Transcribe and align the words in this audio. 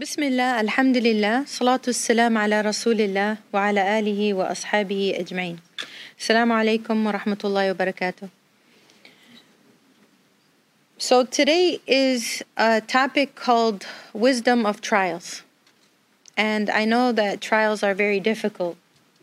بسم 0.00 0.22
الله 0.22 0.60
الحمد 0.60 0.96
لله 0.96 1.44
صلاة 1.48 1.80
السلام 1.88 2.38
على 2.38 2.60
رسول 2.60 3.00
الله 3.00 3.36
وعلى 3.52 3.98
آله 3.98 4.34
وأصحابه 4.34 5.16
أجمعين 5.16 5.56
السلام 6.20 6.52
عليكم 6.52 7.06
ورحمة 7.06 7.38
الله 7.44 7.70
وبركاته 7.70 8.28
So 10.98 11.24
today 11.24 11.80
is 11.86 12.42
a 12.58 12.82
topic 12.82 13.34
called 13.36 13.86
wisdom 14.12 14.66
of 14.66 14.82
trials. 14.82 15.44
And 16.36 16.68
I 16.68 16.84
know 16.84 17.12
that 17.12 17.40
trials 17.40 17.82
are 17.82 17.94
very 17.94 18.20
difficult. 18.20 18.76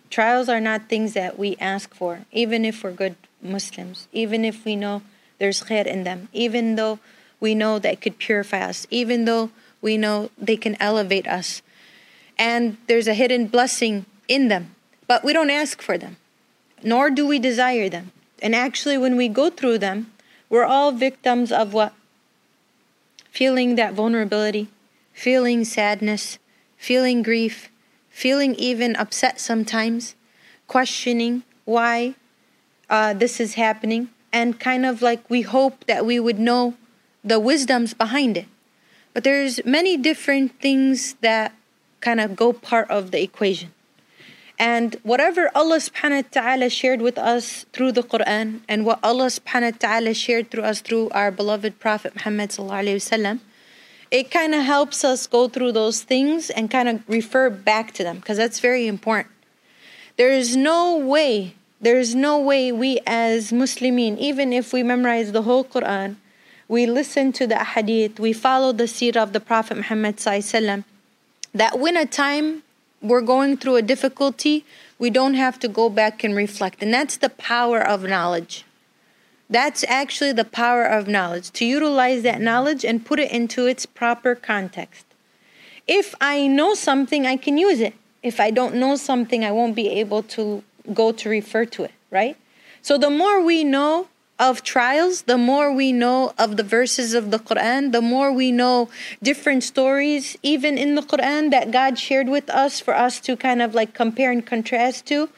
Trials 0.09 0.49
are 0.49 0.59
not 0.59 0.89
things 0.89 1.13
that 1.13 1.37
we 1.37 1.55
ask 1.61 1.93
for, 1.93 2.21
even 2.31 2.65
if 2.65 2.83
we're 2.83 2.93
good 2.93 3.15
Muslims, 3.43 4.07
even 4.11 4.43
if 4.43 4.65
we 4.65 4.75
know 4.75 5.03
there's 5.37 5.61
khair 5.61 5.85
in 5.85 6.03
them, 6.03 6.29
even 6.33 6.77
though 6.77 6.97
we 7.39 7.53
know 7.53 7.77
that 7.77 7.93
it 7.93 8.01
could 8.01 8.17
purify 8.17 8.61
us, 8.61 8.87
even 8.89 9.25
though 9.25 9.51
we 9.80 9.96
know 9.96 10.30
they 10.38 10.56
can 10.56 10.76
elevate 10.80 11.26
us. 11.26 11.62
And 12.38 12.76
there's 12.86 13.08
a 13.08 13.14
hidden 13.14 13.46
blessing 13.46 14.06
in 14.28 14.48
them, 14.48 14.74
but 15.06 15.24
we 15.24 15.32
don't 15.32 15.50
ask 15.50 15.82
for 15.82 15.98
them, 15.98 16.16
nor 16.82 17.10
do 17.10 17.26
we 17.26 17.38
desire 17.38 17.88
them. 17.88 18.12
And 18.40 18.54
actually, 18.54 18.98
when 18.98 19.16
we 19.16 19.28
go 19.28 19.50
through 19.50 19.78
them, 19.78 20.12
we're 20.48 20.64
all 20.64 20.92
victims 20.92 21.50
of 21.50 21.74
what? 21.74 21.92
Feeling 23.30 23.74
that 23.74 23.94
vulnerability, 23.94 24.68
feeling 25.12 25.64
sadness, 25.64 26.38
feeling 26.76 27.22
grief, 27.22 27.68
feeling 28.08 28.54
even 28.54 28.96
upset 28.96 29.40
sometimes, 29.40 30.14
questioning 30.66 31.42
why 31.64 32.14
uh, 32.88 33.12
this 33.14 33.40
is 33.40 33.54
happening, 33.54 34.08
and 34.32 34.60
kind 34.60 34.86
of 34.86 35.02
like 35.02 35.28
we 35.28 35.42
hope 35.42 35.84
that 35.86 36.06
we 36.06 36.20
would 36.20 36.38
know 36.38 36.74
the 37.24 37.40
wisdoms 37.40 37.94
behind 37.94 38.36
it. 38.36 38.46
But 39.18 39.24
there's 39.24 39.58
many 39.64 39.96
different 39.96 40.60
things 40.60 41.14
that 41.22 41.52
kind 42.00 42.20
of 42.20 42.36
go 42.36 42.52
part 42.52 42.88
of 42.88 43.10
the 43.10 43.20
equation. 43.20 43.74
And 44.60 44.94
whatever 45.02 45.50
Allah 45.56 45.78
subhanahu 45.78 46.22
wa 46.22 46.28
ta'ala 46.30 46.70
shared 46.70 47.02
with 47.02 47.18
us 47.18 47.66
through 47.72 47.98
the 47.98 48.04
Quran 48.04 48.60
and 48.68 48.86
what 48.86 49.00
Allah 49.02 49.26
subhanahu 49.26 49.72
wa 49.72 49.78
ta'ala 49.80 50.14
shared 50.14 50.52
through 50.52 50.62
us 50.62 50.80
through 50.80 51.10
our 51.10 51.32
beloved 51.32 51.80
Prophet 51.80 52.14
Muhammad 52.14 52.50
sallallahu 52.50 53.40
it 54.12 54.30
kind 54.30 54.54
of 54.54 54.62
helps 54.62 55.02
us 55.04 55.26
go 55.26 55.48
through 55.48 55.72
those 55.72 56.04
things 56.04 56.48
and 56.50 56.70
kind 56.70 56.88
of 56.88 57.02
refer 57.08 57.50
back 57.50 57.90
to 57.94 58.04
them 58.04 58.18
because 58.18 58.36
that's 58.36 58.60
very 58.60 58.86
important. 58.86 59.34
There 60.16 60.30
is 60.30 60.56
no 60.56 60.96
way, 60.96 61.56
there 61.80 61.98
is 61.98 62.14
no 62.14 62.38
way 62.38 62.70
we 62.70 63.00
as 63.04 63.50
Muslimin, 63.50 64.16
even 64.18 64.52
if 64.52 64.72
we 64.72 64.84
memorize 64.84 65.32
the 65.32 65.42
whole 65.42 65.64
Quran, 65.64 66.18
we 66.68 66.86
listen 66.86 67.32
to 67.32 67.46
the 67.46 67.64
hadith, 67.64 68.20
we 68.20 68.32
follow 68.32 68.72
the 68.72 68.84
seerah 68.84 69.22
of 69.22 69.32
the 69.32 69.40
Prophet 69.40 69.78
Muhammad 69.78 70.18
that 71.54 71.78
when 71.78 71.96
a 71.96 72.04
time 72.04 72.62
we're 73.00 73.22
going 73.22 73.56
through 73.56 73.76
a 73.76 73.82
difficulty, 73.82 74.64
we 74.98 75.08
don't 75.08 75.34
have 75.34 75.58
to 75.60 75.68
go 75.68 75.88
back 75.88 76.22
and 76.22 76.36
reflect. 76.36 76.82
And 76.82 76.92
that's 76.92 77.16
the 77.16 77.30
power 77.30 77.80
of 77.80 78.02
knowledge. 78.02 78.64
That's 79.48 79.82
actually 79.84 80.32
the 80.32 80.44
power 80.44 80.84
of 80.84 81.08
knowledge, 81.08 81.50
to 81.52 81.64
utilize 81.64 82.22
that 82.22 82.40
knowledge 82.40 82.84
and 82.84 83.04
put 83.04 83.18
it 83.18 83.32
into 83.32 83.66
its 83.66 83.86
proper 83.86 84.34
context. 84.34 85.06
If 85.86 86.14
I 86.20 86.46
know 86.46 86.74
something, 86.74 87.26
I 87.26 87.36
can 87.36 87.56
use 87.56 87.80
it. 87.80 87.94
If 88.22 88.40
I 88.40 88.50
don't 88.50 88.74
know 88.74 88.96
something, 88.96 89.42
I 89.42 89.52
won't 89.52 89.74
be 89.74 89.88
able 89.88 90.22
to 90.24 90.62
go 90.92 91.12
to 91.12 91.28
refer 91.30 91.64
to 91.64 91.84
it, 91.84 91.92
right? 92.10 92.36
So 92.82 92.98
the 92.98 93.08
more 93.08 93.40
we 93.40 93.64
know, 93.64 94.08
of 94.38 94.62
trials, 94.62 95.22
the 95.22 95.36
more 95.36 95.72
we 95.72 95.92
know 95.92 96.32
of 96.38 96.56
the 96.56 96.62
verses 96.62 97.12
of 97.12 97.30
the 97.30 97.38
Quran, 97.38 97.90
the 97.90 98.00
more 98.00 98.32
we 98.32 98.52
know 98.52 98.88
different 99.22 99.64
stories, 99.64 100.36
even 100.42 100.78
in 100.78 100.94
the 100.94 101.02
Quran, 101.02 101.50
that 101.50 101.72
God 101.72 101.98
shared 101.98 102.28
with 102.28 102.48
us 102.50 102.78
for 102.78 102.94
us 102.94 103.18
to 103.20 103.36
kind 103.36 103.60
of 103.60 103.74
like 103.74 103.94
compare 103.94 104.30
and 104.30 104.46
contrast 104.46 105.06
to, 105.06 105.28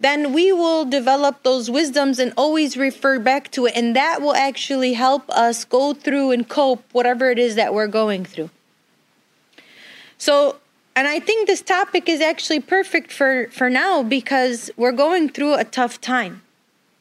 then 0.00 0.32
we 0.32 0.50
will 0.52 0.84
develop 0.84 1.42
those 1.42 1.70
wisdoms 1.70 2.18
and 2.18 2.32
always 2.36 2.76
refer 2.76 3.18
back 3.18 3.50
to 3.50 3.66
it. 3.66 3.76
And 3.76 3.94
that 3.96 4.22
will 4.22 4.34
actually 4.34 4.94
help 4.94 5.28
us 5.30 5.64
go 5.64 5.92
through 5.92 6.30
and 6.30 6.48
cope 6.48 6.84
whatever 6.92 7.30
it 7.30 7.38
is 7.38 7.54
that 7.54 7.74
we're 7.74 7.86
going 7.86 8.24
through. 8.24 8.50
So, 10.18 10.56
and 10.94 11.06
I 11.06 11.20
think 11.20 11.46
this 11.46 11.60
topic 11.60 12.08
is 12.08 12.22
actually 12.22 12.60
perfect 12.60 13.12
for, 13.12 13.48
for 13.52 13.68
now 13.68 14.02
because 14.02 14.70
we're 14.76 14.92
going 14.92 15.28
through 15.28 15.54
a 15.54 15.64
tough 15.64 16.00
time 16.00 16.42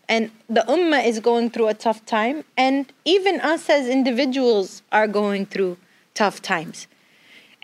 and 0.08 0.32
the 0.50 0.64
ummah 0.68 1.06
is 1.06 1.20
going 1.20 1.50
through 1.50 1.68
a 1.68 1.74
tough 1.74 2.06
time 2.06 2.44
and 2.58 2.92
even 3.06 3.40
us 3.42 3.70
as 3.70 3.88
individuals 3.88 4.82
are 4.92 5.08
going 5.08 5.46
through 5.46 5.78
tough 6.14 6.42
times. 6.42 6.88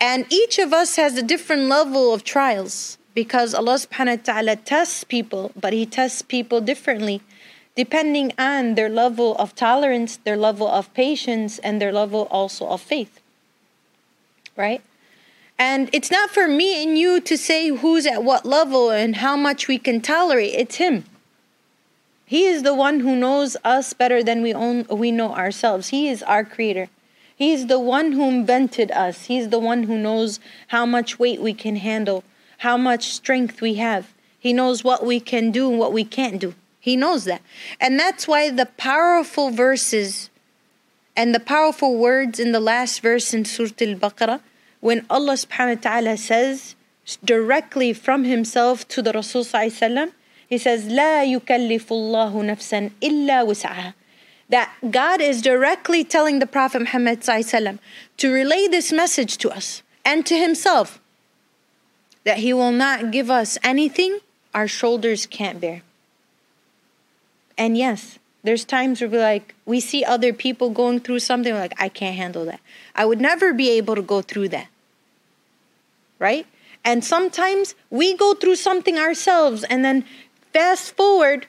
And 0.00 0.26
each 0.32 0.58
of 0.58 0.72
us 0.72 0.96
has 0.96 1.16
a 1.16 1.22
different 1.22 1.62
level 1.62 2.12
of 2.12 2.24
trials 2.24 2.98
because 3.14 3.54
Allah 3.54 3.74
subhanahu 3.74 4.18
wa 4.18 4.34
ta'ala 4.34 4.56
tests 4.56 5.04
people 5.04 5.52
but 5.58 5.72
he 5.72 5.86
tests 5.86 6.22
people 6.22 6.60
differently 6.60 7.20
depending 7.76 8.32
on 8.38 8.74
their 8.74 8.88
level 8.88 9.36
of 9.36 9.54
tolerance 9.54 10.16
their 10.16 10.36
level 10.36 10.66
of 10.66 10.92
patience 10.94 11.58
and 11.60 11.80
their 11.80 11.92
level 11.92 12.26
also 12.30 12.66
of 12.66 12.80
faith. 12.80 13.20
Right? 14.56 14.82
And 15.58 15.88
it's 15.92 16.10
not 16.10 16.30
for 16.30 16.48
me 16.48 16.82
and 16.82 16.98
you 16.98 17.20
to 17.20 17.38
say 17.38 17.68
who's 17.68 18.06
at 18.06 18.24
what 18.24 18.44
level 18.44 18.90
and 18.90 19.16
how 19.16 19.36
much 19.36 19.68
we 19.68 19.78
can 19.78 20.00
tolerate. 20.00 20.54
It's 20.54 20.76
him 20.76 21.04
he 22.32 22.46
is 22.46 22.62
the 22.62 22.72
one 22.72 23.00
who 23.00 23.14
knows 23.14 23.58
us 23.62 23.92
better 23.92 24.22
than 24.22 24.40
we 24.40 24.54
own 24.54 24.86
we 24.88 25.12
know 25.12 25.34
ourselves. 25.34 25.88
He 25.88 26.08
is 26.08 26.22
our 26.22 26.44
creator. 26.44 26.88
He 27.36 27.52
is 27.52 27.66
the 27.66 27.78
one 27.78 28.12
who 28.12 28.26
invented 28.26 28.90
us. 28.90 29.26
He's 29.26 29.50
the 29.50 29.58
one 29.58 29.82
who 29.82 29.98
knows 29.98 30.40
how 30.68 30.86
much 30.86 31.18
weight 31.18 31.42
we 31.42 31.52
can 31.52 31.76
handle, 31.76 32.24
how 32.64 32.78
much 32.78 33.12
strength 33.12 33.60
we 33.60 33.74
have. 33.74 34.14
He 34.40 34.54
knows 34.54 34.82
what 34.82 35.04
we 35.04 35.20
can 35.20 35.50
do 35.50 35.68
and 35.68 35.78
what 35.78 35.92
we 35.92 36.04
can't 36.04 36.40
do. 36.40 36.54
He 36.80 36.96
knows 36.96 37.26
that. 37.26 37.42
And 37.78 38.00
that's 38.00 38.26
why 38.26 38.48
the 38.48 38.70
powerful 38.78 39.50
verses 39.50 40.30
and 41.14 41.34
the 41.34 41.46
powerful 41.54 41.98
words 41.98 42.40
in 42.40 42.52
the 42.52 42.60
last 42.60 43.00
verse 43.00 43.34
in 43.34 43.44
Surah 43.44 43.76
Al 43.82 43.94
Baqarah, 43.96 44.40
when 44.80 45.04
Allah 45.10 45.34
subhanahu 45.34 45.76
wa 45.76 45.82
ta'ala 45.82 46.16
says 46.16 46.76
directly 47.22 47.92
from 47.92 48.24
Himself 48.24 48.88
to 48.88 49.02
the 49.02 49.12
Rasul 49.12 49.44
he 50.51 50.57
says, 50.57 50.85
لا 50.85 51.23
يكلف 51.23 51.91
الله 51.91 52.55
نفسا 52.55 52.91
إلا 53.01 53.43
وسعها. 53.43 53.93
That 54.49 54.71
God 54.89 55.19
is 55.19 55.41
directly 55.41 56.03
telling 56.03 56.39
the 56.39 56.47
Prophet 56.47 56.79
Muhammad 56.79 57.21
to 57.21 58.31
relay 58.31 58.67
this 58.67 58.93
message 58.93 59.37
to 59.39 59.49
us 59.49 59.83
and 60.05 60.25
to 60.25 60.37
himself 60.37 61.01
that 62.23 62.39
he 62.39 62.53
will 62.53 62.71
not 62.71 63.11
give 63.11 63.29
us 63.29 63.57
anything 63.63 64.19
our 64.53 64.67
shoulders 64.67 65.25
can't 65.25 65.59
bear. 65.59 65.81
And 67.57 67.77
yes, 67.77 68.19
there's 68.43 68.63
times 68.63 69.01
where 69.01 69.09
we 69.09 69.17
like 69.17 69.55
we 69.65 69.79
see 69.79 70.03
other 70.03 70.31
people 70.31 70.69
going 70.69 71.01
through 71.01 71.19
something 71.19 71.53
like 71.53 71.73
I 71.77 71.89
can't 71.89 72.15
handle 72.15 72.45
that. 72.45 72.61
I 72.95 73.05
would 73.05 73.19
never 73.19 73.53
be 73.53 73.69
able 73.71 73.95
to 73.95 74.01
go 74.01 74.21
through 74.21 74.49
that. 74.49 74.67
Right? 76.19 76.47
And 76.85 77.03
sometimes 77.03 77.75
we 77.89 78.15
go 78.15 78.33
through 78.33 78.55
something 78.55 78.97
ourselves 78.97 79.63
and 79.65 79.83
then 79.83 80.05
Fast 80.52 80.96
forward, 80.96 81.46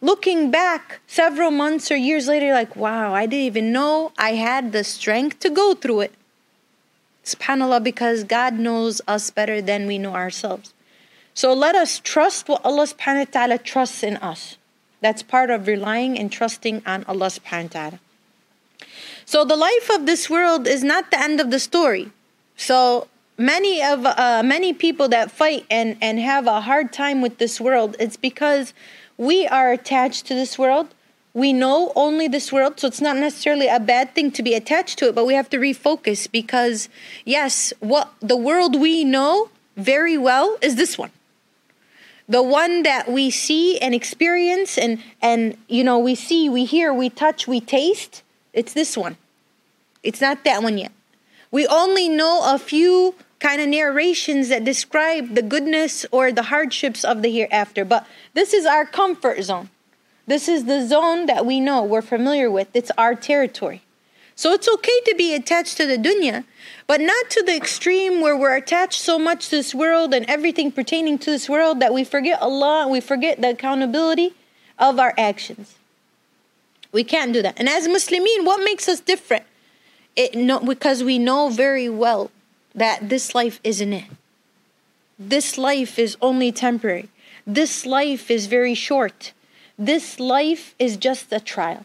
looking 0.00 0.50
back 0.50 1.00
several 1.06 1.50
months 1.50 1.90
or 1.90 1.96
years 1.96 2.28
later, 2.28 2.52
like, 2.52 2.74
wow, 2.76 3.12
I 3.14 3.26
didn't 3.26 3.46
even 3.46 3.72
know 3.72 4.12
I 4.18 4.34
had 4.34 4.72
the 4.72 4.84
strength 4.84 5.40
to 5.40 5.50
go 5.50 5.74
through 5.74 6.00
it. 6.00 6.14
SubhanAllah, 7.24 7.84
because 7.84 8.24
God 8.24 8.54
knows 8.54 9.00
us 9.06 9.30
better 9.30 9.62
than 9.62 9.86
we 9.86 9.98
know 9.98 10.14
ourselves. 10.14 10.74
So 11.34 11.52
let 11.52 11.74
us 11.74 11.98
trust 11.98 12.48
what 12.48 12.64
Allah 12.64 12.86
subhanahu 12.86 13.26
wa 13.26 13.32
ta'ala 13.32 13.58
trusts 13.58 14.02
in 14.02 14.16
us. 14.16 14.58
That's 15.00 15.22
part 15.22 15.50
of 15.50 15.66
relying 15.66 16.18
and 16.18 16.30
trusting 16.30 16.82
on 16.84 17.04
Allah 17.04 17.26
subhanahu 17.26 17.74
wa 17.74 17.80
ta'ala. 17.90 18.00
So 19.24 19.44
the 19.44 19.56
life 19.56 19.90
of 19.90 20.06
this 20.06 20.28
world 20.28 20.66
is 20.66 20.82
not 20.82 21.10
the 21.10 21.20
end 21.20 21.40
of 21.40 21.50
the 21.50 21.60
story. 21.60 22.10
So 22.56 23.08
many 23.38 23.82
of 23.82 24.04
uh, 24.04 24.42
many 24.44 24.72
people 24.72 25.08
that 25.08 25.30
fight 25.30 25.64
and 25.70 25.96
and 26.00 26.18
have 26.18 26.46
a 26.46 26.60
hard 26.60 26.92
time 26.92 27.22
with 27.22 27.38
this 27.38 27.60
world 27.60 27.96
it's 27.98 28.16
because 28.16 28.74
we 29.16 29.46
are 29.46 29.72
attached 29.72 30.26
to 30.26 30.34
this 30.34 30.58
world. 30.58 30.88
We 31.34 31.52
know 31.52 31.92
only 31.96 32.28
this 32.28 32.52
world 32.52 32.78
so 32.78 32.88
it's 32.88 33.00
not 33.00 33.16
necessarily 33.16 33.68
a 33.68 33.80
bad 33.80 34.14
thing 34.14 34.30
to 34.32 34.42
be 34.42 34.54
attached 34.54 34.98
to 34.98 35.08
it 35.08 35.14
but 35.14 35.26
we 35.26 35.34
have 35.34 35.48
to 35.50 35.58
refocus 35.58 36.30
because 36.30 36.88
yes 37.24 37.72
what 37.80 38.12
the 38.20 38.36
world 38.36 38.78
we 38.78 39.04
know 39.04 39.48
very 39.76 40.18
well 40.18 40.58
is 40.60 40.76
this 40.76 40.98
one. 40.98 41.10
The 42.28 42.42
one 42.42 42.82
that 42.82 43.10
we 43.10 43.30
see 43.30 43.78
and 43.78 43.94
experience 43.94 44.76
and 44.76 45.02
and 45.20 45.56
you 45.68 45.84
know 45.84 45.98
we 45.98 46.14
see 46.14 46.48
we 46.48 46.64
hear 46.64 46.92
we 46.92 47.08
touch 47.08 47.48
we 47.48 47.60
taste 47.60 48.22
it's 48.52 48.74
this 48.74 48.96
one. 48.96 49.16
It's 50.02 50.20
not 50.20 50.44
that 50.44 50.62
one 50.62 50.78
yet. 50.78 50.92
We 51.50 51.66
only 51.66 52.08
know 52.08 52.42
a 52.44 52.58
few 52.58 53.14
kind 53.42 53.60
of 53.60 53.66
narrations 53.66 54.48
that 54.50 54.62
describe 54.62 55.34
the 55.34 55.42
goodness 55.42 56.06
or 56.12 56.30
the 56.30 56.44
hardships 56.44 57.04
of 57.04 57.22
the 57.22 57.30
hereafter. 57.30 57.84
But 57.84 58.06
this 58.34 58.54
is 58.54 58.64
our 58.64 58.86
comfort 58.86 59.42
zone. 59.42 59.68
This 60.28 60.48
is 60.48 60.66
the 60.66 60.86
zone 60.86 61.26
that 61.26 61.44
we 61.44 61.58
know, 61.58 61.82
we're 61.82 62.02
familiar 62.02 62.48
with. 62.48 62.68
It's 62.72 62.92
our 62.96 63.16
territory. 63.16 63.82
So 64.36 64.52
it's 64.52 64.68
okay 64.68 65.00
to 65.06 65.16
be 65.16 65.34
attached 65.34 65.76
to 65.78 65.86
the 65.86 65.98
dunya, 65.98 66.44
but 66.86 67.00
not 67.00 67.30
to 67.30 67.42
the 67.42 67.56
extreme 67.56 68.20
where 68.20 68.36
we're 68.36 68.54
attached 68.54 69.00
so 69.00 69.18
much 69.18 69.48
to 69.48 69.56
this 69.56 69.74
world 69.74 70.14
and 70.14 70.24
everything 70.26 70.70
pertaining 70.70 71.18
to 71.18 71.30
this 71.32 71.48
world 71.48 71.80
that 71.80 71.92
we 71.92 72.04
forget 72.04 72.40
Allah 72.40 72.82
and 72.82 72.92
we 72.92 73.00
forget 73.00 73.40
the 73.40 73.50
accountability 73.50 74.34
of 74.78 75.00
our 75.00 75.14
actions. 75.18 75.74
We 76.92 77.02
can't 77.02 77.32
do 77.32 77.42
that. 77.42 77.58
And 77.58 77.68
as 77.68 77.88
Muslimin, 77.88 78.44
what 78.44 78.62
makes 78.62 78.88
us 78.88 79.00
different? 79.00 79.44
It 80.14 80.36
no, 80.36 80.60
because 80.60 81.02
we 81.02 81.18
know 81.18 81.48
very 81.48 81.88
well 81.88 82.30
that 82.74 83.08
this 83.08 83.34
life 83.34 83.60
isn't 83.64 83.92
it. 83.92 84.04
This 85.18 85.58
life 85.58 85.98
is 85.98 86.16
only 86.20 86.52
temporary. 86.52 87.08
This 87.46 87.86
life 87.86 88.30
is 88.30 88.46
very 88.46 88.74
short. 88.74 89.32
This 89.78 90.20
life 90.20 90.74
is 90.78 90.96
just 90.96 91.32
a 91.32 91.40
trial. 91.40 91.84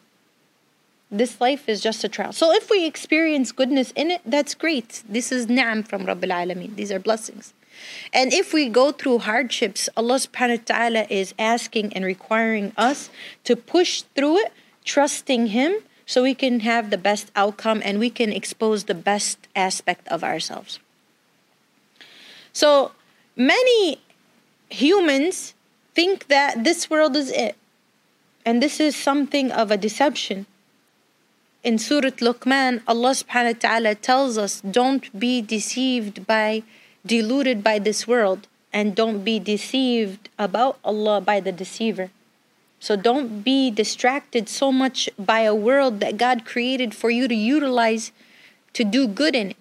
This 1.10 1.39
life 1.39 1.69
is 1.69 1.81
just 1.81 2.04
a 2.04 2.10
trial. 2.10 2.34
So 2.34 2.54
if 2.54 2.69
we 2.69 2.86
experience 2.86 3.51
goodness 3.51 3.92
in 3.95 4.12
it, 4.12 4.22
that's 4.25 4.54
great. 4.54 5.04
This 5.07 5.31
is 5.31 5.48
ni'am 5.48 5.84
from 5.84 6.06
Rabbil 6.06 6.31
Alameen. 6.31 6.75
These 6.75 6.92
are 6.92 7.00
blessings. 7.00 7.54
And 8.12 8.33
if 8.33 8.54
we 8.54 8.68
go 8.69 8.92
through 8.92 9.19
hardships, 9.19 9.88
Allah 9.95 10.16
subhanahu 10.16 10.60
wa 10.60 10.75
ta'ala 10.75 11.07
is 11.10 11.33
asking 11.40 11.94
and 11.94 12.04
requiring 12.04 12.74
us 12.75 13.10
to 13.45 13.56
push 13.56 14.01
through 14.16 14.38
it, 14.38 14.51
trusting 14.83 15.48
Him, 15.48 15.78
so 16.07 16.24
we 16.24 16.33
can 16.33 16.62
have 16.62 16.89
the 16.89 16.98
best 16.98 17.30
outcome 17.36 17.81
and 17.83 18.00
we 18.00 18.09
can 18.09 18.31
expose 18.31 18.86
the 18.86 18.95
best 18.95 19.38
aspect 19.56 20.07
of 20.07 20.24
ourselves. 20.24 20.80
So 22.54 22.94
many 23.36 24.00
humans 24.69 25.54
think 25.94 26.27
that 26.27 26.63
this 26.63 26.89
world 26.89 27.15
is 27.15 27.30
it. 27.30 27.56
And 28.45 28.63
this 28.63 28.80
is 28.80 28.95
something 28.95 29.51
of 29.51 29.69
a 29.69 29.77
deception. 29.77 30.45
In 31.62 31.77
Surah 31.77 32.15
Luqman, 32.24 32.81
Allah 32.88 33.12
subhanahu 33.12 33.56
wa 33.56 33.59
ta'ala 33.59 33.95
tells 33.95 34.38
us 34.38 34.62
don't 34.62 35.12
be 35.19 35.42
deceived 35.42 36.25
by, 36.25 36.63
deluded 37.06 37.62
by 37.62 37.80
this 37.80 38.07
world, 38.07 38.48
and 38.71 38.95
don't 38.95 39.25
be 39.25 39.39
deceived 39.39 40.30
about 40.39 40.80
Allah 40.86 41.19
by 41.19 41.42
the 41.42 41.51
deceiver. 41.51 42.12
So 42.79 42.95
don't 42.95 43.44
be 43.44 43.71
distracted 43.71 44.47
so 44.47 44.71
much 44.71 45.09
by 45.18 45.41
a 45.41 45.56
world 45.56 46.00
that 46.00 46.18
God 46.18 46.45
created 46.45 46.94
for 46.94 47.09
you 47.09 47.27
to 47.27 47.35
utilize 47.35 48.12
to 48.74 48.83
do 48.83 49.07
good 49.07 49.35
in 49.35 49.51
it, 49.51 49.57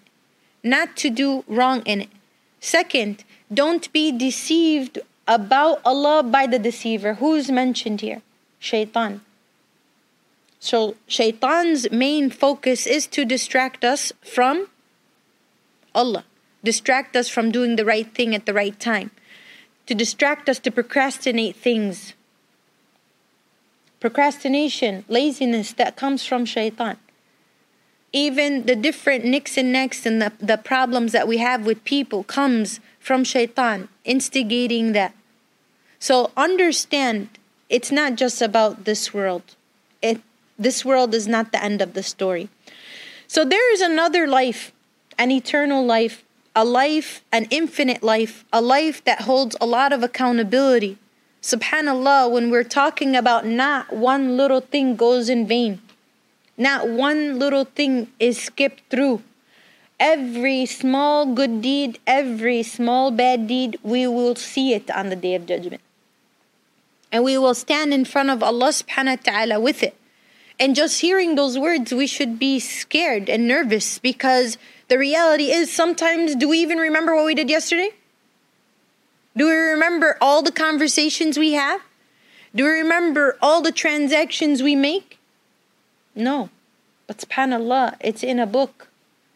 not 0.63 0.97
to 0.99 1.11
do 1.11 1.45
wrong 1.49 1.83
in 1.87 2.03
it. 2.03 2.11
Second, 2.61 3.25
don't 3.53 3.91
be 3.93 4.13
deceived 4.13 4.99
about 5.27 5.81
Allah 5.85 6.23
by 6.23 6.47
the 6.47 6.59
deceiver. 6.59 7.15
Who's 7.15 7.51
mentioned 7.51 8.01
here? 8.01 8.23
Shaitan. 8.59 9.23
So, 10.59 10.97
Shaitan's 11.07 11.91
main 11.91 12.31
focus 12.31 12.87
is 12.87 13.07
to 13.09 13.25
distract 13.25 13.85
us 13.85 14.13
from 14.23 14.69
Allah, 15.95 16.25
distract 16.65 17.15
us 17.17 17.29
from 17.29 17.51
doing 17.51 17.77
the 17.77 17.85
right 17.85 18.13
thing 18.13 18.35
at 18.35 18.47
the 18.47 18.55
right 18.55 18.79
time, 18.79 19.11
to 19.87 19.95
distract 19.95 20.49
us 20.49 20.59
to 20.61 20.71
procrastinate 20.71 21.57
things. 21.57 22.15
Procrastination, 24.07 25.05
laziness 25.09 25.73
that 25.73 25.97
comes 25.97 26.25
from 26.25 26.45
Shaitan. 26.45 26.97
Even 28.13 28.67
the 28.67 28.77
different 28.77 29.25
nicks 29.25 29.57
and 29.59 29.73
necks 29.73 30.07
and 30.07 30.23
the, 30.23 30.31
the 30.39 30.57
problems 30.57 31.11
that 31.11 31.27
we 31.27 31.39
have 31.39 31.67
with 31.67 31.83
people 31.83 32.23
comes 32.23 32.79
from 33.01 33.25
shaitan 33.25 33.89
instigating 34.05 34.93
that. 34.93 35.13
So 35.99 36.31
understand 36.37 37.31
it's 37.69 37.91
not 37.91 38.15
just 38.15 38.41
about 38.41 38.85
this 38.85 39.13
world. 39.13 39.57
It 40.01 40.21
this 40.57 40.85
world 40.85 41.13
is 41.13 41.27
not 41.27 41.51
the 41.51 41.61
end 41.61 41.83
of 41.83 41.95
the 41.95 42.05
story. 42.05 42.49
So 43.27 43.45
there 43.45 43.73
is 43.75 43.81
another 43.81 44.29
life 44.29 44.71
an 45.19 45.33
eternal 45.33 45.85
life 45.85 46.23
a 46.55 46.65
life 46.65 47.25
an 47.33 47.49
infinite 47.51 48.05
life 48.05 48.45
a 48.53 48.61
life 48.61 49.03
that 49.03 49.23
holds 49.23 49.57
a 49.61 49.67
lot 49.67 49.93
of 49.93 50.05
accountability 50.05 50.97
subhanallah 51.47 52.31
when 52.31 52.51
we're 52.51 52.71
talking 52.83 53.15
about 53.15 53.47
not 53.47 53.93
one 53.93 54.37
little 54.37 54.61
thing 54.61 54.97
goes 54.97 55.29
in 55.29 55.47
vain 55.47 55.81
not 56.57 56.89
one 56.89 57.39
little 57.39 57.65
thing 57.65 58.09
is 58.19 58.41
skipped 58.41 58.83
through. 58.89 59.23
Every 60.01 60.67
small 60.67 61.27
good 61.35 61.61
deed, 61.61 61.99
every 62.07 62.63
small 62.63 63.11
bad 63.11 63.47
deed, 63.47 63.79
we 63.83 64.07
will 64.07 64.35
see 64.35 64.73
it 64.73 64.91
on 64.91 65.09
the 65.09 65.17
day 65.17 65.35
of 65.35 65.47
judgment. 65.47 65.83
And 67.13 67.25
we 67.25 67.39
will 67.39 67.55
stand 67.55 67.95
in 67.95 68.05
front 68.05 68.31
of 68.31 68.43
Allah 68.43 68.69
subhanahu 68.69 69.19
wa 69.19 69.33
ta'ala 69.33 69.61
with 69.61 69.83
it. 69.83 69.97
And 70.59 70.75
just 70.75 71.01
hearing 71.01 71.35
those 71.35 71.59
words, 71.59 71.93
we 71.93 72.07
should 72.07 72.39
be 72.39 72.59
scared 72.59 73.29
and 73.29 73.47
nervous 73.47 73.99
because 73.99 74.57
the 74.89 74.99
reality 74.99 75.51
is 75.51 75.73
sometimes, 75.73 76.35
do 76.35 76.49
we 76.49 76.59
even 76.59 76.79
remember 76.79 77.15
what 77.15 77.27
we 77.27 77.35
did 77.35 77.51
yesterday? 77.51 77.91
Do 79.37 79.47
we 79.47 79.55
remember 79.55 80.17
all 80.21 80.43
the 80.43 80.53
conversations 80.53 81.39
we 81.39 81.53
have? 81.53 81.81
Do 82.55 82.65
we 82.65 82.71
remember 82.71 83.37
all 83.43 83.61
the 83.61 83.73
transactions 83.73 84.63
we 84.63 84.75
make? 84.75 85.19
No. 86.15 86.49
But 87.07 87.19
subhanAllah, 87.19 87.97
it's 88.01 88.23
in 88.23 88.39
a 88.39 88.47
book. 88.47 88.89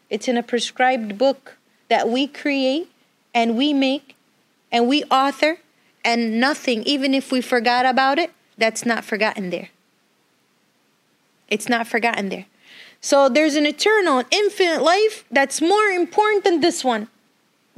It's 0.09 0.27
in 0.27 0.37
a 0.37 0.43
prescribed 0.43 1.17
book 1.17 1.57
that 1.87 2.09
we 2.09 2.27
create 2.27 2.89
and 3.33 3.55
we 3.55 3.73
make 3.73 4.15
and 4.71 4.87
we 4.87 5.03
author, 5.05 5.57
and 6.03 6.39
nothing, 6.39 6.81
even 6.83 7.13
if 7.13 7.31
we 7.31 7.41
forgot 7.41 7.85
about 7.85 8.17
it, 8.17 8.31
that's 8.57 8.85
not 8.85 9.03
forgotten 9.03 9.49
there. 9.49 9.69
It's 11.49 11.67
not 11.67 11.87
forgotten 11.87 12.29
there. 12.29 12.45
So 13.01 13.27
there's 13.27 13.55
an 13.55 13.65
eternal, 13.65 14.23
infinite 14.31 14.81
life 14.81 15.25
that's 15.29 15.61
more 15.61 15.87
important 15.87 16.45
than 16.45 16.61
this 16.61 16.83
one. 16.83 17.09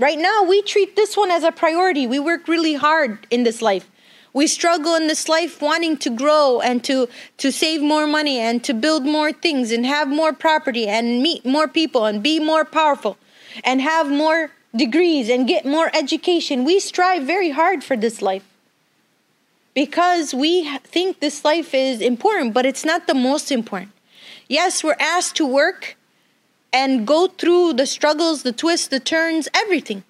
Right 0.04 0.20
now, 0.20 0.44
we 0.44 0.62
treat 0.62 0.98
this 0.98 1.16
one 1.16 1.32
as 1.32 1.44
a 1.44 1.52
priority. 1.54 2.06
We 2.08 2.20
work 2.20 2.50
really 2.50 2.74
hard 2.74 3.26
in 3.32 3.44
this 3.46 3.62
life. 3.62 3.90
We 4.34 4.48
struggle 4.48 4.96
in 4.96 5.08
this 5.08 5.30
life 5.30 5.62
wanting 5.62 5.96
to 6.00 6.10
grow 6.10 6.60
and 6.60 6.84
to, 6.84 7.08
to 7.38 7.54
save 7.54 7.82
more 7.82 8.06
money 8.06 8.38
and 8.38 8.62
to 8.66 8.74
build 8.74 9.06
more 9.06 9.32
things 9.32 9.72
and 9.72 9.86
have 9.86 10.10
more 10.10 10.34
property 10.34 10.90
and 10.90 11.24
meet 11.24 11.46
more 11.46 11.70
people 11.70 12.04
and 12.04 12.22
be 12.22 12.38
more 12.38 12.66
powerful 12.66 13.18
and 13.64 13.80
have 13.80 14.10
more 14.10 14.52
degrees 14.76 15.30
and 15.30 15.48
get 15.48 15.66
more 15.66 15.90
education. 15.96 16.66
We 16.66 16.82
strive 16.82 17.24
very 17.24 17.52
hard 17.52 17.82
for 17.82 17.96
this 17.96 18.22
life 18.22 18.44
because 19.74 20.34
we 20.34 20.80
think 20.80 21.22
this 21.22 21.46
life 21.46 21.74
is 21.74 22.02
important, 22.02 22.54
but 22.54 22.66
it's 22.66 22.84
not 22.84 23.08
the 23.08 23.14
most 23.14 23.54
important. 23.54 23.94
Yes, 24.50 24.84
we're 24.84 24.98
asked 25.00 25.38
to 25.38 25.46
work 25.46 25.96
and 26.74 27.06
go 27.06 27.28
through 27.28 27.74
the 27.74 27.86
struggles, 27.86 28.42
the 28.42 28.52
twists, 28.52 28.88
the 28.88 29.00
turns, 29.00 29.48
everything 29.54 30.04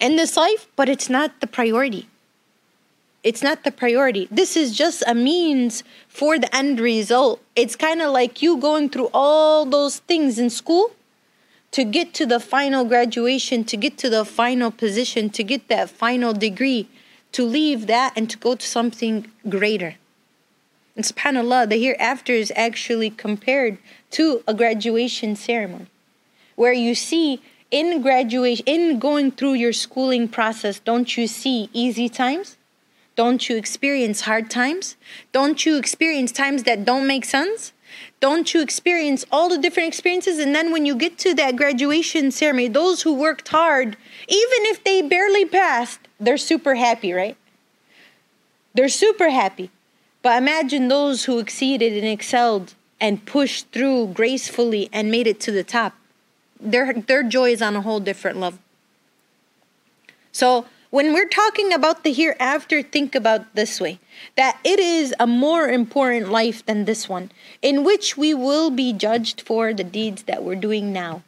in 0.00 0.16
this 0.16 0.36
life, 0.36 0.68
but 0.76 0.88
it's 0.88 1.10
not 1.10 1.40
the 1.40 1.46
priority. 1.46 2.08
It's 3.24 3.42
not 3.42 3.64
the 3.64 3.72
priority. 3.72 4.28
This 4.30 4.56
is 4.56 4.76
just 4.76 5.02
a 5.06 5.14
means 5.14 5.82
for 6.08 6.38
the 6.38 6.54
end 6.54 6.78
result. 6.78 7.40
It's 7.56 7.74
kind 7.74 8.00
of 8.02 8.12
like 8.12 8.42
you 8.42 8.58
going 8.58 8.90
through 8.90 9.08
all 9.14 9.64
those 9.64 9.98
things 10.00 10.38
in 10.38 10.50
school 10.50 10.92
to 11.70 11.84
get 11.84 12.14
to 12.14 12.26
the 12.26 12.38
final 12.38 12.84
graduation, 12.84 13.64
to 13.64 13.76
get 13.76 13.98
to 13.98 14.10
the 14.10 14.24
final 14.24 14.70
position, 14.70 15.30
to 15.30 15.42
get 15.42 15.68
that 15.68 15.90
final 15.90 16.32
degree, 16.32 16.88
to 17.32 17.44
leave 17.44 17.86
that 17.86 18.12
and 18.14 18.30
to 18.30 18.38
go 18.38 18.54
to 18.54 18.66
something 18.66 19.30
greater. 19.48 19.96
And 20.96 21.04
subhanAllah, 21.04 21.68
the 21.68 21.82
hereafter 21.82 22.32
is 22.32 22.52
actually 22.54 23.10
compared 23.10 23.78
to 24.12 24.42
a 24.46 24.54
graduation 24.54 25.34
ceremony 25.34 25.86
where 26.56 26.72
you 26.72 26.94
see 26.94 27.42
in 27.70 28.02
graduation, 28.02 28.64
in 28.66 28.98
going 29.00 29.32
through 29.32 29.54
your 29.54 29.72
schooling 29.72 30.28
process, 30.28 30.78
don't 30.78 31.16
you 31.16 31.26
see 31.26 31.68
easy 31.72 32.08
times? 32.08 32.56
Don't 33.16 33.48
you 33.48 33.56
experience 33.56 34.22
hard 34.22 34.50
times? 34.50 34.96
Don't 35.32 35.66
you 35.66 35.76
experience 35.76 36.30
times 36.30 36.64
that 36.64 36.84
don't 36.84 37.06
make 37.06 37.24
sense? 37.24 37.72
Don't 38.20 38.54
you 38.54 38.60
experience 38.60 39.24
all 39.30 39.48
the 39.48 39.58
different 39.58 39.88
experiences? 39.88 40.38
And 40.38 40.54
then 40.54 40.72
when 40.72 40.86
you 40.86 40.94
get 40.96 41.18
to 41.18 41.34
that 41.34 41.56
graduation 41.56 42.30
ceremony, 42.30 42.68
those 42.68 43.02
who 43.02 43.14
worked 43.14 43.48
hard, 43.48 43.96
even 44.28 44.60
if 44.72 44.82
they 44.84 45.02
barely 45.02 45.44
passed, 45.44 46.00
they're 46.18 46.38
super 46.38 46.74
happy, 46.74 47.12
right? 47.12 47.36
They're 48.74 48.88
super 48.88 49.30
happy. 49.30 49.70
But 50.24 50.38
imagine 50.38 50.88
those 50.88 51.26
who 51.26 51.38
exceeded 51.38 51.92
and 51.92 52.06
excelled 52.06 52.72
and 52.98 53.26
pushed 53.26 53.70
through 53.72 54.14
gracefully 54.14 54.88
and 54.90 55.10
made 55.10 55.26
it 55.26 55.38
to 55.40 55.52
the 55.52 55.62
top. 55.62 55.92
Their, 56.58 56.94
their 56.94 57.22
joy 57.22 57.50
is 57.50 57.60
on 57.60 57.76
a 57.76 57.82
whole 57.82 58.00
different 58.00 58.38
level. 58.38 58.58
So 60.32 60.64
when 60.88 61.12
we're 61.12 61.28
talking 61.28 61.74
about 61.74 62.04
the 62.04 62.12
hereafter, 62.14 62.80
think 62.80 63.14
about 63.14 63.54
this 63.54 63.78
way 63.82 64.00
that 64.34 64.58
it 64.64 64.80
is 64.80 65.14
a 65.20 65.26
more 65.26 65.68
important 65.68 66.30
life 66.30 66.64
than 66.64 66.86
this 66.86 67.06
one, 67.06 67.30
in 67.60 67.84
which 67.84 68.16
we 68.16 68.32
will 68.32 68.70
be 68.70 68.94
judged 68.94 69.42
for 69.42 69.74
the 69.74 69.84
deeds 69.84 70.22
that 70.22 70.42
we're 70.42 70.54
doing 70.54 70.90
now. 70.90 71.22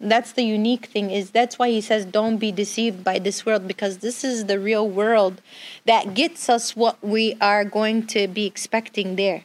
That's 0.00 0.32
the 0.32 0.44
unique 0.44 0.86
thing 0.86 1.10
is 1.10 1.32
that's 1.32 1.58
why 1.58 1.68
he 1.68 1.82
says 1.82 2.06
don't 2.06 2.38
be 2.38 2.50
deceived 2.50 3.04
by 3.04 3.18
this 3.18 3.44
world 3.44 3.68
because 3.68 3.98
this 3.98 4.24
is 4.24 4.46
the 4.46 4.58
real 4.58 4.88
world 4.88 5.42
that 5.86 6.14
gets 6.14 6.48
us 6.48 6.76
what 6.76 7.02
we 7.02 7.36
are 7.40 7.64
going 7.64 8.06
to 8.08 8.28
be 8.28 8.46
expecting 8.46 9.16
there. 9.16 9.44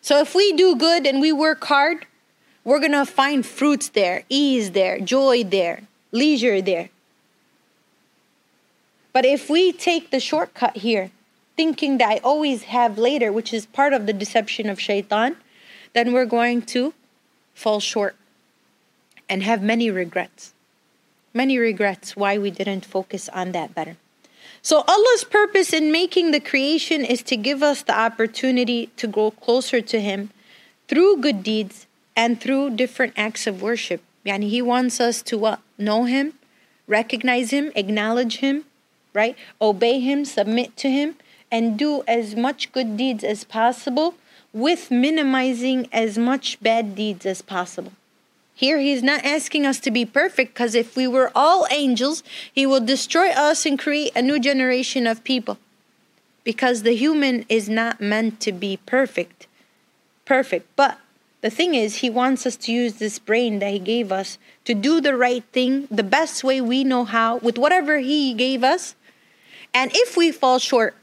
So 0.00 0.18
if 0.18 0.34
we 0.34 0.52
do 0.52 0.76
good 0.76 1.06
and 1.06 1.20
we 1.20 1.32
work 1.32 1.64
hard, 1.64 2.06
we're 2.64 2.80
going 2.80 2.92
to 2.92 3.06
find 3.06 3.44
fruits 3.44 3.88
there, 3.88 4.24
ease 4.28 4.72
there, 4.72 5.00
joy 5.00 5.44
there, 5.44 5.82
leisure 6.12 6.60
there. 6.62 6.90
But 9.12 9.24
if 9.24 9.50
we 9.50 9.72
take 9.72 10.10
the 10.10 10.20
shortcut 10.20 10.78
here, 10.78 11.10
thinking 11.56 11.98
that 11.98 12.08
I 12.08 12.16
always 12.18 12.64
have 12.64 12.96
later, 12.96 13.32
which 13.32 13.52
is 13.52 13.66
part 13.66 13.92
of 13.92 14.06
the 14.06 14.12
deception 14.12 14.70
of 14.70 14.80
shaitan, 14.80 15.36
then 15.92 16.12
we're 16.12 16.26
going 16.26 16.62
to 16.62 16.94
fall 17.54 17.80
short 17.80 18.16
and 19.28 19.42
have 19.42 19.62
many 19.62 19.90
regrets. 19.90 20.52
Many 21.34 21.58
regrets 21.58 22.16
why 22.16 22.38
we 22.38 22.50
didn't 22.50 22.84
focus 22.84 23.28
on 23.28 23.52
that 23.52 23.74
better. 23.74 23.96
So, 24.62 24.84
Allah's 24.86 25.24
purpose 25.24 25.72
in 25.72 25.90
making 25.90 26.32
the 26.32 26.40
creation 26.40 27.04
is 27.04 27.22
to 27.24 27.36
give 27.36 27.62
us 27.62 27.82
the 27.82 27.98
opportunity 27.98 28.90
to 28.96 29.06
grow 29.06 29.30
closer 29.30 29.80
to 29.80 30.00
Him 30.00 30.30
through 30.86 31.22
good 31.22 31.42
deeds 31.42 31.86
and 32.14 32.40
through 32.40 32.76
different 32.76 33.14
acts 33.16 33.46
of 33.46 33.62
worship. 33.62 34.02
Yani 34.26 34.50
He 34.50 34.60
wants 34.60 35.00
us 35.00 35.22
to? 35.22 35.56
Know 35.78 36.04
Him, 36.04 36.34
recognize 36.86 37.50
Him, 37.52 37.72
acknowledge 37.74 38.38
Him, 38.38 38.64
right? 39.14 39.34
Obey 39.62 39.98
Him, 40.00 40.26
submit 40.26 40.76
to 40.76 40.90
Him, 40.90 41.16
and 41.50 41.78
do 41.78 42.02
as 42.06 42.36
much 42.36 42.70
good 42.72 42.98
deeds 42.98 43.24
as 43.24 43.44
possible 43.44 44.14
with 44.52 44.90
minimizing 44.90 45.88
as 45.92 46.18
much 46.18 46.60
bad 46.60 46.94
deeds 46.94 47.24
as 47.24 47.40
possible. 47.40 47.92
Here, 48.60 48.78
he's 48.78 49.02
not 49.02 49.24
asking 49.24 49.64
us 49.64 49.80
to 49.80 49.90
be 49.90 50.04
perfect 50.04 50.52
because 50.52 50.74
if 50.74 50.94
we 50.94 51.06
were 51.06 51.32
all 51.34 51.66
angels, 51.70 52.22
he 52.52 52.66
will 52.66 52.82
destroy 52.82 53.30
us 53.30 53.64
and 53.64 53.78
create 53.78 54.12
a 54.14 54.20
new 54.20 54.38
generation 54.38 55.06
of 55.06 55.24
people. 55.24 55.56
Because 56.44 56.82
the 56.82 56.94
human 56.94 57.46
is 57.48 57.70
not 57.70 58.02
meant 58.02 58.38
to 58.40 58.52
be 58.52 58.76
perfect. 58.84 59.46
Perfect. 60.26 60.66
But 60.76 60.98
the 61.40 61.48
thing 61.48 61.74
is, 61.74 62.04
he 62.04 62.10
wants 62.10 62.44
us 62.44 62.56
to 62.56 62.70
use 62.70 62.96
this 62.96 63.18
brain 63.18 63.60
that 63.60 63.72
he 63.72 63.78
gave 63.78 64.12
us 64.12 64.36
to 64.66 64.74
do 64.74 65.00
the 65.00 65.16
right 65.16 65.44
thing 65.52 65.88
the 65.90 66.02
best 66.02 66.44
way 66.44 66.60
we 66.60 66.84
know 66.84 67.06
how 67.06 67.38
with 67.38 67.56
whatever 67.56 67.96
he 67.96 68.34
gave 68.34 68.62
us. 68.62 68.94
And 69.72 69.90
if 69.94 70.18
we 70.18 70.30
fall 70.30 70.58
short 70.58 70.94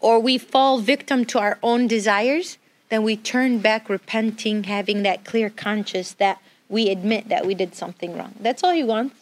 or 0.00 0.18
we 0.18 0.38
fall 0.38 0.78
victim 0.78 1.26
to 1.26 1.40
our 1.40 1.58
own 1.62 1.88
desires, 1.88 2.56
then 2.88 3.02
we 3.02 3.18
turn 3.18 3.58
back 3.58 3.90
repenting, 3.90 4.64
having 4.64 5.02
that 5.02 5.26
clear 5.26 5.50
conscience 5.50 6.14
that 6.14 6.40
we 6.70 6.88
admit 6.88 7.28
that 7.28 7.44
we 7.44 7.54
did 7.54 7.74
something 7.74 8.16
wrong. 8.16 8.34
That's 8.40 8.64
all 8.64 8.72
he 8.72 8.84
wants. 8.84 9.16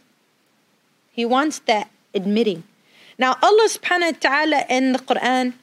He 1.11 1.25
wants 1.25 1.59
that 1.61 1.90
admitting. 2.14 2.62
Now, 3.19 3.37
Allah 3.43 3.69
subhanahu 3.69 4.12
wa 4.12 4.19
ta'ala 4.21 4.64
in 4.69 4.93
the 4.93 5.00
Quran, 5.00 5.55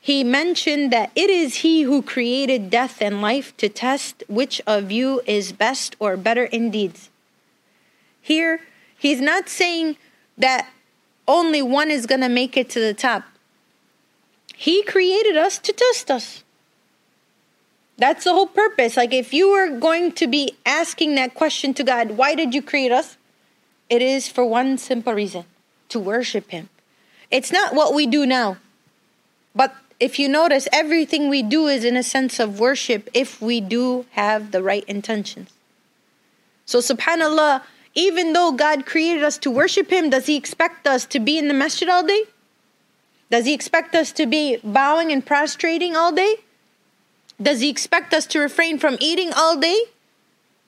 He 0.00 0.24
mentioned 0.24 0.90
that 0.90 1.12
it 1.14 1.30
is 1.30 1.56
He 1.56 1.82
who 1.82 2.02
created 2.02 2.70
death 2.70 3.00
and 3.00 3.22
life 3.22 3.56
to 3.58 3.68
test 3.68 4.24
which 4.26 4.60
of 4.66 4.90
you 4.90 5.20
is 5.26 5.52
best 5.52 5.94
or 6.00 6.16
better 6.16 6.44
in 6.44 6.70
deeds. 6.72 7.10
Here, 8.20 8.62
He's 8.98 9.20
not 9.20 9.48
saying 9.48 9.96
that 10.36 10.68
only 11.28 11.62
one 11.62 11.90
is 11.90 12.06
going 12.06 12.22
to 12.22 12.28
make 12.28 12.56
it 12.56 12.68
to 12.70 12.80
the 12.80 12.94
top. 12.94 13.22
He 14.56 14.82
created 14.82 15.36
us 15.36 15.58
to 15.58 15.72
test 15.72 16.10
us. 16.10 16.42
That's 18.00 18.24
the 18.24 18.32
whole 18.32 18.46
purpose. 18.46 18.96
Like, 18.96 19.12
if 19.12 19.34
you 19.34 19.50
were 19.50 19.78
going 19.78 20.12
to 20.12 20.26
be 20.26 20.56
asking 20.64 21.16
that 21.16 21.34
question 21.34 21.74
to 21.74 21.84
God, 21.84 22.12
why 22.12 22.34
did 22.34 22.54
you 22.54 22.62
create 22.62 22.90
us? 22.90 23.18
It 23.90 24.00
is 24.00 24.26
for 24.26 24.42
one 24.42 24.78
simple 24.78 25.12
reason 25.12 25.44
to 25.90 26.00
worship 26.00 26.50
Him. 26.50 26.70
It's 27.30 27.52
not 27.52 27.74
what 27.74 27.92
we 27.92 28.06
do 28.06 28.24
now. 28.24 28.56
But 29.54 29.74
if 30.00 30.18
you 30.18 30.30
notice, 30.30 30.66
everything 30.72 31.28
we 31.28 31.42
do 31.42 31.66
is 31.66 31.84
in 31.84 31.94
a 31.94 32.02
sense 32.02 32.40
of 32.40 32.58
worship 32.58 33.10
if 33.12 33.42
we 33.42 33.60
do 33.60 34.06
have 34.12 34.50
the 34.50 34.62
right 34.62 34.84
intentions. 34.84 35.50
So, 36.64 36.78
subhanAllah, 36.78 37.62
even 37.94 38.32
though 38.32 38.52
God 38.52 38.86
created 38.86 39.22
us 39.22 39.36
to 39.38 39.50
worship 39.50 39.92
Him, 39.92 40.08
does 40.08 40.24
He 40.24 40.36
expect 40.36 40.86
us 40.86 41.04
to 41.04 41.20
be 41.20 41.36
in 41.36 41.48
the 41.48 41.54
masjid 41.54 41.90
all 41.90 42.06
day? 42.06 42.24
Does 43.30 43.44
He 43.44 43.52
expect 43.52 43.94
us 43.94 44.10
to 44.12 44.24
be 44.24 44.56
bowing 44.64 45.12
and 45.12 45.26
prostrating 45.26 45.96
all 45.96 46.12
day? 46.12 46.36
Does 47.40 47.60
he 47.60 47.68
expect 47.68 48.12
us 48.12 48.26
to 48.26 48.38
refrain 48.38 48.78
from 48.78 48.96
eating 49.00 49.32
all 49.34 49.56
day 49.56 49.84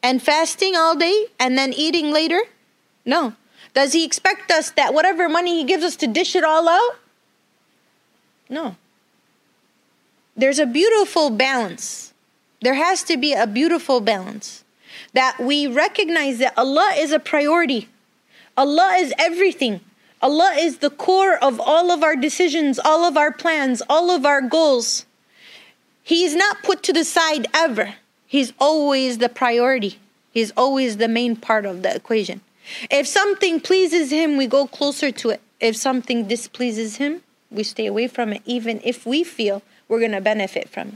and 0.03 0.23
fasting 0.23 0.75
all 0.75 0.97
day 0.97 1.27
and 1.39 1.57
then 1.57 1.73
eating 1.73 2.11
later? 2.11 2.43
No. 3.05 3.35
Does 3.75 3.93
he 3.93 4.05
expect 4.05 4.51
us 4.51 4.71
that 4.71 4.95
whatever 4.95 5.29
money 5.29 5.59
he 5.59 5.65
gives 5.65 5.85
us 5.85 5.97
to 5.97 6.07
dish 6.07 6.35
it 6.35 6.45
all 6.45 6.69
out? 6.69 6.97
No. 8.49 8.77
There's 10.37 10.59
a 10.59 10.67
beautiful 10.67 11.31
balance. 11.31 12.13
There 12.61 12.75
has 12.75 13.03
to 13.05 13.17
be 13.17 13.33
a 13.33 13.47
beautiful 13.47 14.01
balance 14.01 14.65
that 15.13 15.39
we 15.39 15.67
recognize 15.67 16.39
that 16.39 16.57
Allah 16.57 16.95
is 16.97 17.13
a 17.13 17.19
priority. 17.19 17.89
Allah 18.57 18.97
is 18.99 19.13
everything. 19.19 19.81
Allah 20.21 20.55
is 20.57 20.79
the 20.79 20.91
core 20.91 21.37
of 21.37 21.61
all 21.61 21.91
of 21.91 22.03
our 22.03 22.15
decisions, 22.15 22.79
all 22.79 23.05
of 23.05 23.17
our 23.17 23.33
plans, 23.33 23.83
all 23.91 24.11
of 24.11 24.25
our 24.25 24.41
goals. 24.41 25.07
He's 26.03 26.35
not 26.35 26.63
put 26.63 26.83
to 26.85 26.93
the 26.93 27.05
side 27.05 27.47
ever. 27.55 27.95
He's 28.27 28.53
always 28.59 29.19
the 29.19 29.29
priority. 29.29 29.99
He's 30.33 30.53
always 30.57 30.97
the 30.97 31.09
main 31.09 31.37
part 31.37 31.67
of 31.67 31.83
the 31.83 31.95
equation. 31.95 32.41
If 32.91 33.07
something 33.07 33.61
pleases 33.61 34.11
him, 34.11 34.37
we 34.37 34.47
go 34.47 34.67
closer 34.67 35.11
to 35.11 35.31
it. 35.31 35.41
If 35.61 35.77
something 35.77 36.27
displeases 36.27 36.97
him, 36.97 37.23
we 37.51 37.63
stay 37.63 37.87
away 37.87 38.09
from 38.09 38.33
it, 38.33 38.43
even 38.45 38.81
if 38.83 39.05
we 39.05 39.23
feel 39.23 39.63
we're 39.89 40.01
going 40.01 40.13
to 40.13 40.21
benefit 40.21 40.69
from 40.69 40.89
it. 40.89 40.95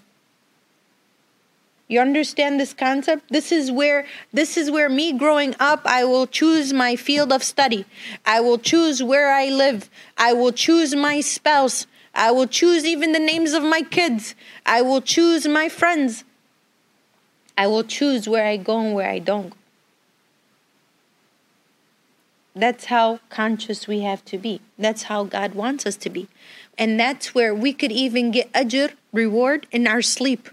You 1.88 2.00
understand 2.00 2.58
this 2.58 2.74
concept? 2.74 3.30
This 3.30 3.52
is 3.52 3.70
where 3.70 4.06
this 4.32 4.56
is 4.56 4.72
where 4.72 4.88
me 4.88 5.12
growing 5.12 5.54
up 5.60 5.82
I 5.84 6.04
will 6.04 6.26
choose 6.26 6.72
my 6.72 6.96
field 6.96 7.32
of 7.32 7.44
study. 7.44 7.84
I 8.24 8.40
will 8.40 8.58
choose 8.58 9.04
where 9.04 9.30
I 9.30 9.48
live. 9.48 9.88
I 10.18 10.32
will 10.32 10.50
choose 10.50 10.96
my 10.96 11.20
spouse. 11.20 11.86
I 12.16 12.30
will 12.30 12.46
choose 12.46 12.86
even 12.86 13.12
the 13.12 13.20
names 13.20 13.52
of 13.52 13.62
my 13.62 13.82
kids. 13.82 14.34
I 14.64 14.80
will 14.80 15.02
choose 15.02 15.46
my 15.46 15.68
friends. 15.68 16.24
I 17.58 17.66
will 17.66 17.84
choose 17.84 18.26
where 18.26 18.46
I 18.46 18.56
go 18.56 18.80
and 18.80 18.94
where 18.94 19.08
I 19.08 19.18
don't 19.18 19.50
go. 19.50 19.56
That's 22.54 22.86
how 22.86 23.20
conscious 23.28 23.86
we 23.86 24.00
have 24.00 24.24
to 24.24 24.38
be. 24.38 24.62
That's 24.78 25.04
how 25.04 25.24
God 25.24 25.54
wants 25.54 25.84
us 25.84 25.96
to 25.96 26.08
be. 26.08 26.26
And 26.78 26.98
that's 26.98 27.34
where 27.34 27.54
we 27.54 27.74
could 27.74 27.92
even 27.92 28.30
get 28.30 28.50
ajr, 28.54 28.94
reward, 29.12 29.66
in 29.70 29.86
our 29.86 30.00
sleep. 30.00 30.48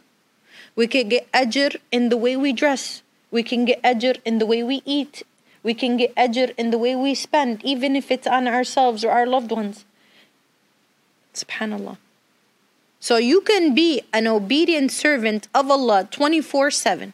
We 0.75 0.85
could 0.87 1.09
get 1.09 1.31
ajr 1.31 1.77
in 1.93 2.09
the 2.09 2.17
way 2.17 2.35
we 2.35 2.51
dress. 2.51 3.03
We 3.31 3.41
can 3.41 3.63
get 3.63 3.81
ajr 3.83 4.17
in 4.25 4.39
the 4.39 4.45
way 4.45 4.63
we 4.63 4.81
eat. 4.83 5.23
We 5.63 5.73
can 5.73 5.95
get 5.95 6.13
ajr 6.15 6.53
in 6.57 6.71
the 6.71 6.77
way 6.77 6.93
we 6.93 7.15
spend, 7.15 7.63
even 7.63 7.95
if 7.95 8.11
it's 8.11 8.27
on 8.27 8.49
ourselves 8.49 9.05
or 9.05 9.11
our 9.11 9.25
loved 9.25 9.51
ones. 9.51 9.85
Subhanallah. 11.33 11.97
So 12.99 13.17
you 13.17 13.41
can 13.41 13.75
be 13.75 14.01
an 14.13 14.27
obedient 14.27 14.91
servant 14.91 15.47
of 15.53 15.69
Allah 15.69 16.07
24 16.09 16.71
7 16.71 17.13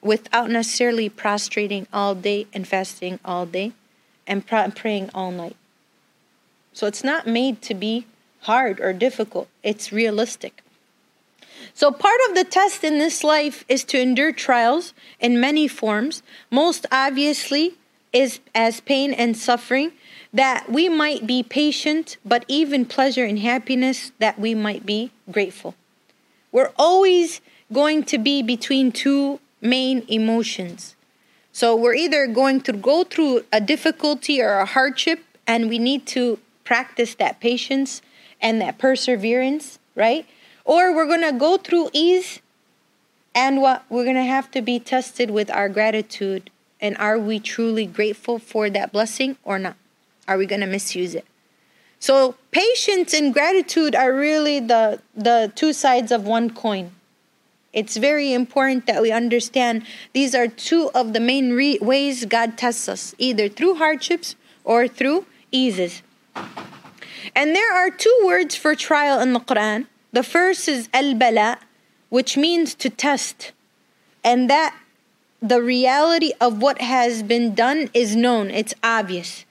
without 0.00 0.50
necessarily 0.50 1.08
prostrating 1.08 1.86
all 1.92 2.14
day 2.14 2.46
and 2.52 2.66
fasting 2.66 3.18
all 3.24 3.46
day 3.46 3.72
and 4.26 4.46
praying 4.46 5.10
all 5.14 5.30
night. 5.30 5.56
So 6.72 6.86
it's 6.86 7.04
not 7.04 7.26
made 7.26 7.62
to 7.62 7.74
be 7.74 8.06
hard 8.42 8.80
or 8.80 8.92
difficult, 8.92 9.48
it's 9.62 9.92
realistic. 9.92 10.62
So, 11.74 11.90
part 11.90 12.20
of 12.28 12.34
the 12.34 12.44
test 12.44 12.84
in 12.84 12.98
this 12.98 13.22
life 13.22 13.64
is 13.68 13.84
to 13.84 14.00
endure 14.00 14.32
trials 14.32 14.94
in 15.20 15.40
many 15.40 15.68
forms. 15.68 16.22
Most 16.50 16.86
obviously, 16.90 17.74
is 18.12 18.40
as 18.54 18.80
pain 18.80 19.12
and 19.12 19.36
suffering, 19.36 19.92
that 20.32 20.70
we 20.70 20.88
might 20.88 21.26
be 21.26 21.42
patient, 21.42 22.16
but 22.24 22.44
even 22.48 22.84
pleasure 22.84 23.24
and 23.24 23.38
happiness, 23.38 24.12
that 24.18 24.38
we 24.38 24.54
might 24.54 24.84
be 24.86 25.10
grateful. 25.30 25.74
We're 26.50 26.72
always 26.76 27.40
going 27.72 28.04
to 28.04 28.18
be 28.18 28.42
between 28.42 28.92
two 28.92 29.40
main 29.60 30.04
emotions. 30.08 30.94
So 31.52 31.76
we're 31.76 31.94
either 31.94 32.26
going 32.26 32.62
to 32.62 32.72
go 32.72 33.04
through 33.04 33.44
a 33.52 33.60
difficulty 33.60 34.40
or 34.40 34.58
a 34.58 34.66
hardship, 34.66 35.20
and 35.46 35.68
we 35.68 35.78
need 35.78 36.06
to 36.08 36.38
practice 36.64 37.14
that 37.16 37.40
patience 37.40 38.02
and 38.40 38.60
that 38.60 38.78
perseverance, 38.78 39.78
right? 39.94 40.26
Or 40.64 40.94
we're 40.94 41.06
going 41.06 41.22
to 41.22 41.32
go 41.32 41.56
through 41.58 41.90
ease, 41.92 42.40
and 43.34 43.60
what 43.62 43.84
we're 43.88 44.04
going 44.04 44.16
to 44.16 44.24
have 44.24 44.50
to 44.50 44.60
be 44.60 44.78
tested 44.78 45.30
with 45.30 45.50
our 45.50 45.68
gratitude. 45.68 46.50
And 46.82 46.96
are 46.98 47.18
we 47.18 47.38
truly 47.38 47.86
grateful 47.86 48.40
for 48.40 48.68
that 48.68 48.92
blessing 48.92 49.38
or 49.44 49.58
not? 49.58 49.76
Are 50.26 50.36
we 50.36 50.46
going 50.46 50.60
to 50.60 50.66
misuse 50.66 51.14
it? 51.14 51.24
So 52.00 52.34
patience 52.50 53.14
and 53.14 53.32
gratitude 53.32 53.94
are 53.94 54.12
really 54.12 54.58
the 54.58 55.00
the 55.14 55.52
two 55.54 55.72
sides 55.72 56.10
of 56.10 56.26
one 56.26 56.50
coin. 56.50 56.90
It's 57.72 57.96
very 57.96 58.32
important 58.32 58.86
that 58.86 59.00
we 59.00 59.12
understand 59.12 59.86
these 60.12 60.34
are 60.34 60.48
two 60.48 60.90
of 60.94 61.12
the 61.12 61.20
main 61.20 61.52
re- 61.52 61.78
ways 61.80 62.24
God 62.26 62.58
tests 62.58 62.88
us, 62.88 63.14
either 63.18 63.48
through 63.48 63.76
hardships 63.76 64.34
or 64.64 64.88
through 64.88 65.26
eases. 65.52 66.02
And 67.36 67.54
there 67.54 67.72
are 67.72 67.88
two 67.88 68.16
words 68.24 68.56
for 68.56 68.74
trial 68.74 69.20
in 69.20 69.32
the 69.32 69.40
Quran. 69.40 69.86
The 70.12 70.24
first 70.24 70.68
is 70.68 70.88
al 70.92 71.14
bala, 71.14 71.58
which 72.10 72.36
means 72.36 72.74
to 72.74 72.90
test. 72.90 73.52
and 74.24 74.50
that 74.50 74.74
the 75.42 75.60
reality 75.60 76.32
of 76.40 76.62
what 76.62 76.80
has 76.80 77.24
been 77.24 77.54
done 77.54 77.90
is 77.92 78.14
known, 78.14 78.50
it's 78.50 78.74
obvious. 78.82 79.44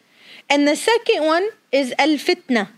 And 0.49 0.65
the 0.65 0.77
second 0.77 1.25
one 1.25 1.49
is 1.71 1.93
al 1.99 2.15
fitna. 2.17 2.69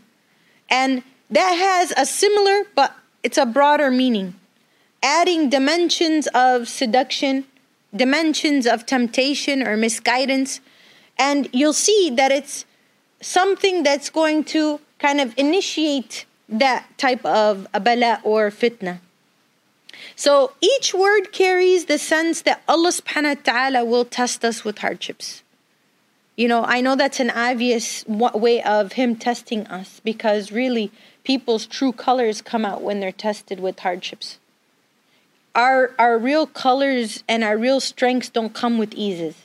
And 0.69 1.03
that 1.29 1.53
has 1.53 1.93
a 1.95 2.05
similar, 2.05 2.63
but 2.75 2.95
it's 3.21 3.37
a 3.37 3.45
broader 3.45 3.91
meaning, 3.91 4.33
adding 5.03 5.49
dimensions 5.49 6.27
of 6.33 6.67
seduction, 6.67 7.45
dimensions 7.95 8.65
of 8.65 8.85
temptation 8.87 9.65
or 9.67 9.77
misguidance. 9.77 10.59
And 11.17 11.47
you'll 11.53 11.73
see 11.73 12.11
that 12.15 12.31
it's 12.31 12.65
something 13.21 13.83
that's 13.83 14.09
going 14.09 14.43
to 14.45 14.79
kind 14.97 15.21
of 15.21 15.33
initiate 15.37 16.25
that 16.49 16.85
type 16.97 17.23
of 17.25 17.67
abala 17.73 18.19
or 18.23 18.49
fitna. 18.49 18.99
So 20.15 20.53
each 20.61 20.93
word 20.93 21.31
carries 21.31 21.85
the 21.85 21.97
sense 21.97 22.41
that 22.41 22.61
Allah 22.67 22.91
subhanahu 22.91 23.37
wa 23.37 23.53
ta'ala 23.53 23.85
will 23.85 24.05
test 24.05 24.45
us 24.45 24.63
with 24.63 24.79
hardships. 24.79 25.43
You 26.35 26.47
know, 26.47 26.63
I 26.63 26.81
know 26.81 26.95
that's 26.95 27.19
an 27.19 27.29
obvious 27.29 28.05
way 28.07 28.63
of 28.63 28.93
Him 28.93 29.15
testing 29.15 29.67
us 29.67 30.01
because 30.03 30.51
really 30.51 30.91
people's 31.23 31.65
true 31.65 31.91
colors 31.91 32.41
come 32.41 32.65
out 32.65 32.81
when 32.81 32.99
they're 32.99 33.11
tested 33.11 33.59
with 33.59 33.79
hardships. 33.79 34.39
Our, 35.55 35.93
our 35.99 36.17
real 36.17 36.47
colors 36.47 37.23
and 37.29 37.43
our 37.43 37.57
real 37.57 37.79
strengths 37.79 38.29
don't 38.29 38.53
come 38.53 38.79
with 38.79 38.93
eases. 38.95 39.35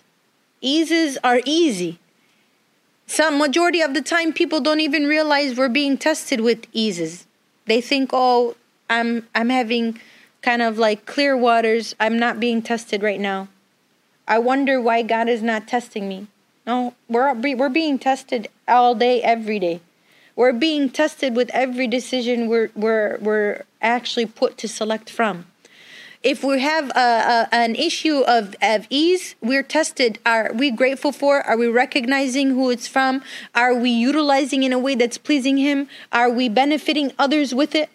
Eases 0.63 1.19
are 1.23 1.41
easy. 1.45 1.99
Some 3.07 3.39
majority 3.39 3.81
of 3.81 3.95
the 3.95 4.03
time, 4.03 4.33
people 4.33 4.61
don't 4.61 4.81
even 4.81 5.07
realize 5.07 5.57
we're 5.57 5.69
being 5.69 5.97
tested 5.99 6.41
with 6.41 6.67
eases. 6.73 7.27
They 7.67 7.81
think, 7.81 8.11
"Oh, 8.13 8.55
I'm 8.91 9.27
I'm 9.35 9.49
having 9.49 10.01
kind 10.43 10.63
of 10.63 10.79
like 10.79 11.07
clear 11.07 11.37
waters. 11.37 11.95
I'm 11.99 12.19
not 12.19 12.41
being 12.41 12.63
tested 12.63 13.03
right 13.03 13.21
now. 13.21 13.49
I 14.27 14.39
wonder 14.39 14.81
why 14.81 15.03
God 15.03 15.29
is 15.29 15.43
not 15.43 15.67
testing 15.67 16.09
me. 16.09 16.27
No, 16.67 16.95
we're 17.09 17.33
we're 17.35 17.71
being 17.71 17.99
tested 17.99 18.49
all 18.67 18.95
day, 18.95 19.23
every 19.23 19.59
day. 19.59 19.81
We're 20.37 20.53
being 20.53 20.91
tested 20.91 21.35
with 21.35 21.51
every 21.55 21.87
decision 21.87 22.47
we're 22.47 22.71
we're 22.75 23.19
we're 23.21 23.63
actually 23.81 24.27
put 24.27 24.59
to 24.59 24.69
select 24.69 25.09
from. 25.09 25.47
If 26.23 26.43
we 26.43 26.61
have 26.61 26.91
a, 26.91 27.47
a, 27.51 27.55
an 27.55 27.77
issue 27.77 28.19
of, 28.27 28.57
of 28.61 28.87
ease, 28.91 29.37
we're 29.41 29.63
tested. 29.63 30.19
Are 30.27 30.53
we 30.53 30.73
grateful 30.73 31.13
for? 31.13 31.43
Are 31.43 31.57
we 31.57 31.69
recognizing 31.69 32.51
who 32.51 32.71
it's 32.71 32.89
from? 32.89 33.23
Are 33.55 33.73
we 33.73 33.91
utilizing 33.91 34.65
in 34.65 34.73
a 34.73 34.81
way 34.81 34.97
that's 34.97 35.17
pleasing 35.17 35.59
Him? 35.59 35.89
Are 36.11 36.29
we 36.29 36.49
benefiting 36.49 37.13
others 37.19 37.55
with 37.55 37.75
it? 37.75 37.89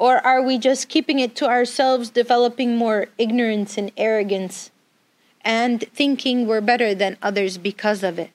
Or 0.00 0.16
are 0.26 0.40
we 0.40 0.56
just 0.56 0.88
keeping 0.88 1.18
it 1.18 1.36
to 1.36 1.46
ourselves, 1.46 2.08
developing 2.08 2.74
more 2.74 3.08
ignorance 3.18 3.76
and 3.76 3.92
arrogance, 3.98 4.70
and 5.42 5.84
thinking 5.92 6.46
we're 6.46 6.62
better 6.62 6.94
than 6.94 7.18
others 7.20 7.58
because 7.58 8.02
of 8.02 8.18
it? 8.18 8.30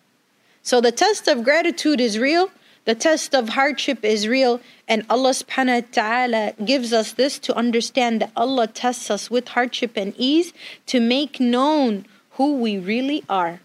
So 0.62 0.80
the 0.80 0.92
test 0.92 1.28
of 1.28 1.44
gratitude 1.44 2.00
is 2.00 2.20
real, 2.20 2.52
the 2.86 2.94
test 2.94 3.34
of 3.34 3.50
hardship 3.50 4.06
is 4.06 4.28
real, 4.28 4.62
and 4.88 5.08
Allah 5.10 5.32
subhanahu 5.32 5.82
wa 5.82 5.88
ta'ala 5.92 6.54
gives 6.64 6.94
us 6.94 7.14
this 7.14 7.40
to 7.40 7.56
understand 7.56 8.22
that 8.22 8.32
Allah 8.36 8.68
tests 8.68 9.10
us 9.10 9.32
with 9.32 9.48
hardship 9.48 9.98
and 9.98 10.14
ease 10.18 10.54
to 10.86 11.00
make 11.00 11.40
known 11.40 12.06
who 12.38 12.58
we 12.58 12.78
really 12.78 13.24
are. 13.28 13.60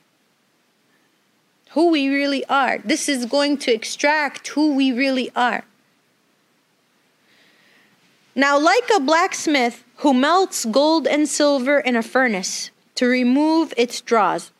Who 1.72 1.90
we 1.90 2.08
really 2.08 2.46
are. 2.46 2.78
This 2.78 3.10
is 3.10 3.26
going 3.26 3.58
to 3.58 3.74
extract 3.74 4.48
who 4.48 4.74
we 4.74 4.90
really 4.90 5.30
are. 5.36 5.64
Now, 8.40 8.58
like 8.58 8.88
a 8.96 9.00
blacksmith 9.00 9.84
who 9.96 10.14
melts 10.14 10.64
gold 10.64 11.06
and 11.06 11.28
silver 11.28 11.78
in 11.78 11.94
a 11.94 12.02
furnace 12.02 12.70
to 12.94 13.04
remove 13.04 13.74
its 13.76 14.00
dross, 14.00 14.50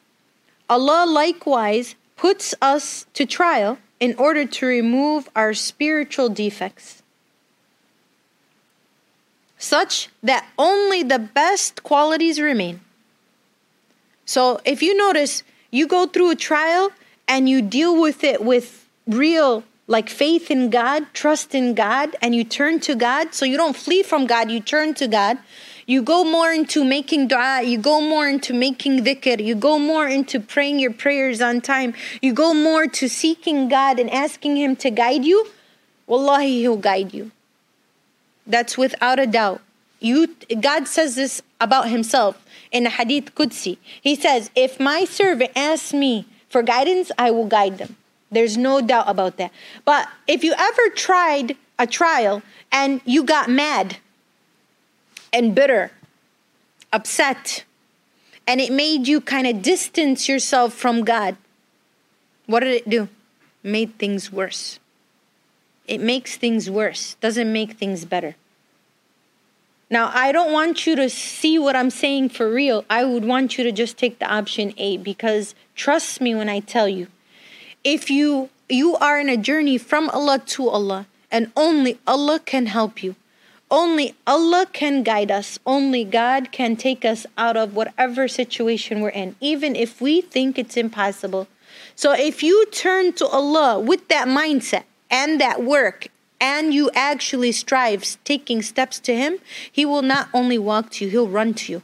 Allah 0.69 1.07
likewise 1.09 1.95
puts 2.15 2.55
us 2.61 3.07
to 3.15 3.25
trial 3.25 3.79
in 3.99 4.15
order 4.19 4.45
to 4.45 4.67
remove 4.67 5.31
our 5.35 5.55
spiritual 5.55 6.29
defects, 6.29 7.03
such 9.57 10.11
that 10.23 10.47
only 10.59 11.03
the 11.03 11.19
best 11.19 11.83
qualities 11.83 12.39
remain. 12.39 12.83
So, 14.27 14.61
if 14.67 14.83
you 14.83 14.95
notice, 14.95 15.43
you 15.71 15.87
go 15.87 16.05
through 16.05 16.33
a 16.33 16.37
trial 16.37 16.91
and 17.27 17.49
you 17.49 17.63
deal 17.63 17.99
with 17.99 18.25
it 18.25 18.45
with 18.45 18.87
real 19.07 19.65
like 19.91 20.09
faith 20.09 20.53
in 20.53 20.71
God, 20.71 21.05
trust 21.13 21.53
in 21.53 21.75
God, 21.75 22.15
and 22.23 22.33
you 22.33 22.45
turn 22.45 22.79
to 22.79 22.95
God. 22.95 23.35
So 23.35 23.45
you 23.45 23.57
don't 23.57 23.77
flee 23.77 24.05
from 24.05 24.25
God, 24.25 24.49
you 24.49 24.61
turn 24.61 24.95
to 24.95 25.09
God. 25.09 25.37
You 25.85 26.01
go 26.01 26.23
more 26.23 26.53
into 26.53 26.85
making 26.85 27.27
dua, 27.27 27.63
you 27.63 27.77
go 27.77 28.01
more 28.01 28.29
into 28.29 28.55
making 28.55 29.05
dhikr, 29.05 29.45
you 29.45 29.57
go 29.57 29.81
more 29.81 30.07
into 30.07 30.39
praying 30.39 30.79
your 30.79 30.93
prayers 30.93 31.41
on 31.41 31.61
time, 31.61 31.95
you 32.23 32.33
go 32.33 32.55
more 32.55 32.87
to 32.87 33.09
seeking 33.09 33.69
God 33.69 33.99
and 33.99 34.09
asking 34.09 34.57
Him 34.57 34.77
to 34.77 34.91
guide 34.91 35.25
you. 35.25 35.49
Wallahi, 36.07 36.61
He'll 36.61 36.77
guide 36.77 37.13
you. 37.13 37.33
That's 38.47 38.79
without 38.79 39.19
a 39.19 39.27
doubt. 39.27 39.61
You, 39.99 40.29
God 40.61 40.87
says 40.87 41.17
this 41.17 41.43
about 41.61 41.89
Himself 41.89 42.41
in 42.71 42.85
the 42.85 42.91
Hadith 42.91 43.35
Qudsi. 43.35 43.79
He 44.01 44.15
says, 44.15 44.51
If 44.55 44.79
my 44.79 45.05
servant 45.05 45.51
asks 45.57 45.93
me 45.93 46.27
for 46.49 46.63
guidance, 46.63 47.11
I 47.19 47.33
will 47.33 47.47
guide 47.47 47.79
them. 47.79 47.97
There's 48.31 48.57
no 48.57 48.81
doubt 48.81 49.09
about 49.09 49.37
that. 49.39 49.53
But 49.85 50.09
if 50.27 50.45
you 50.45 50.55
ever 50.57 50.89
tried 50.95 51.57
a 51.79 51.87
trial 51.87 52.43
and 52.71 53.01
you 53.05 53.25
got 53.25 53.51
mad 53.51 53.97
and 55.33 55.55
bitter, 55.55 55.91
upset, 56.93 57.65
and 58.47 58.61
it 58.61 58.73
made 58.73 59.09
you 59.09 59.21
kind 59.21 59.47
of 59.47 59.63
distance 59.63 60.29
yourself 60.29 60.75
from 60.75 61.05
God, 61.05 61.37
what 62.47 62.61
did 62.61 62.75
it 62.75 62.89
do? 62.89 63.09
Made 63.63 63.99
things 63.99 64.33
worse. 64.33 64.79
It 65.87 66.01
makes 66.01 66.37
things 66.37 66.71
worse, 66.71 67.15
doesn't 67.21 67.53
make 67.53 67.73
things 67.73 68.05
better. 68.05 68.37
Now, 69.93 70.13
I 70.15 70.31
don't 70.31 70.53
want 70.53 70.87
you 70.87 70.95
to 70.95 71.11
see 71.11 71.59
what 71.59 71.75
I'm 71.75 71.91
saying 71.91 72.29
for 72.29 72.49
real. 72.49 72.85
I 72.89 73.05
would 73.05 73.25
want 73.25 73.59
you 73.59 73.65
to 73.65 73.73
just 73.73 73.99
take 73.99 74.21
the 74.21 74.33
option 74.33 74.73
A 74.77 74.99
because 74.99 75.57
trust 75.75 76.21
me 76.21 76.33
when 76.33 76.49
I 76.49 76.61
tell 76.61 76.89
you 76.89 77.09
if 77.85 78.11
you 78.11 78.51
you 78.69 78.97
are 78.97 79.19
in 79.19 79.29
a 79.29 79.37
journey 79.37 79.79
from 79.79 80.09
Allah 80.11 80.39
to 80.39 80.69
Allah 80.69 81.07
and 81.31 81.51
only 81.57 81.99
Allah 82.07 82.39
can 82.39 82.67
help 82.67 83.03
you. 83.03 83.17
Only 83.71 84.15
Allah 84.27 84.67
can 84.73 85.03
guide 85.03 85.31
us. 85.31 85.59
Only 85.65 86.05
God 86.05 86.51
can 86.51 86.77
take 86.77 87.05
us 87.05 87.27
out 87.39 87.57
of 87.57 87.75
whatever 87.75 88.27
situation 88.27 89.01
we're 89.01 89.11
in, 89.11 89.37
even 89.41 89.77
if 89.77 90.01
we 90.01 90.21
think 90.21 90.59
it's 90.59 90.77
impossible. 90.77 91.47
So 91.95 92.13
if 92.13 92.43
you 92.43 92.67
turn 92.67 93.13
to 93.15 93.27
Allah 93.27 93.79
with 93.79 94.09
that 94.09 94.27
mindset 94.27 94.85
and 95.11 95.41
that 95.41 95.63
work 95.63 96.09
and 96.41 96.75
you 96.75 96.91
actually 96.95 97.53
strive 97.53 98.17
taking 98.25 98.63
steps 98.63 98.99
to 99.01 99.15
him, 99.15 99.39
he 99.71 99.85
will 99.85 100.03
not 100.03 100.29
only 100.35 100.59
walk 100.59 100.91
to 100.93 101.05
you, 101.05 101.11
he'll 101.11 101.29
run 101.29 101.55
to 101.55 101.73
you. 101.73 101.83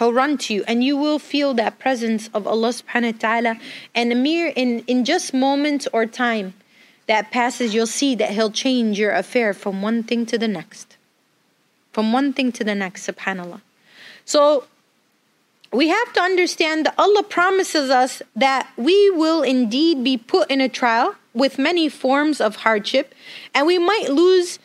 He'll 0.00 0.14
run 0.14 0.38
to 0.38 0.54
you 0.54 0.64
and 0.66 0.82
you 0.82 0.96
will 0.96 1.18
feel 1.18 1.52
that 1.54 1.78
presence 1.78 2.30
of 2.32 2.46
Allah 2.46 2.70
subhanahu 2.70 3.12
wa 3.12 3.18
ta'ala. 3.18 3.60
And 3.94 4.10
a 4.10 4.14
mere 4.14 4.50
in, 4.56 4.80
in 4.86 5.04
just 5.04 5.34
moments 5.34 5.86
or 5.92 6.06
time 6.06 6.54
that 7.06 7.30
passes, 7.30 7.74
you'll 7.74 7.86
see 7.86 8.14
that 8.14 8.30
He'll 8.30 8.50
change 8.50 8.98
your 8.98 9.12
affair 9.12 9.52
from 9.52 9.82
one 9.82 10.02
thing 10.02 10.24
to 10.24 10.38
the 10.38 10.48
next. 10.48 10.96
From 11.92 12.14
one 12.14 12.32
thing 12.32 12.50
to 12.52 12.64
the 12.64 12.74
next, 12.74 13.06
subhanAllah. 13.06 13.60
So 14.24 14.64
we 15.70 15.88
have 15.88 16.12
to 16.14 16.20
understand 16.22 16.86
that 16.86 16.94
Allah 16.96 17.22
promises 17.22 17.90
us 17.90 18.22
that 18.34 18.72
we 18.78 19.10
will 19.10 19.42
indeed 19.42 20.02
be 20.02 20.16
put 20.16 20.50
in 20.50 20.62
a 20.62 20.68
trial 20.70 21.16
with 21.34 21.58
many 21.58 21.90
forms 21.90 22.40
of 22.40 22.56
hardship, 22.56 23.14
and 23.54 23.66
we 23.66 23.78
might 23.78 24.08
lose 24.08 24.58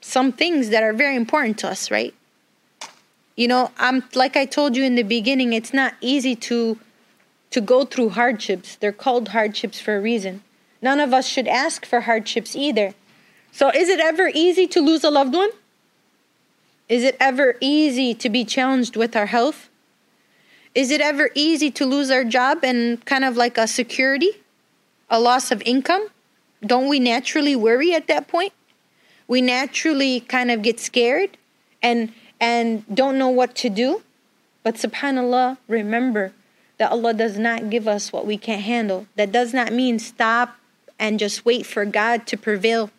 some 0.00 0.32
things 0.32 0.70
that 0.70 0.82
are 0.82 0.94
very 0.94 1.14
important 1.14 1.58
to 1.58 1.68
us, 1.68 1.90
right? 1.90 2.14
You 3.38 3.46
know 3.52 3.70
i'm 3.78 3.98
like 4.14 4.36
i 4.36 4.44
told 4.44 4.76
you 4.76 4.84
in 4.84 4.94
the 5.00 5.08
beginning 5.16 5.52
it's 5.52 5.72
not 5.72 5.92
easy 6.00 6.34
to 6.34 6.78
to 7.50 7.60
go 7.60 7.84
through 7.84 8.10
hardships. 8.10 8.76
They're 8.76 8.92
called 8.92 9.28
hardships 9.28 9.80
for 9.80 9.96
a 9.96 10.00
reason. 10.00 10.42
None 10.82 11.00
of 11.00 11.12
us 11.12 11.26
should 11.26 11.48
ask 11.48 11.84
for 11.84 12.02
hardships 12.02 12.54
either. 12.54 12.94
So 13.52 13.70
is 13.70 13.88
it 13.88 14.00
ever 14.00 14.30
easy 14.34 14.66
to 14.68 14.80
lose 14.80 15.02
a 15.02 15.10
loved 15.10 15.34
one? 15.34 15.50
Is 16.88 17.02
it 17.02 17.16
ever 17.18 17.56
easy 17.60 18.14
to 18.14 18.28
be 18.28 18.44
challenged 18.44 18.96
with 18.96 19.16
our 19.16 19.26
health? 19.26 19.68
Is 20.74 20.90
it 20.90 21.00
ever 21.00 21.30
easy 21.34 21.70
to 21.72 21.84
lose 21.84 22.10
our 22.10 22.24
job 22.24 22.58
and 22.62 23.04
kind 23.04 23.24
of 23.24 23.36
like 23.36 23.58
a 23.58 23.66
security 23.66 24.32
a 25.10 25.18
loss 25.18 25.50
of 25.50 25.62
income? 25.62 26.06
Don't 26.60 26.88
we 26.88 27.00
naturally 27.00 27.56
worry 27.56 27.94
at 27.94 28.08
that 28.08 28.28
point? 28.28 28.52
We 29.26 29.40
naturally 29.40 30.20
kind 30.20 30.50
of 30.50 30.60
get 30.60 30.78
scared 30.78 31.38
and 31.82 32.12
and 32.40 32.84
don't 32.94 33.18
know 33.18 33.28
what 33.28 33.54
to 33.56 33.70
do. 33.70 34.02
But 34.62 34.76
subhanAllah, 34.76 35.58
remember 35.66 36.32
that 36.78 36.92
Allah 36.92 37.14
does 37.14 37.38
not 37.38 37.70
give 37.70 37.88
us 37.88 38.12
what 38.12 38.26
we 38.26 38.36
can't 38.36 38.62
handle. 38.62 39.06
That 39.16 39.32
does 39.32 39.52
not 39.52 39.72
mean 39.72 39.98
stop 39.98 40.56
and 40.98 41.18
just 41.18 41.44
wait 41.44 41.66
for 41.66 41.84
God 41.84 42.26
to 42.28 42.36
prevail. 42.36 42.90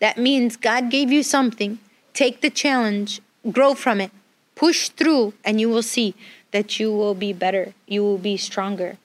That 0.00 0.16
means 0.16 0.56
God 0.56 0.90
gave 0.90 1.10
you 1.10 1.22
something. 1.22 1.78
take 2.18 2.40
the 2.40 2.50
challenge, 2.50 3.20
grow 3.52 3.74
from 3.74 4.00
it, 4.00 4.10
push 4.56 4.88
through, 4.88 5.34
and 5.44 5.60
you 5.60 5.68
will 5.68 5.84
see 5.84 6.16
that 6.50 6.80
you 6.80 6.92
will 6.92 7.14
be 7.14 7.32
better. 7.32 7.74
You 7.86 8.02
will 8.02 8.18
be 8.18 8.36
stronger, 8.36 8.96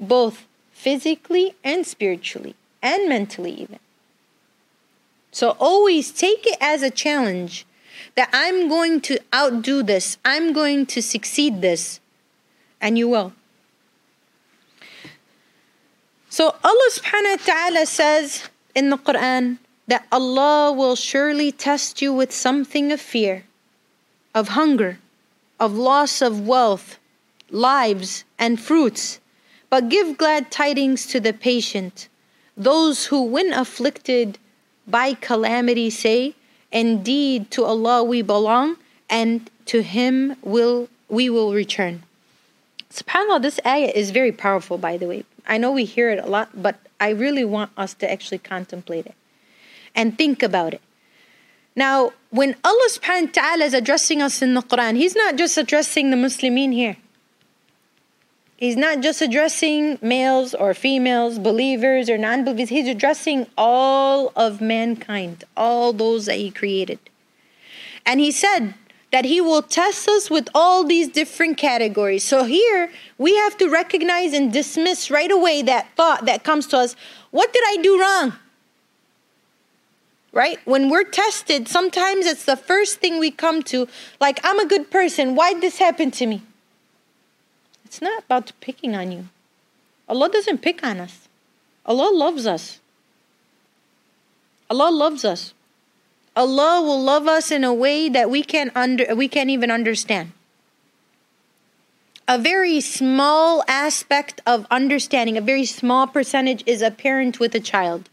both 0.00 0.46
physically 0.72 1.54
and 1.62 1.86
spiritually, 1.86 2.54
and 2.82 3.10
mentally, 3.10 3.52
even. 3.52 3.78
So 5.32 5.50
always 5.60 6.10
take 6.10 6.46
it 6.46 6.56
as 6.62 6.82
a 6.82 6.90
challenge 6.90 7.66
that 8.18 8.30
I'm 8.32 8.68
going 8.68 9.00
to 9.02 9.16
outdo 9.32 9.84
this, 9.84 10.18
I'm 10.24 10.52
going 10.52 10.86
to 10.86 11.00
succeed 11.00 11.62
this, 11.62 12.00
and 12.80 12.98
you 12.98 13.08
will. 13.08 13.32
So 16.28 16.56
Allah 16.64 16.90
subhanahu 16.90 17.38
wa 17.38 17.44
ta'ala 17.46 17.86
says 17.86 18.50
in 18.74 18.90
the 18.90 18.98
Quran 18.98 19.58
that 19.86 20.04
Allah 20.10 20.72
will 20.72 20.96
surely 20.96 21.52
test 21.52 22.02
you 22.02 22.12
with 22.12 22.34
something 22.34 22.90
of 22.90 23.00
fear, 23.00 23.44
of 24.34 24.48
hunger, 24.58 24.98
of 25.60 25.78
loss 25.78 26.20
of 26.20 26.42
wealth, 26.44 26.98
lives, 27.50 28.24
and 28.36 28.58
fruits. 28.58 29.20
But 29.70 29.90
give 29.90 30.18
glad 30.18 30.50
tidings 30.50 31.06
to 31.14 31.20
the 31.20 31.32
patient. 31.32 32.08
Those 32.56 33.06
who, 33.14 33.22
when 33.22 33.52
afflicted 33.52 34.42
by 34.88 35.14
calamity, 35.14 35.88
say, 35.88 36.34
Indeed, 36.70 37.50
to 37.52 37.64
Allah 37.64 38.04
we 38.04 38.22
belong, 38.22 38.76
and 39.08 39.50
to 39.66 39.82
Him 39.82 40.36
will 40.42 40.88
we 41.08 41.30
will 41.30 41.54
return. 41.54 42.02
SubhanAllah, 42.90 43.42
this 43.42 43.60
ayah 43.66 43.92
is 43.94 44.10
very 44.10 44.32
powerful, 44.32 44.78
by 44.78 44.96
the 44.96 45.06
way. 45.06 45.24
I 45.46 45.58
know 45.58 45.72
we 45.72 45.84
hear 45.84 46.10
it 46.10 46.22
a 46.22 46.26
lot, 46.26 46.50
but 46.54 46.76
I 47.00 47.10
really 47.10 47.44
want 47.44 47.70
us 47.76 47.94
to 47.94 48.10
actually 48.10 48.38
contemplate 48.38 49.06
it 49.06 49.14
and 49.94 50.16
think 50.16 50.42
about 50.42 50.74
it. 50.74 50.82
Now, 51.74 52.12
when 52.30 52.56
Allah 52.64 52.88
subhanahu 52.90 53.26
wa 53.26 53.32
ta'ala 53.32 53.64
is 53.64 53.74
addressing 53.74 54.20
us 54.20 54.42
in 54.42 54.54
the 54.54 54.62
Quran, 54.62 54.96
He's 54.96 55.14
not 55.14 55.36
just 55.36 55.56
addressing 55.56 56.10
the 56.10 56.16
Muslimin 56.16 56.72
here. 56.72 56.96
He's 58.58 58.76
not 58.76 59.02
just 59.02 59.22
addressing 59.22 60.00
males 60.02 60.52
or 60.52 60.74
females, 60.74 61.38
believers 61.38 62.10
or 62.10 62.18
non 62.18 62.44
believers. 62.44 62.70
He's 62.70 62.88
addressing 62.88 63.46
all 63.56 64.32
of 64.34 64.60
mankind, 64.60 65.44
all 65.56 65.92
those 65.92 66.26
that 66.26 66.38
He 66.38 66.50
created. 66.50 66.98
And 68.04 68.18
He 68.18 68.32
said 68.32 68.74
that 69.12 69.24
He 69.24 69.40
will 69.40 69.62
test 69.62 70.08
us 70.08 70.28
with 70.28 70.48
all 70.56 70.82
these 70.82 71.06
different 71.06 71.56
categories. 71.56 72.24
So 72.24 72.42
here 72.42 72.90
we 73.16 73.36
have 73.36 73.56
to 73.58 73.68
recognize 73.68 74.32
and 74.32 74.52
dismiss 74.52 75.08
right 75.08 75.30
away 75.30 75.62
that 75.62 75.94
thought 75.94 76.26
that 76.26 76.42
comes 76.42 76.66
to 76.68 76.78
us 76.78 76.96
what 77.30 77.52
did 77.52 77.62
I 77.64 77.76
do 77.80 78.00
wrong? 78.00 78.32
Right? 80.32 80.58
When 80.64 80.90
we're 80.90 81.04
tested, 81.04 81.68
sometimes 81.68 82.26
it's 82.26 82.44
the 82.44 82.56
first 82.56 82.98
thing 82.98 83.20
we 83.20 83.30
come 83.30 83.62
to, 83.64 83.86
like, 84.20 84.40
I'm 84.42 84.58
a 84.58 84.66
good 84.66 84.90
person. 84.90 85.36
Why'd 85.36 85.60
this 85.60 85.78
happen 85.78 86.10
to 86.12 86.26
me? 86.26 86.42
It's 87.88 88.02
not 88.02 88.24
about 88.24 88.52
picking 88.60 88.94
on 88.94 89.12
you. 89.12 89.28
Allah 90.10 90.28
doesn't 90.28 90.60
pick 90.60 90.84
on 90.84 91.00
us. 91.00 91.26
Allah 91.86 92.14
loves 92.14 92.46
us. 92.46 92.80
Allah 94.68 94.90
loves 94.90 95.24
us. 95.24 95.54
Allah 96.36 96.82
will 96.82 97.02
love 97.02 97.26
us 97.26 97.50
in 97.50 97.64
a 97.64 97.72
way 97.72 98.10
that 98.10 98.28
we 98.28 98.42
can't 98.42 98.76
under 98.76 99.16
we 99.16 99.26
can't 99.26 99.48
even 99.48 99.70
understand. 99.70 100.32
A 102.28 102.36
very 102.36 102.78
small 102.82 103.64
aspect 103.66 104.42
of 104.46 104.66
understanding, 104.70 105.38
a 105.38 105.40
very 105.40 105.64
small 105.64 106.06
percentage 106.06 106.62
is 106.66 106.82
a 106.82 106.90
parent 106.90 107.40
with 107.40 107.54
a 107.54 107.60
child. 107.72 108.10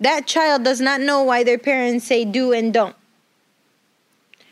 That 0.00 0.26
child 0.26 0.64
does 0.64 0.80
not 0.80 1.02
know 1.02 1.22
why 1.22 1.44
their 1.44 1.58
parents 1.58 2.06
say 2.06 2.24
do 2.24 2.54
and 2.54 2.72
don't. 2.72 2.96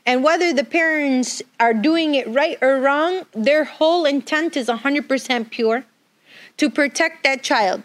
And 0.06 0.22
whether 0.22 0.52
the 0.52 0.64
parents 0.64 1.42
are 1.58 1.72
doing 1.72 2.14
it 2.14 2.28
right 2.28 2.58
or 2.60 2.78
wrong, 2.78 3.22
their 3.32 3.64
whole 3.64 4.04
intent 4.04 4.56
is 4.56 4.68
100% 4.68 5.50
pure 5.50 5.84
to 6.58 6.70
protect 6.70 7.24
that 7.24 7.42
child. 7.42 7.82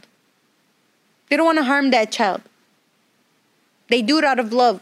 They 1.30 1.38
don't 1.38 1.46
want 1.46 1.60
to 1.60 1.64
harm 1.64 1.92
that 1.92 2.12
child. 2.12 2.42
They 3.88 4.02
do 4.02 4.18
it 4.18 4.24
out 4.24 4.40
of 4.40 4.52
love. 4.52 4.82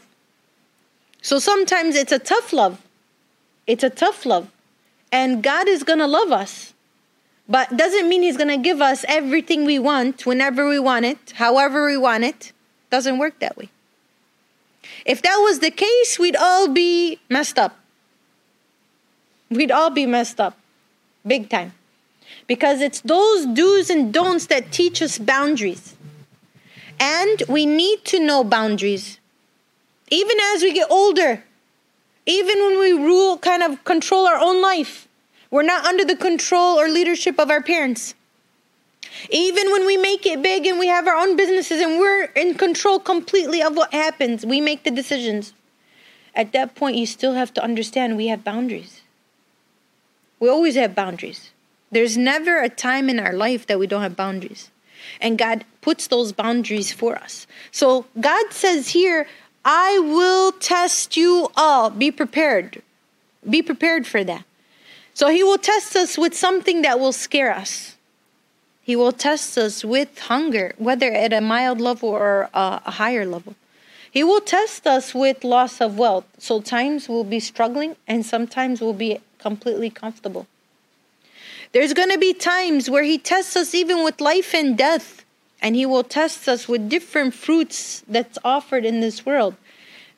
So 1.21 1.39
sometimes 1.39 1.95
it's 1.95 2.12
a 2.12 2.19
tough 2.19 2.54
love. 2.54 2.82
It's 3.67 3.84
a 3.84 3.89
tough 3.89 4.26
love. 4.26 4.50
And 5.12 5.43
God 5.43 5.67
is 5.67 5.84
going 5.84 6.00
to 6.00 6.08
love 6.08 6.32
us. 6.32 6.73
But 7.50 7.78
doesn't 7.78 8.10
mean 8.10 8.23
he's 8.23 8.36
going 8.36 8.50
to 8.50 8.58
give 8.58 8.82
us 8.82 9.06
everything 9.08 9.63
we 9.63 9.80
want 9.80 10.26
whenever 10.26 10.67
we 10.67 10.80
want 10.80 11.06
it, 11.06 11.34
however 11.36 11.86
we 11.86 11.95
want 11.95 12.23
it. 12.23 12.52
Doesn't 12.89 13.17
work 13.17 13.39
that 13.39 13.58
way. 13.58 13.69
If 15.07 15.21
that 15.21 15.37
was 15.37 15.59
the 15.59 15.71
case, 15.71 16.19
we'd 16.19 16.35
all 16.35 16.67
be 16.67 17.19
messed 17.29 17.57
up. 17.57 17.79
We'd 19.49 19.71
all 19.71 19.89
be 19.89 20.05
messed 20.05 20.41
up. 20.41 20.57
Big 21.25 21.49
time. 21.49 21.71
Because 22.45 22.81
it's 22.81 22.99
those 23.01 23.45
do's 23.45 23.89
and 23.89 24.13
don'ts 24.13 24.47
that 24.47 24.69
teach 24.69 25.01
us 25.01 25.17
boundaries. 25.17 25.95
And 26.99 27.41
we 27.47 27.65
need 27.65 28.03
to 28.05 28.19
know 28.19 28.43
boundaries. 28.43 29.19
Even 30.09 30.37
as 30.53 30.61
we 30.61 30.73
get 30.73 30.91
older, 30.91 31.43
even 32.25 32.59
when 32.59 32.79
we 32.79 32.91
rule, 32.91 33.37
kind 33.37 33.63
of 33.63 33.85
control 33.85 34.27
our 34.27 34.37
own 34.37 34.61
life, 34.61 35.07
we're 35.49 35.63
not 35.63 35.85
under 35.85 36.03
the 36.03 36.17
control 36.17 36.77
or 36.77 36.89
leadership 36.89 37.39
of 37.39 37.49
our 37.49 37.61
parents. 37.61 38.13
Even 39.30 39.71
when 39.71 39.86
we 39.86 39.97
make 39.97 40.25
it 40.25 40.41
big 40.41 40.65
and 40.65 40.80
we 40.80 40.88
have 40.88 41.08
our 41.08 41.15
own 41.15 41.36
businesses 41.36 41.82
and 41.82 41.99
we're 41.99 42.25
in 42.36 42.56
control 42.56 42.99
completely 42.99 43.62
of 43.62 43.75
what 43.75 43.93
happens, 43.93 44.45
we 44.45 44.62
make 44.62 44.84
the 44.84 44.91
decisions. 44.91 45.53
At 46.36 46.51
that 46.53 46.75
point, 46.75 46.97
you 46.97 47.06
still 47.06 47.34
have 47.34 47.53
to 47.56 47.63
understand 47.63 48.15
we 48.15 48.27
have 48.27 48.43
boundaries. 48.43 49.01
We 50.39 50.49
always 50.49 50.75
have 50.75 50.93
boundaries. 50.93 51.51
There's 51.91 52.17
never 52.17 52.62
a 52.62 52.69
time 52.69 53.10
in 53.10 53.19
our 53.19 53.34
life 53.34 53.65
that 53.67 53.80
we 53.80 53.88
don't 53.88 54.01
have 54.01 54.15
boundaries. 54.15 54.69
And 55.19 55.38
God 55.38 55.65
puts 55.82 56.08
those 56.08 56.32
boundaries 56.32 56.91
for 56.91 57.15
us. 57.15 57.47
So 57.71 58.06
God 58.19 58.51
says 58.51 58.89
here, 58.89 59.27
I 59.65 59.99
will 59.99 60.51
test 60.53 61.17
you 61.17 61.49
all. 61.56 61.89
Be 61.89 62.12
prepared. 62.12 62.82
Be 63.49 63.62
prepared 63.62 64.06
for 64.06 64.23
that. 64.23 64.45
So 65.13 65.30
He 65.30 65.43
will 65.43 65.58
test 65.58 65.95
us 65.95 66.17
with 66.17 66.36
something 66.36 66.84
that 66.84 66.99
will 66.99 67.13
scare 67.13 67.51
us. 67.51 67.96
He 68.88 68.95
will 68.95 69.12
test 69.12 69.58
us 69.58 69.84
with 69.84 70.17
hunger, 70.17 70.73
whether 70.78 71.12
at 71.12 71.34
a 71.34 71.41
mild 71.41 71.82
level 71.82 72.08
or 72.08 72.50
uh, 72.54 72.80
a 72.86 72.91
higher 72.91 73.26
level. 73.26 73.54
He 74.10 74.23
will 74.23 74.39
test 74.39 74.88
us 74.88 75.13
with 75.13 75.43
loss 75.43 75.82
of 75.82 75.97
wealth. 75.97 76.23
So 76.38 76.62
times 76.62 77.10
we'll 77.10 77.26
be 77.26 77.41
struggling 77.41 77.97
and 78.08 78.26
sometimes 78.26 78.80
we'll 78.80 78.93
be 78.93 79.19
completely 79.39 79.89
comfortable. 79.89 80.47
There's 81.73 81.93
going 81.93 82.12
to 82.12 82.17
be 82.17 82.34
times 82.34 82.89
where 82.89 83.04
He 83.04 83.17
tests 83.17 83.58
us 83.58 83.76
even 83.76 84.06
with 84.06 84.21
life 84.21 84.56
and 84.56 84.78
death, 84.78 85.26
and 85.62 85.76
He 85.76 85.86
will 85.86 86.06
test 86.06 86.47
us 86.47 86.69
with 86.69 86.88
different 86.88 87.34
fruits 87.34 88.06
that's 88.08 88.38
offered 88.45 88.86
in 88.86 89.02
this 89.02 89.26
world. 89.26 89.56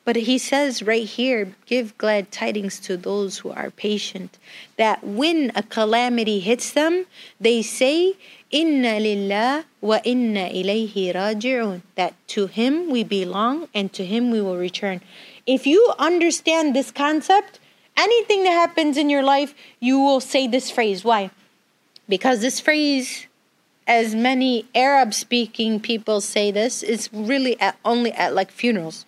But 0.04 0.16
he 0.16 0.38
says 0.38 0.82
right 0.82 1.06
here, 1.06 1.54
give 1.66 1.96
glad 1.98 2.32
tidings 2.32 2.80
to 2.80 2.96
those 2.96 3.38
who 3.38 3.50
are 3.50 3.70
patient, 3.70 4.38
that 4.76 5.04
when 5.04 5.52
a 5.54 5.62
calamity 5.62 6.40
hits 6.40 6.72
them, 6.72 7.06
they 7.38 7.62
say, 7.62 8.14
Inna 8.50 8.98
lillah 8.98 9.64
wa 9.80 10.00
inna 10.02 10.48
ilayhi 10.50 11.14
raji'un. 11.14 11.82
That 11.94 12.14
to 12.28 12.46
him 12.46 12.90
we 12.90 13.04
belong 13.04 13.68
and 13.72 13.92
to 13.92 14.04
him 14.04 14.30
we 14.30 14.40
will 14.40 14.56
return. 14.56 15.00
If 15.46 15.66
you 15.66 15.92
understand 15.98 16.74
this 16.74 16.90
concept, 16.90 17.60
anything 17.96 18.42
that 18.44 18.50
happens 18.50 18.96
in 18.96 19.08
your 19.08 19.22
life, 19.22 19.54
you 19.78 20.00
will 20.00 20.20
say 20.20 20.48
this 20.48 20.70
phrase. 20.70 21.04
Why? 21.04 21.30
Because 22.08 22.40
this 22.40 22.58
phrase, 22.58 23.26
as 23.86 24.16
many 24.16 24.66
Arab 24.74 25.14
speaking 25.14 25.78
people 25.78 26.20
say 26.20 26.50
this, 26.50 26.82
is 26.82 27.08
really 27.12 27.58
at, 27.60 27.78
only 27.84 28.12
at 28.12 28.34
like 28.34 28.50
funerals. 28.50 29.06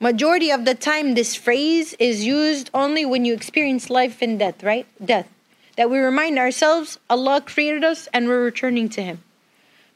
Majority 0.00 0.50
of 0.50 0.66
the 0.66 0.74
time, 0.74 1.14
this 1.14 1.34
phrase 1.34 1.94
is 1.98 2.26
used 2.26 2.70
only 2.74 3.06
when 3.06 3.24
you 3.24 3.32
experience 3.32 3.88
life 3.88 4.20
and 4.20 4.38
death, 4.38 4.62
right? 4.62 4.86
Death 5.02 5.28
that 5.80 5.88
we 5.88 5.98
remind 5.98 6.38
ourselves 6.38 6.98
Allah 7.08 7.40
created 7.40 7.84
us 7.84 8.06
and 8.12 8.28
we're 8.28 8.44
returning 8.44 8.90
to 8.90 9.02
Him. 9.02 9.22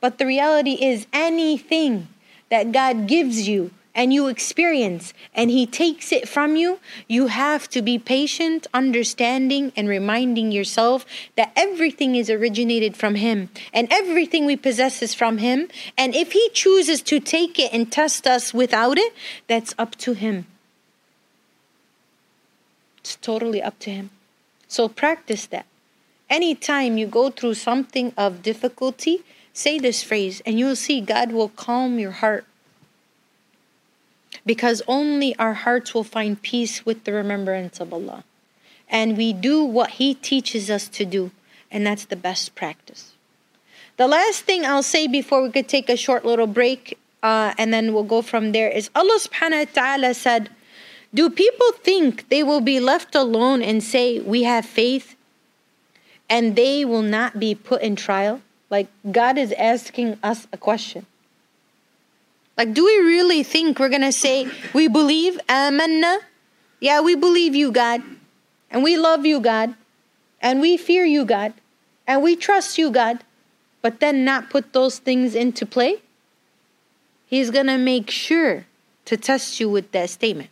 But 0.01 0.17
the 0.17 0.25
reality 0.25 0.83
is, 0.83 1.07
anything 1.13 2.09
that 2.49 2.73
God 2.73 3.07
gives 3.07 3.47
you 3.47 3.71
and 3.95 4.11
you 4.11 4.29
experience 4.29 5.13
and 5.35 5.51
He 5.51 5.67
takes 5.67 6.11
it 6.11 6.27
from 6.27 6.57
you, 6.57 6.81
you 7.07 7.27
have 7.27 7.69
to 7.69 7.83
be 7.83 7.99
patient, 7.99 8.67
understanding, 8.73 9.75
and 9.77 9.87
reminding 9.87 10.53
yourself 10.53 11.05
that 11.37 11.53
everything 11.55 12.17
is 12.17 12.31
originated 12.31 12.97
from 12.97 13.17
Him 13.17 13.51
and 13.75 13.87
everything 13.91 14.47
we 14.47 14.57
possess 14.57 15.03
is 15.03 15.13
from 15.13 15.37
Him. 15.37 15.69
And 15.99 16.15
if 16.15 16.33
He 16.33 16.49
chooses 16.55 17.03
to 17.03 17.21
take 17.21 17.59
it 17.59 17.75
and 17.75 17.93
test 17.93 18.27
us 18.27 18.55
without 18.55 18.97
it, 18.97 19.13
that's 19.49 19.75
up 19.77 19.97
to 19.97 20.15
Him. 20.15 20.47
It's 23.01 23.17
totally 23.17 23.61
up 23.61 23.79
to 23.81 23.91
Him. 23.91 24.09
So 24.67 24.89
practice 24.89 25.45
that. 25.49 25.67
Anytime 26.35 26.99
you 26.99 27.07
go 27.07 27.31
through 27.31 27.55
something 27.55 28.13
of 28.17 28.43
difficulty, 28.43 29.23
say 29.53 29.79
this 29.79 30.03
phrase 30.03 30.43
and 30.45 30.59
you'll 30.59 30.83
see 30.87 31.01
God 31.01 31.31
will 31.31 31.53
calm 31.67 31.99
your 31.99 32.17
heart. 32.23 32.45
because 34.47 34.83
only 34.87 35.35
our 35.37 35.55
hearts 35.55 35.95
will 35.95 36.05
find 36.05 36.41
peace 36.43 36.85
with 36.85 37.05
the 37.05 37.13
remembrance 37.13 37.81
of 37.81 37.93
Allah. 37.93 38.25
And 38.89 39.17
we 39.17 39.33
do 39.33 39.65
what 39.65 39.93
He 40.03 40.15
teaches 40.15 40.71
us 40.71 40.89
to 40.89 41.05
do, 41.05 41.31
and 41.71 41.87
that's 41.87 42.05
the 42.05 42.17
best 42.17 42.55
practice. 42.55 43.13
The 43.97 44.07
last 44.07 44.43
thing 44.43 44.65
I'll 44.65 44.83
say 44.83 45.07
before 45.07 45.43
we 45.43 45.51
could 45.51 45.69
take 45.69 45.89
a 45.89 45.97
short 45.97 46.25
little 46.25 46.47
break 46.47 46.99
uh, 47.23 47.55
and 47.57 47.73
then 47.73 47.95
we'll 47.95 48.05
go 48.05 48.21
from 48.21 48.53
there 48.53 48.69
is 48.69 48.91
Allah 48.95 49.19
subhanahu 49.19 49.67
wa 49.67 49.73
ta'ala 49.73 50.15
said, 50.15 50.51
Do 51.15 51.31
people 51.31 51.73
think 51.81 52.29
they 52.29 52.43
will 52.43 52.61
be 52.61 52.81
left 52.81 53.15
alone 53.15 53.63
and 53.63 53.83
say, 53.83 54.21
We 54.21 54.43
have 54.43 54.67
faith 54.67 55.17
and 56.29 56.57
they 56.57 56.85
will 56.85 57.03
not 57.03 57.39
be 57.39 57.55
put 57.55 57.83
in 57.83 57.97
trial? 57.97 58.41
Like 58.71 58.89
God 59.11 59.39
is 59.39 59.53
asking 59.53 60.19
us 60.23 60.47
a 60.53 60.57
question. 60.57 61.07
Like, 62.57 62.73
do 62.73 62.85
we 62.85 62.99
really 62.99 63.43
think 63.43 63.79
we're 63.79 63.89
gonna 63.89 64.13
say 64.13 64.49
we 64.73 64.89
believe 64.89 65.39
amanna? 65.49 66.19
Yeah, 66.81 67.01
we 67.01 67.15
believe 67.15 67.55
you, 67.55 67.73
God, 67.73 68.03
and 68.71 68.83
we 68.83 68.97
love 68.97 69.27
you, 69.27 69.41
God, 69.41 69.75
and 70.41 70.61
we 70.61 70.77
fear 70.77 71.05
you, 71.05 71.25
God, 71.25 71.55
and 72.07 72.23
we 72.23 72.37
trust 72.37 72.79
you, 72.79 72.91
God, 72.91 73.25
but 73.83 74.01
then 74.01 74.25
not 74.25 74.51
put 74.51 74.73
those 74.73 74.99
things 74.99 75.35
into 75.35 75.67
play? 75.67 76.03
He's 77.27 77.51
gonna 77.51 77.79
make 77.79 78.11
sure 78.11 78.67
to 79.07 79.17
test 79.17 79.59
you 79.59 79.69
with 79.69 79.91
that 79.93 80.11
statement. 80.11 80.51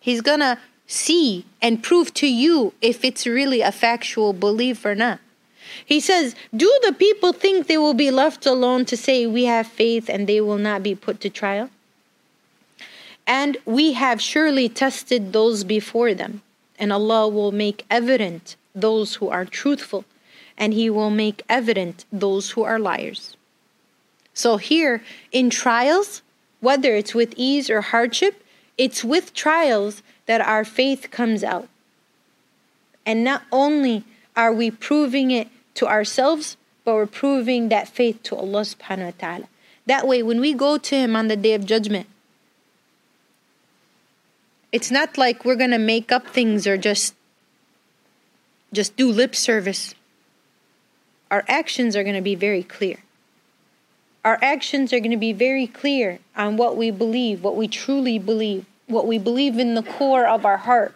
He's 0.00 0.20
gonna 0.20 0.60
see 0.86 1.44
and 1.60 1.82
prove 1.82 2.14
to 2.14 2.26
you 2.26 2.72
if 2.80 3.04
it's 3.04 3.26
really 3.26 3.60
a 3.60 3.72
factual 3.72 4.32
belief 4.32 4.84
or 4.84 4.94
not. 4.94 5.20
He 5.84 6.00
says, 6.00 6.34
Do 6.54 6.72
the 6.82 6.92
people 6.92 7.32
think 7.32 7.66
they 7.66 7.78
will 7.78 7.94
be 7.94 8.10
left 8.10 8.46
alone 8.46 8.84
to 8.86 8.96
say, 8.96 9.26
We 9.26 9.44
have 9.44 9.66
faith 9.66 10.08
and 10.08 10.26
they 10.26 10.40
will 10.40 10.58
not 10.58 10.82
be 10.82 10.94
put 10.94 11.20
to 11.20 11.30
trial? 11.30 11.70
And 13.26 13.56
we 13.64 13.94
have 13.94 14.22
surely 14.22 14.68
tested 14.68 15.32
those 15.32 15.64
before 15.64 16.14
them, 16.14 16.42
and 16.78 16.92
Allah 16.92 17.28
will 17.28 17.50
make 17.50 17.84
evident 17.90 18.54
those 18.74 19.16
who 19.16 19.28
are 19.28 19.44
truthful, 19.44 20.04
and 20.56 20.72
He 20.72 20.88
will 20.88 21.10
make 21.10 21.42
evident 21.48 22.04
those 22.12 22.50
who 22.52 22.62
are 22.62 22.78
liars. 22.78 23.36
So, 24.32 24.58
here 24.58 25.02
in 25.32 25.50
trials, 25.50 26.22
whether 26.60 26.94
it's 26.94 27.14
with 27.14 27.34
ease 27.36 27.68
or 27.68 27.80
hardship, 27.80 28.44
it's 28.78 29.02
with 29.02 29.34
trials 29.34 30.02
that 30.26 30.40
our 30.40 30.64
faith 30.64 31.10
comes 31.10 31.42
out. 31.42 31.68
And 33.04 33.22
not 33.22 33.42
only 33.50 34.04
are 34.34 34.52
we 34.52 34.70
proving 34.70 35.30
it 35.30 35.48
to 35.74 35.86
ourselves, 35.86 36.56
but 36.84 36.94
we're 36.94 37.06
proving 37.06 37.68
that 37.68 37.88
faith 37.88 38.22
to 38.24 38.36
Allah 38.36 38.62
subhanahu 38.62 39.04
wa 39.04 39.18
ta'ala. 39.18 39.48
That 39.86 40.06
way, 40.06 40.22
when 40.22 40.40
we 40.40 40.52
go 40.52 40.78
to 40.78 40.94
Him 40.96 41.14
on 41.14 41.28
the 41.28 41.36
day 41.36 41.54
of 41.54 41.64
judgment, 41.64 42.06
it's 44.72 44.90
not 44.90 45.16
like 45.16 45.44
we're 45.44 45.56
gonna 45.56 45.78
make 45.78 46.10
up 46.12 46.26
things 46.26 46.66
or 46.66 46.76
just 46.76 47.14
just 48.72 48.96
do 48.96 49.10
lip 49.10 49.34
service. 49.34 49.94
Our 51.30 51.44
actions 51.48 51.96
are 51.96 52.04
gonna 52.04 52.20
be 52.20 52.34
very 52.34 52.62
clear. 52.62 52.98
Our 54.24 54.38
actions 54.42 54.92
are 54.92 55.00
gonna 55.00 55.16
be 55.16 55.32
very 55.32 55.66
clear 55.66 56.18
on 56.36 56.56
what 56.56 56.76
we 56.76 56.90
believe, 56.90 57.42
what 57.42 57.56
we 57.56 57.68
truly 57.68 58.18
believe, 58.18 58.66
what 58.86 59.06
we 59.06 59.18
believe 59.18 59.58
in 59.58 59.74
the 59.74 59.82
core 59.82 60.26
of 60.26 60.44
our 60.44 60.58
heart. 60.58 60.94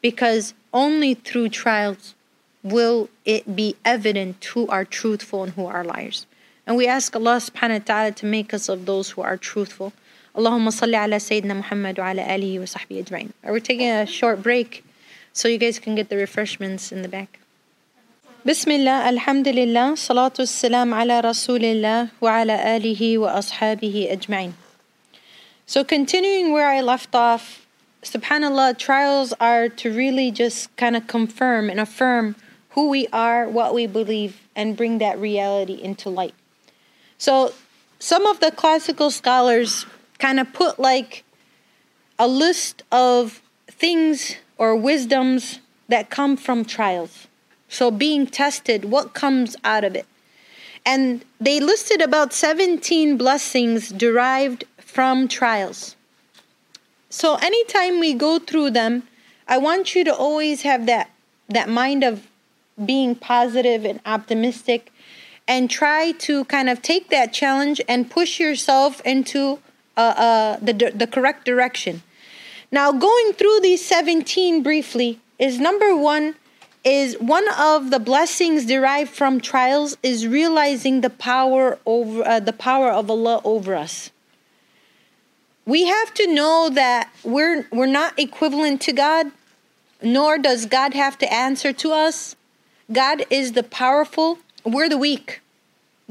Because 0.00 0.54
only 0.72 1.14
through 1.14 1.50
trials 1.50 2.14
will 2.62 3.08
it 3.24 3.54
be 3.54 3.76
evident 3.84 4.44
who 4.44 4.66
are 4.68 4.84
truthful 4.84 5.44
and 5.44 5.52
who 5.52 5.66
are 5.66 5.84
liars. 5.84 6.26
And 6.66 6.76
we 6.76 6.86
ask 6.86 7.14
Allah 7.14 7.36
subhanahu 7.36 7.80
wa 7.80 7.84
ta'ala 7.84 8.12
to 8.12 8.26
make 8.26 8.54
us 8.54 8.68
of 8.68 8.86
those 8.86 9.10
who 9.10 9.22
are 9.22 9.36
truthful. 9.36 9.92
Allahumma 10.34 10.70
salli 10.70 10.94
ala 10.94 11.16
Sayyidina 11.16 11.56
Muhammad 11.56 11.98
wa 11.98 12.10
ala 12.10 12.22
alihi 12.22 12.58
wa 12.58 12.64
sahbihi 12.64 13.04
ajma'in. 13.04 13.32
We're 13.44 13.60
taking 13.60 13.90
a 13.90 14.06
short 14.06 14.42
break 14.42 14.84
so 15.32 15.48
you 15.48 15.58
guys 15.58 15.78
can 15.78 15.94
get 15.94 16.08
the 16.08 16.16
refreshments 16.16 16.92
in 16.92 17.02
the 17.02 17.08
back. 17.08 17.40
Bismillah, 18.44 19.06
alhamdulillah, 19.06 19.94
salatu 19.94 20.48
salam 20.48 20.92
ala 20.92 21.22
rasulillah 21.22 22.10
wa 22.20 22.40
ala 22.40 22.58
alihi 22.58 23.18
wa 23.18 23.34
ashabihi 23.38 24.10
ajma'in. 24.10 24.54
So 25.72 25.82
continuing 25.84 26.52
where 26.52 26.68
I 26.68 26.82
left 26.82 27.14
off, 27.14 27.66
subhanallah, 28.02 28.76
trials 28.76 29.32
are 29.40 29.70
to 29.70 29.90
really 29.90 30.30
just 30.30 30.76
kind 30.76 30.94
of 30.94 31.06
confirm 31.06 31.70
and 31.70 31.80
affirm 31.80 32.36
who 32.72 32.90
we 32.90 33.06
are, 33.10 33.48
what 33.48 33.72
we 33.72 33.86
believe, 33.86 34.38
and 34.54 34.76
bring 34.76 34.98
that 34.98 35.18
reality 35.18 35.80
into 35.82 36.10
light. 36.10 36.34
So, 37.16 37.54
some 37.98 38.26
of 38.26 38.38
the 38.40 38.50
classical 38.50 39.10
scholars 39.10 39.86
kind 40.18 40.38
of 40.38 40.52
put 40.52 40.78
like 40.78 41.24
a 42.18 42.28
list 42.28 42.82
of 42.92 43.40
things 43.66 44.36
or 44.58 44.76
wisdoms 44.76 45.60
that 45.88 46.10
come 46.10 46.36
from 46.36 46.66
trials. 46.66 47.28
So, 47.70 47.90
being 47.90 48.26
tested, 48.26 48.84
what 48.84 49.14
comes 49.14 49.56
out 49.64 49.84
of 49.84 49.96
it? 49.96 50.04
And 50.84 51.24
they 51.40 51.60
listed 51.60 52.02
about 52.02 52.34
17 52.34 53.16
blessings 53.16 53.88
derived 53.88 54.64
from 54.92 55.26
trials. 55.26 55.96
So, 57.08 57.36
anytime 57.36 57.98
we 57.98 58.12
go 58.12 58.38
through 58.38 58.70
them, 58.70 59.04
I 59.48 59.56
want 59.58 59.94
you 59.94 60.04
to 60.04 60.14
always 60.14 60.62
have 60.62 60.84
that, 60.86 61.10
that 61.48 61.68
mind 61.68 62.04
of 62.04 62.26
being 62.84 63.14
positive 63.14 63.84
and 63.84 64.00
optimistic 64.04 64.92
and 65.48 65.70
try 65.70 66.12
to 66.12 66.44
kind 66.44 66.68
of 66.68 66.82
take 66.82 67.08
that 67.08 67.32
challenge 67.32 67.80
and 67.88 68.10
push 68.10 68.38
yourself 68.38 69.00
into 69.04 69.58
uh, 69.96 70.00
uh, 70.00 70.56
the, 70.60 70.92
the 70.94 71.06
correct 71.06 71.44
direction. 71.44 72.02
Now, 72.70 72.92
going 72.92 73.32
through 73.32 73.60
these 73.60 73.84
17 73.84 74.62
briefly 74.62 75.20
is 75.38 75.58
number 75.58 75.96
one 75.96 76.34
is 76.84 77.14
one 77.20 77.48
of 77.58 77.90
the 77.90 77.98
blessings 77.98 78.66
derived 78.66 79.10
from 79.10 79.40
trials 79.40 79.96
is 80.02 80.26
realizing 80.26 81.00
the 81.00 81.10
power 81.10 81.78
over 81.86 82.26
uh, 82.26 82.40
the 82.40 82.52
power 82.52 82.90
of 82.90 83.10
Allah 83.10 83.40
over 83.44 83.74
us. 83.74 84.10
We 85.64 85.86
have 85.86 86.12
to 86.14 86.26
know 86.32 86.70
that 86.72 87.10
we're 87.22 87.66
we're 87.70 87.86
not 87.86 88.18
equivalent 88.18 88.80
to 88.82 88.92
God, 88.92 89.30
nor 90.02 90.38
does 90.38 90.66
God 90.66 90.94
have 90.94 91.16
to 91.18 91.32
answer 91.32 91.72
to 91.74 91.92
us. 91.92 92.34
God 92.90 93.24
is 93.30 93.52
the 93.52 93.62
powerful, 93.62 94.38
we're 94.64 94.88
the 94.88 94.98
weak. 94.98 95.40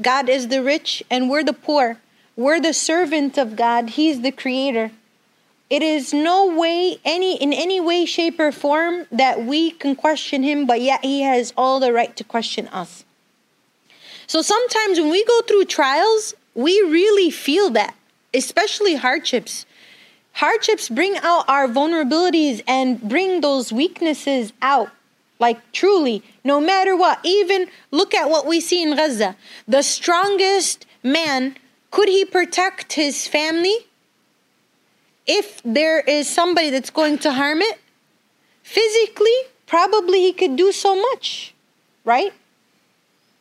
God 0.00 0.28
is 0.28 0.48
the 0.48 0.62
rich, 0.62 1.02
and 1.10 1.28
we're 1.28 1.44
the 1.44 1.52
poor. 1.52 1.98
We're 2.34 2.60
the 2.60 2.72
servant 2.72 3.36
of 3.36 3.56
God, 3.56 3.90
He's 3.90 4.22
the 4.22 4.32
creator. 4.32 4.90
It 5.68 5.82
is 5.82 6.12
no 6.12 6.54
way, 6.54 6.98
any 7.04 7.36
in 7.36 7.52
any 7.52 7.80
way, 7.80 8.04
shape, 8.04 8.40
or 8.40 8.52
form 8.52 9.06
that 9.12 9.44
we 9.44 9.70
can 9.70 9.94
question 9.96 10.42
Him, 10.42 10.66
but 10.66 10.80
yet 10.80 11.04
He 11.04 11.22
has 11.22 11.52
all 11.56 11.78
the 11.78 11.92
right 11.92 12.14
to 12.16 12.24
question 12.24 12.68
us. 12.68 13.04
So 14.26 14.40
sometimes 14.40 14.98
when 14.98 15.10
we 15.10 15.24
go 15.24 15.42
through 15.42 15.66
trials, 15.66 16.34
we 16.54 16.80
really 16.80 17.30
feel 17.30 17.70
that, 17.70 17.94
especially 18.34 18.96
hardships. 18.96 19.66
Hardships 20.34 20.88
bring 20.88 21.16
out 21.18 21.44
our 21.48 21.68
vulnerabilities 21.68 22.62
and 22.66 23.00
bring 23.00 23.40
those 23.40 23.72
weaknesses 23.72 24.52
out. 24.62 24.90
Like 25.38 25.72
truly, 25.72 26.22
no 26.44 26.60
matter 26.60 26.96
what, 26.96 27.18
even 27.24 27.68
look 27.90 28.14
at 28.14 28.30
what 28.30 28.46
we 28.46 28.60
see 28.60 28.82
in 28.82 28.96
Gaza. 28.96 29.36
The 29.66 29.82
strongest 29.82 30.86
man, 31.02 31.56
could 31.90 32.08
he 32.08 32.24
protect 32.24 32.92
his 32.92 33.26
family? 33.26 33.76
If 35.26 35.60
there 35.64 36.00
is 36.00 36.28
somebody 36.28 36.70
that's 36.70 36.90
going 36.90 37.18
to 37.18 37.32
harm 37.32 37.60
it, 37.60 37.80
physically, 38.62 39.36
probably 39.66 40.20
he 40.20 40.32
could 40.32 40.56
do 40.56 40.72
so 40.72 40.94
much, 40.94 41.54
right? 42.04 42.32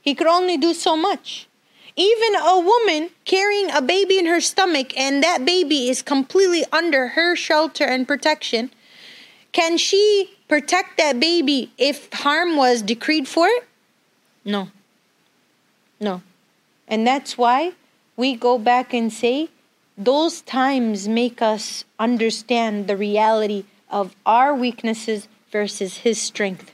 He 0.01 0.15
could 0.15 0.27
only 0.27 0.57
do 0.57 0.73
so 0.73 0.97
much. 0.97 1.47
Even 1.95 2.35
a 2.35 2.59
woman 2.59 3.09
carrying 3.25 3.69
a 3.71 3.81
baby 3.81 4.17
in 4.17 4.25
her 4.25 4.41
stomach 4.41 4.97
and 4.97 5.23
that 5.23 5.45
baby 5.45 5.89
is 5.89 6.01
completely 6.01 6.63
under 6.71 7.09
her 7.09 7.35
shelter 7.35 7.83
and 7.83 8.07
protection, 8.07 8.71
can 9.51 9.77
she 9.77 10.31
protect 10.47 10.97
that 10.97 11.19
baby 11.19 11.71
if 11.77 12.11
harm 12.13 12.55
was 12.55 12.81
decreed 12.81 13.27
for 13.27 13.47
it? 13.47 13.67
No. 14.45 14.69
No. 15.99 16.21
And 16.87 17.05
that's 17.05 17.37
why 17.37 17.73
we 18.15 18.35
go 18.35 18.57
back 18.57 18.93
and 18.93 19.11
say 19.11 19.49
those 19.97 20.41
times 20.41 21.07
make 21.07 21.41
us 21.41 21.85
understand 21.99 22.87
the 22.87 22.97
reality 22.97 23.65
of 23.89 24.15
our 24.25 24.53
weaknesses 24.53 25.27
versus 25.51 25.97
His 25.97 26.21
strength. 26.21 26.71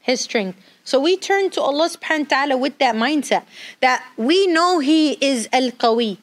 His 0.00 0.20
strength. 0.20 0.58
So 0.90 0.98
we 0.98 1.16
turn 1.16 1.50
to 1.50 1.60
Allah 1.62 1.88
subhanahu 1.88 2.32
wa 2.32 2.36
ta'ala 2.36 2.56
with 2.56 2.78
that 2.78 2.96
mindset 2.96 3.44
that 3.78 4.04
we 4.16 4.48
know 4.48 4.80
He 4.80 5.12
is 5.20 5.48
Al 5.52 5.70
Qawi. 5.70 6.18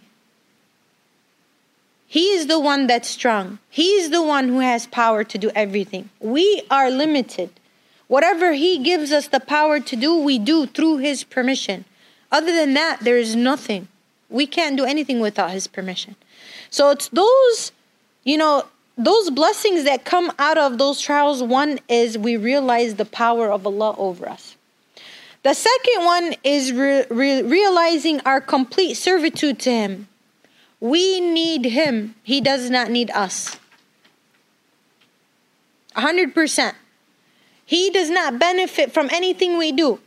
He 2.05 2.25
is 2.31 2.47
the 2.47 2.59
one 2.59 2.85
that's 2.85 3.07
strong. 3.07 3.59
He 3.69 3.91
is 3.91 4.09
the 4.09 4.21
one 4.21 4.49
who 4.49 4.59
has 4.59 4.85
power 4.85 5.23
to 5.23 5.37
do 5.37 5.51
everything. 5.55 6.09
We 6.19 6.63
are 6.69 6.91
limited. 6.91 7.49
Whatever 8.09 8.51
He 8.51 8.77
gives 8.79 9.13
us 9.13 9.29
the 9.29 9.39
power 9.39 9.79
to 9.79 9.95
do, 9.95 10.17
we 10.17 10.37
do 10.37 10.65
through 10.65 10.97
His 10.97 11.23
permission. 11.23 11.85
Other 12.29 12.51
than 12.51 12.73
that, 12.73 12.99
there 12.99 13.17
is 13.17 13.37
nothing. 13.37 13.87
We 14.29 14.47
can't 14.47 14.75
do 14.75 14.83
anything 14.83 15.21
without 15.21 15.51
His 15.51 15.67
permission. 15.67 16.17
So 16.71 16.89
it's 16.89 17.07
those, 17.07 17.71
you 18.25 18.35
know, 18.35 18.65
those 18.97 19.29
blessings 19.29 19.85
that 19.85 20.03
come 20.03 20.29
out 20.37 20.57
of 20.57 20.77
those 20.77 20.99
trials. 20.99 21.41
One 21.41 21.79
is 21.87 22.17
we 22.17 22.35
realize 22.35 22.95
the 22.95 23.05
power 23.05 23.49
of 23.49 23.65
Allah 23.65 23.95
over 23.97 24.27
us. 24.27 24.56
The 25.43 25.53
second 25.53 26.05
one 26.05 26.35
is 26.43 26.71
re- 26.73 27.05
re- 27.09 27.41
realizing 27.41 28.19
our 28.21 28.41
complete 28.41 28.95
servitude 28.95 29.59
to 29.59 29.71
Him. 29.71 30.07
We 30.79 31.19
need 31.19 31.65
Him, 31.65 32.15
He 32.23 32.41
does 32.41 32.69
not 32.69 32.89
need 32.89 33.11
us. 33.11 33.57
100%. 35.95 36.73
He 37.65 37.89
does 37.89 38.09
not 38.09 38.39
benefit 38.39 38.91
from 38.91 39.09
anything 39.11 39.57
we 39.57 39.71
do. 39.71 39.99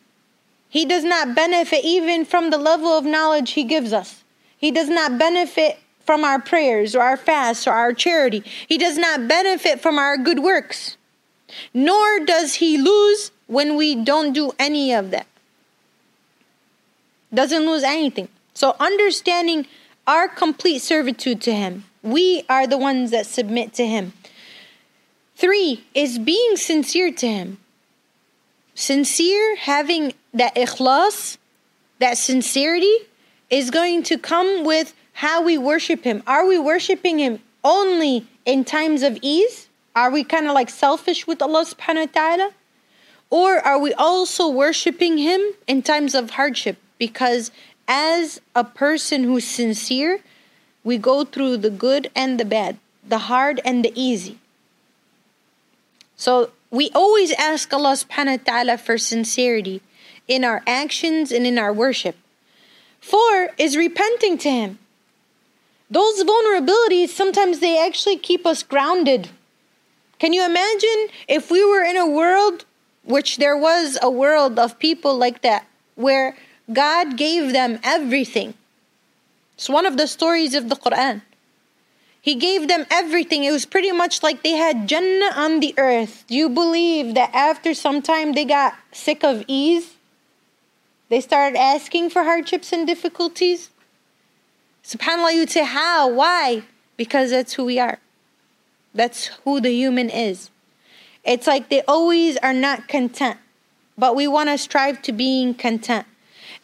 He 0.68 0.84
does 0.84 1.04
not 1.04 1.34
benefit 1.34 1.84
even 1.84 2.24
from 2.24 2.50
the 2.50 2.58
level 2.58 2.88
of 2.96 3.04
knowledge 3.04 3.52
He 3.52 3.64
gives 3.64 3.92
us. 3.92 4.22
He 4.56 4.70
does 4.70 4.88
not 4.88 5.18
benefit 5.18 5.78
from 6.06 6.24
our 6.24 6.40
prayers 6.40 6.94
or 6.94 7.02
our 7.02 7.16
fasts 7.16 7.66
or 7.66 7.72
our 7.72 7.92
charity. 7.92 8.42
He 8.68 8.78
does 8.78 8.96
not 8.96 9.28
benefit 9.28 9.80
from 9.80 9.98
our 9.98 10.16
good 10.16 10.40
works. 10.40 10.96
Nor 11.74 12.20
does 12.24 12.54
He 12.54 12.78
lose 12.78 13.32
when 13.50 13.74
we 13.74 13.96
don't 13.96 14.32
do 14.32 14.52
any 14.60 14.94
of 14.94 15.10
that. 15.10 15.26
Doesn't 17.34 17.66
lose 17.66 17.82
anything. 17.82 18.28
So, 18.54 18.76
understanding 18.78 19.66
our 20.06 20.28
complete 20.28 20.78
servitude 20.82 21.40
to 21.42 21.52
Him, 21.52 21.84
we 22.00 22.44
are 22.48 22.68
the 22.68 22.78
ones 22.78 23.10
that 23.10 23.26
submit 23.26 23.74
to 23.74 23.86
Him. 23.86 24.12
Three 25.34 25.84
is 25.94 26.18
being 26.20 26.56
sincere 26.56 27.12
to 27.12 27.26
Him. 27.26 27.58
Sincere, 28.76 29.56
having 29.56 30.14
that 30.32 30.54
ikhlas, 30.54 31.36
that 31.98 32.18
sincerity, 32.18 32.96
is 33.50 33.70
going 33.72 34.04
to 34.04 34.16
come 34.16 34.64
with 34.64 34.94
how 35.12 35.42
we 35.42 35.58
worship 35.58 36.04
Him. 36.04 36.22
Are 36.24 36.46
we 36.46 36.56
worshiping 36.56 37.18
Him 37.18 37.40
only 37.64 38.28
in 38.44 38.64
times 38.64 39.02
of 39.02 39.18
ease? 39.22 39.68
Are 39.96 40.12
we 40.12 40.22
kind 40.22 40.46
of 40.46 40.54
like 40.54 40.70
selfish 40.70 41.26
with 41.26 41.42
Allah 41.42 41.64
subhanahu 41.64 42.06
wa 42.06 42.12
ta'ala? 42.12 42.50
Or 43.30 43.58
are 43.60 43.78
we 43.78 43.94
also 43.94 44.48
worshiping 44.48 45.18
Him 45.18 45.40
in 45.66 45.82
times 45.82 46.14
of 46.14 46.30
hardship? 46.30 46.76
Because 46.98 47.50
as 47.86 48.40
a 48.54 48.64
person 48.64 49.24
who's 49.24 49.46
sincere, 49.46 50.20
we 50.82 50.98
go 50.98 51.24
through 51.24 51.58
the 51.58 51.70
good 51.70 52.10
and 52.14 52.38
the 52.38 52.44
bad, 52.44 52.78
the 53.06 53.30
hard 53.30 53.60
and 53.64 53.84
the 53.84 53.92
easy. 53.94 54.38
So 56.16 56.50
we 56.70 56.90
always 56.94 57.32
ask 57.32 57.72
Allah 57.72 57.94
subhanahu 57.94 58.38
wa 58.38 58.44
ta'ala 58.44 58.78
for 58.78 58.98
sincerity 58.98 59.80
in 60.28 60.44
our 60.44 60.62
actions 60.66 61.32
and 61.32 61.46
in 61.46 61.58
our 61.58 61.72
worship. 61.72 62.16
Four 63.00 63.50
is 63.58 63.76
repenting 63.76 64.38
to 64.38 64.50
Him. 64.50 64.78
Those 65.90 66.22
vulnerabilities, 66.22 67.08
sometimes 67.08 67.58
they 67.58 67.84
actually 67.84 68.16
keep 68.16 68.46
us 68.46 68.62
grounded. 68.62 69.30
Can 70.18 70.32
you 70.32 70.44
imagine 70.44 71.08
if 71.26 71.50
we 71.50 71.64
were 71.64 71.82
in 71.82 71.96
a 71.96 72.06
world, 72.06 72.64
which 73.10 73.36
there 73.36 73.56
was 73.56 73.98
a 74.00 74.10
world 74.10 74.58
of 74.58 74.78
people 74.78 75.16
like 75.16 75.42
that, 75.42 75.66
where 75.96 76.36
God 76.72 77.16
gave 77.16 77.52
them 77.52 77.78
everything? 77.82 78.54
It's 79.54 79.68
one 79.68 79.84
of 79.84 79.96
the 79.96 80.06
stories 80.06 80.54
of 80.54 80.68
the 80.68 80.76
Quran. 80.76 81.22
He 82.22 82.34
gave 82.34 82.68
them 82.68 82.86
everything. 82.90 83.44
It 83.44 83.52
was 83.52 83.64
pretty 83.64 83.92
much 83.92 84.22
like 84.22 84.42
they 84.42 84.52
had 84.52 84.88
Jannah 84.88 85.32
on 85.36 85.60
the 85.60 85.74
earth. 85.78 86.24
Do 86.28 86.34
you 86.34 86.48
believe 86.48 87.14
that 87.14 87.34
after 87.34 87.72
some 87.72 88.02
time 88.02 88.32
they 88.32 88.44
got 88.44 88.74
sick 88.92 89.24
of 89.24 89.44
ease? 89.48 89.94
They 91.08 91.20
started 91.20 91.58
asking 91.58 92.10
for 92.10 92.24
hardships 92.24 92.72
and 92.72 92.86
difficulties? 92.86 93.70
SubhanAllah, 94.84 95.34
you'd 95.34 95.50
say, 95.50 95.64
How? 95.64 96.08
Why? 96.08 96.62
Because 96.96 97.30
that's 97.30 97.54
who 97.54 97.64
we 97.64 97.78
are. 97.78 97.98
That's 98.94 99.26
who 99.44 99.60
the 99.60 99.72
human 99.72 100.10
is. 100.10 100.50
It's 101.24 101.46
like 101.46 101.68
they 101.68 101.82
always 101.82 102.36
are 102.38 102.54
not 102.54 102.88
content, 102.88 103.38
but 103.98 104.16
we 104.16 104.26
want 104.26 104.48
to 104.48 104.58
strive 104.58 105.02
to 105.02 105.12
being 105.12 105.54
content. 105.54 106.06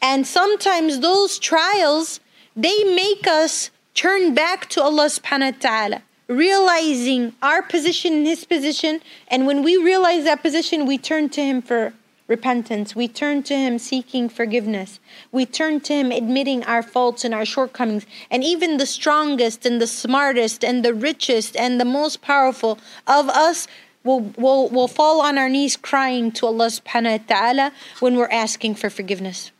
And 0.00 0.26
sometimes 0.26 1.00
those 1.00 1.38
trials, 1.38 2.20
they 2.54 2.84
make 2.84 3.26
us 3.26 3.70
turn 3.94 4.34
back 4.34 4.68
to 4.70 4.82
Allah 4.82 5.06
subhanahu 5.06 5.54
wa 5.54 5.58
ta'ala, 5.60 6.02
realizing 6.28 7.34
our 7.42 7.62
position 7.62 8.12
in 8.12 8.26
His 8.26 8.44
position. 8.44 9.00
And 9.28 9.46
when 9.46 9.62
we 9.62 9.76
realize 9.76 10.24
that 10.24 10.42
position, 10.42 10.86
we 10.86 10.98
turn 10.98 11.28
to 11.30 11.42
Him 11.42 11.62
for 11.62 11.94
repentance. 12.28 12.96
We 12.96 13.08
turn 13.08 13.42
to 13.44 13.54
Him 13.54 13.78
seeking 13.78 14.28
forgiveness. 14.28 15.00
We 15.32 15.46
turn 15.46 15.80
to 15.82 15.94
Him 15.94 16.10
admitting 16.10 16.64
our 16.64 16.82
faults 16.82 17.24
and 17.24 17.32
our 17.32 17.44
shortcomings. 17.44 18.04
And 18.30 18.42
even 18.42 18.76
the 18.76 18.86
strongest 18.86 19.64
and 19.64 19.80
the 19.80 19.86
smartest 19.86 20.64
and 20.64 20.84
the 20.84 20.94
richest 20.94 21.56
and 21.56 21.80
the 21.80 21.84
most 21.84 22.22
powerful 22.22 22.78
of 23.06 23.28
us 23.28 23.68
will, 24.06 24.32
we'll, 24.38 24.68
we'll 24.68 24.88
fall 24.88 25.20
on 25.20 25.36
our 25.36 25.48
knees 25.48 25.76
crying 25.76 26.32
to 26.32 26.46
Allah 26.46 26.68
subhanahu 26.68 27.20
wa 27.20 27.24
ta'ala 27.26 27.72
when 28.00 28.16
we're 28.16 28.30
asking 28.30 28.76
for 28.76 28.88
forgiveness. 28.88 29.50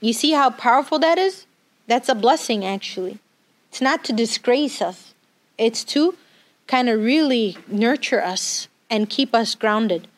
You 0.00 0.12
see 0.12 0.32
how 0.32 0.50
powerful 0.50 0.98
that 0.98 1.18
is? 1.18 1.46
That's 1.86 2.08
a 2.08 2.14
blessing, 2.14 2.64
actually. 2.64 3.18
It's 3.68 3.80
not 3.80 4.02
to 4.04 4.12
disgrace 4.12 4.82
us, 4.82 5.14
it's 5.58 5.84
to 5.94 6.16
kind 6.66 6.88
of 6.88 7.00
really 7.00 7.56
nurture 7.68 8.22
us 8.22 8.68
and 8.88 9.10
keep 9.10 9.34
us 9.34 9.54
grounded. 9.54 10.08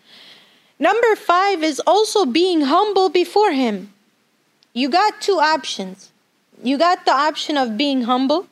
Number 0.78 1.14
five 1.16 1.62
is 1.62 1.80
also 1.86 2.24
being 2.24 2.62
humble 2.62 3.08
before 3.08 3.52
Him. 3.52 3.92
You 4.72 4.88
got 4.88 5.20
two 5.20 5.38
options. 5.38 6.10
You 6.62 6.78
got 6.78 7.04
the 7.04 7.12
option 7.12 7.56
of 7.56 7.76
being 7.76 8.02
humble, 8.02 8.46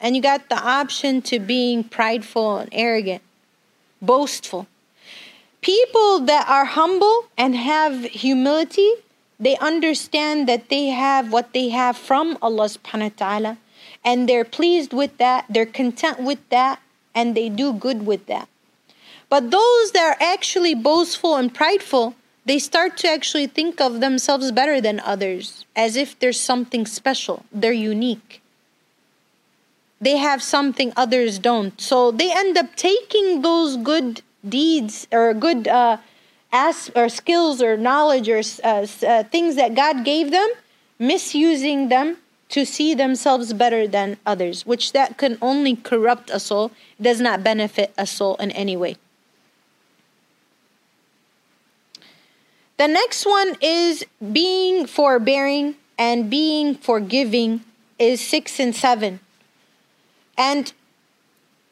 and 0.00 0.16
you 0.16 0.22
got 0.22 0.48
the 0.48 0.58
option 0.58 1.22
to 1.22 1.38
being 1.38 1.84
prideful 1.84 2.58
and 2.58 2.68
arrogant, 2.72 3.22
boastful. 4.06 4.66
People 5.60 6.20
that 6.20 6.46
are 6.48 6.64
humble 6.64 7.26
and 7.38 7.56
have 7.56 8.04
humility, 8.04 8.90
they 9.40 9.56
understand 9.58 10.48
that 10.48 10.68
they 10.68 10.88
have 10.88 11.32
what 11.32 11.52
they 11.52 11.70
have 11.70 11.96
from 11.96 12.36
Allah 12.42 12.68
subhanahu 12.68 13.10
wa 13.12 13.16
ta'ala 13.16 13.58
and 14.04 14.28
they're 14.28 14.44
pleased 14.44 14.92
with 14.92 15.16
that, 15.18 15.46
they're 15.48 15.66
content 15.66 16.20
with 16.20 16.46
that, 16.50 16.80
and 17.14 17.34
they 17.34 17.48
do 17.48 17.72
good 17.72 18.06
with 18.06 18.26
that. 18.26 18.48
But 19.28 19.50
those 19.50 19.92
that 19.92 20.16
are 20.20 20.22
actually 20.22 20.74
boastful 20.74 21.36
and 21.36 21.52
prideful, 21.52 22.14
they 22.44 22.58
start 22.58 22.98
to 22.98 23.08
actually 23.08 23.46
think 23.46 23.80
of 23.80 24.00
themselves 24.00 24.52
better 24.52 24.80
than 24.80 25.00
others, 25.00 25.64
as 25.74 25.96
if 25.96 26.18
there's 26.18 26.38
something 26.38 26.84
special, 26.84 27.44
they're 27.50 27.72
unique. 27.72 28.42
They 30.00 30.16
have 30.16 30.42
something 30.42 30.92
others 30.96 31.38
don't. 31.38 31.80
So 31.80 32.10
they 32.10 32.30
end 32.32 32.58
up 32.58 32.76
taking 32.76 33.42
those 33.42 33.76
good 33.76 34.22
deeds 34.46 35.06
or 35.10 35.32
good 35.34 35.66
uh, 35.68 35.98
as, 36.52 36.90
or 36.94 37.08
skills 37.08 37.62
or 37.62 37.76
knowledge 37.76 38.28
or 38.28 38.42
uh, 38.62 38.86
uh, 39.06 39.24
things 39.24 39.56
that 39.56 39.74
God 39.74 40.04
gave 40.04 40.30
them, 40.30 40.48
misusing 40.98 41.88
them 41.88 42.18
to 42.50 42.64
see 42.64 42.94
themselves 42.94 43.52
better 43.52 43.88
than 43.88 44.16
others, 44.24 44.64
which 44.64 44.92
that 44.92 45.16
can 45.18 45.38
only 45.42 45.74
corrupt 45.74 46.30
a 46.30 46.38
soul, 46.38 46.70
it 46.98 47.02
does 47.02 47.20
not 47.20 47.42
benefit 47.42 47.92
a 47.98 48.06
soul 48.06 48.36
in 48.36 48.50
any 48.52 48.76
way. 48.76 48.96
The 52.76 52.86
next 52.88 53.24
one 53.24 53.56
is 53.60 54.04
being 54.32 54.86
forbearing 54.86 55.76
and 55.98 56.28
being 56.28 56.74
forgiving 56.74 57.64
is 57.98 58.20
6 58.20 58.60
and 58.60 58.74
7. 58.74 59.20
And 60.36 60.72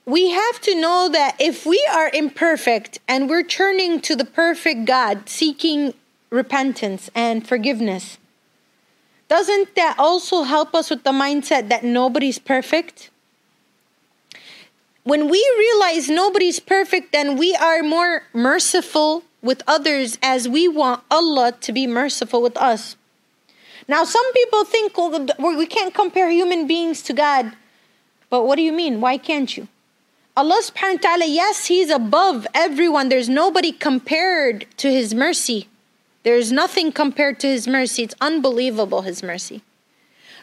we 0.04 0.30
have 0.30 0.60
to 0.62 0.74
know 0.74 1.08
that 1.12 1.36
if 1.38 1.64
we 1.64 1.84
are 1.92 2.10
imperfect 2.12 2.98
and 3.06 3.28
we're 3.28 3.44
turning 3.44 4.00
to 4.02 4.16
the 4.16 4.24
perfect 4.24 4.84
God, 4.84 5.28
seeking 5.28 5.94
repentance 6.30 7.10
and 7.14 7.46
forgiveness, 7.46 8.18
doesn't 9.28 9.74
that 9.76 9.96
also 9.98 10.42
help 10.42 10.74
us 10.74 10.90
with 10.90 11.04
the 11.04 11.12
mindset 11.12 11.68
that 11.68 11.84
nobody's 11.84 12.38
perfect? 12.38 13.10
When 15.04 15.28
we 15.28 15.44
realize 15.58 16.08
nobody's 16.08 16.60
perfect, 16.60 17.12
then 17.12 17.36
we 17.36 17.54
are 17.56 17.82
more 17.82 18.24
merciful 18.32 19.24
with 19.40 19.62
others 19.66 20.18
as 20.22 20.48
we 20.48 20.68
want 20.68 21.02
Allah 21.10 21.52
to 21.60 21.72
be 21.72 21.86
merciful 21.86 22.40
with 22.40 22.56
us. 22.56 22.96
Now, 23.88 24.04
some 24.04 24.32
people 24.32 24.64
think 24.64 24.96
well, 24.96 25.56
we 25.56 25.66
can't 25.66 25.92
compare 25.92 26.30
human 26.30 26.66
beings 26.66 27.02
to 27.02 27.12
God. 27.12 27.52
But 28.32 28.46
what 28.46 28.56
do 28.56 28.62
you 28.62 28.72
mean? 28.72 29.02
Why 29.02 29.18
can't 29.18 29.54
you? 29.54 29.68
Allah 30.34 30.62
subhanahu 30.64 31.04
wa 31.04 31.10
ta'ala, 31.10 31.26
yes, 31.26 31.66
He's 31.66 31.90
above 31.90 32.46
everyone. 32.54 33.10
There's 33.10 33.28
nobody 33.28 33.72
compared 33.72 34.64
to 34.78 34.90
His 34.90 35.12
mercy. 35.12 35.68
There's 36.22 36.50
nothing 36.50 36.92
compared 36.92 37.38
to 37.40 37.46
His 37.48 37.68
mercy. 37.68 38.04
It's 38.04 38.14
unbelievable, 38.22 39.02
His 39.02 39.22
mercy. 39.22 39.60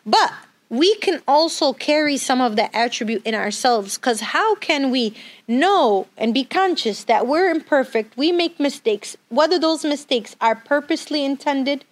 But 0.06 0.32
we 0.70 0.98
can 0.98 1.24
also 1.28 1.74
carry 1.74 2.16
some 2.18 2.42
of 2.42 2.58
that 2.58 2.70
attribute 2.76 3.26
in 3.26 3.34
ourselves 3.34 3.98
because 3.98 4.22
how 4.38 4.54
can 4.54 4.92
we 4.92 5.16
know 5.48 6.06
and 6.16 6.32
be 6.32 6.44
conscious 6.44 7.04
that 7.06 7.26
we're 7.26 7.50
imperfect, 7.50 8.16
we 8.16 8.32
make 8.32 8.60
mistakes, 8.60 9.18
whether 9.30 9.58
those 9.58 9.84
mistakes 9.84 10.36
are 10.40 10.54
purposely 10.54 11.26
intended 11.26 11.86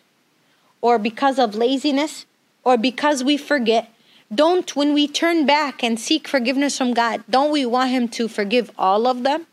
or 0.80 1.00
because 1.00 1.40
of 1.40 1.56
laziness 1.56 2.28
or 2.64 2.78
because 2.78 3.24
we 3.24 3.36
forget, 3.36 3.92
don't, 4.34 4.76
when 4.76 4.94
we 4.94 5.08
turn 5.08 5.46
back 5.46 5.84
and 5.84 6.00
seek 6.00 6.28
forgiveness 6.28 6.78
from 6.78 6.94
God, 6.94 7.24
don't 7.30 7.52
we 7.52 7.66
want 7.66 7.92
Him 7.92 8.08
to 8.10 8.28
forgive 8.28 8.72
all 8.78 9.08
of 9.08 9.24
them? 9.24 9.48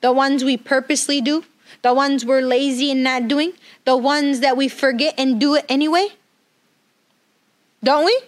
The 0.00 0.12
ones 0.12 0.44
we 0.44 0.56
purposely 0.56 1.20
do, 1.20 1.44
the 1.82 1.92
ones 1.92 2.24
we're 2.24 2.40
lazy 2.40 2.90
in 2.90 3.02
not 3.02 3.28
doing, 3.28 3.52
the 3.84 3.96
ones 3.96 4.40
that 4.40 4.56
we 4.56 4.68
forget 4.68 5.14
and 5.18 5.40
do 5.40 5.54
it 5.54 5.66
anyway? 5.68 6.08
Don't 7.82 8.04
we? 8.04 8.20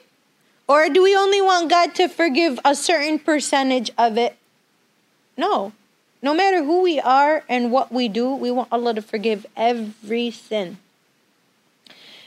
Or 0.66 0.88
do 0.88 1.02
we 1.02 1.14
only 1.16 1.40
want 1.40 1.70
God 1.70 1.94
to 1.96 2.08
forgive 2.08 2.58
a 2.64 2.74
certain 2.74 3.18
percentage 3.18 3.90
of 3.98 4.16
it? 4.16 4.36
No. 5.36 5.72
No 6.22 6.34
matter 6.34 6.64
who 6.64 6.82
we 6.82 7.00
are 7.00 7.44
and 7.48 7.72
what 7.72 7.92
we 7.92 8.08
do, 8.08 8.34
we 8.34 8.50
want 8.50 8.68
Allah 8.72 8.94
to 8.94 9.02
forgive 9.02 9.44
every 9.56 10.30
sin. 10.30 10.78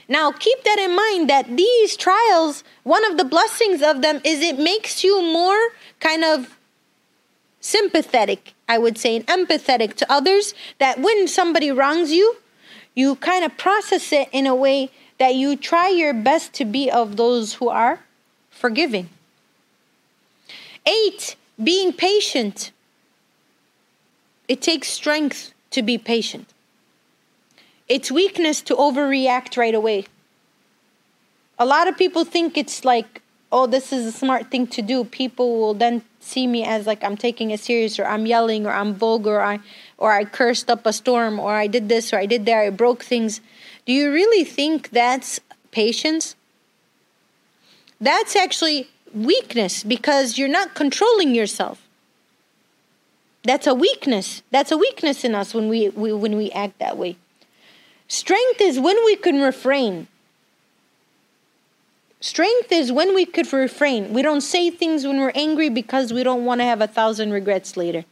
Now, 0.08 0.32
keep 0.32 0.64
that 0.64 0.80
in 0.80 0.96
mind 0.96 1.30
that 1.30 1.58
these 1.58 1.98
trials, 1.98 2.64
one 2.84 3.04
of 3.06 3.18
the 3.18 3.26
blessings 3.26 3.82
of 3.82 4.02
them 4.02 4.22
is 4.24 4.42
it 4.42 4.60
makes 4.60 5.04
you 5.04 5.22
more 5.22 5.58
kind 6.00 6.24
of 6.24 6.58
sympathetic, 7.60 8.54
I 8.70 8.78
would 8.78 8.98
say, 8.98 9.16
and 9.16 9.26
empathetic 9.28 9.96
to 9.96 10.12
others. 10.12 10.54
That 10.78 11.00
when 11.00 11.28
somebody 11.28 11.72
wrongs 11.72 12.12
you, 12.12 12.38
you 12.94 13.16
kind 13.16 13.44
of 13.44 13.58
process 13.58 14.12
it 14.14 14.30
in 14.32 14.46
a 14.46 14.56
way 14.56 14.92
that 15.18 15.36
you 15.36 15.56
try 15.56 15.90
your 15.90 16.14
best 16.14 16.54
to 16.54 16.66
be 16.66 16.92
of 16.92 17.18
those 17.18 17.56
who 17.56 17.70
are 17.70 18.02
forgiving. 18.50 19.10
Eight, 20.86 21.36
being 21.62 21.94
patient. 21.94 22.72
It 24.48 24.62
takes 24.62 24.88
strength 24.90 25.54
to 25.72 25.82
be 25.82 25.98
patient. 25.98 26.54
It's 27.88 28.12
weakness 28.12 28.62
to 28.64 28.76
overreact 28.76 29.58
right 29.58 29.76
away. 29.76 30.06
A 31.60 31.66
lot 31.66 31.88
of 31.88 31.98
people 31.98 32.26
think 32.26 32.58
it's 32.58 32.84
like, 32.84 33.22
oh, 33.52 33.68
this 33.68 33.94
is 33.94 34.06
a 34.06 34.12
smart 34.12 34.50
thing 34.50 34.68
to 34.68 34.82
do. 34.82 35.04
People 35.04 35.60
will 35.60 35.74
then 35.74 36.02
see 36.20 36.48
me 36.48 36.66
as 36.66 36.88
like 36.88 37.04
I'm 37.04 37.16
taking 37.16 37.52
it 37.52 37.60
serious 37.60 38.00
or 38.00 38.06
I'm 38.06 38.26
yelling 38.26 38.66
or 38.66 38.72
I'm 38.72 38.96
vulgar 38.96 39.36
or 39.36 39.42
I 39.42 39.60
or 39.98 40.12
I 40.12 40.26
cursed 40.26 40.70
up 40.70 40.86
a 40.86 40.92
storm 40.92 41.40
or 41.40 41.54
I 41.54 41.68
did 41.68 41.88
this 41.88 42.12
or 42.12 42.18
I 42.18 42.26
did 42.26 42.46
that, 42.48 42.58
I 42.58 42.70
broke 42.72 43.04
things. 43.04 43.40
Do 43.86 43.94
you 43.94 44.12
really 44.12 44.44
think 44.44 44.90
that's 44.90 45.40
patience? 45.72 46.36
That's 48.02 48.36
actually 48.36 48.90
weakness 49.14 49.84
because 49.84 50.38
you're 50.38 50.50
not 50.50 50.74
controlling 50.74 51.36
yourself. 51.36 51.82
That's 53.44 53.68
a 53.68 53.76
weakness. 53.76 54.42
That's 54.50 54.72
a 54.72 54.78
weakness 54.78 55.24
in 55.24 55.36
us 55.36 55.54
when 55.54 55.70
we, 55.70 55.90
we 55.90 56.12
when 56.12 56.36
we 56.36 56.52
act 56.52 56.80
that 56.80 56.98
way. 56.98 57.16
Strength 58.08 58.62
is 58.62 58.80
when 58.80 58.98
we 59.06 59.16
can 59.16 59.42
refrain. 59.42 60.08
Strength 62.22 62.72
is 62.72 62.92
when 62.92 63.14
we 63.14 63.26
could 63.26 63.52
refrain. 63.54 64.14
We 64.14 64.22
don't 64.22 64.42
say 64.42 64.70
things 64.70 65.06
when 65.06 65.20
we're 65.20 65.32
angry 65.36 65.70
because 65.70 66.12
we 66.12 66.24
don't 66.24 66.44
want 66.44 66.60
to 66.60 66.66
have 66.66 66.82
a 66.82 66.88
thousand 66.88 67.32
regrets 67.32 67.78
later. 67.78 68.06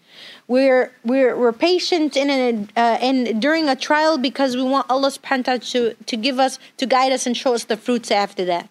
We're 0.47 0.91
we're 1.03 1.35
we're 1.35 1.53
patient 1.53 2.15
in 2.15 2.29
an 2.29 2.69
uh, 2.75 2.97
in 3.01 3.39
during 3.39 3.69
a 3.69 3.75
trial 3.75 4.17
because 4.17 4.55
we 4.55 4.61
want 4.61 4.89
Allah 4.89 5.09
subhanahu 5.09 5.71
to, 5.71 5.93
to 6.05 6.17
give 6.17 6.37
us 6.39 6.59
to 6.77 6.85
guide 6.85 7.11
us 7.11 7.25
and 7.25 7.35
show 7.35 7.55
us 7.55 7.63
the 7.63 7.77
fruits 7.77 8.11
after 8.11 8.45
that. 8.45 8.69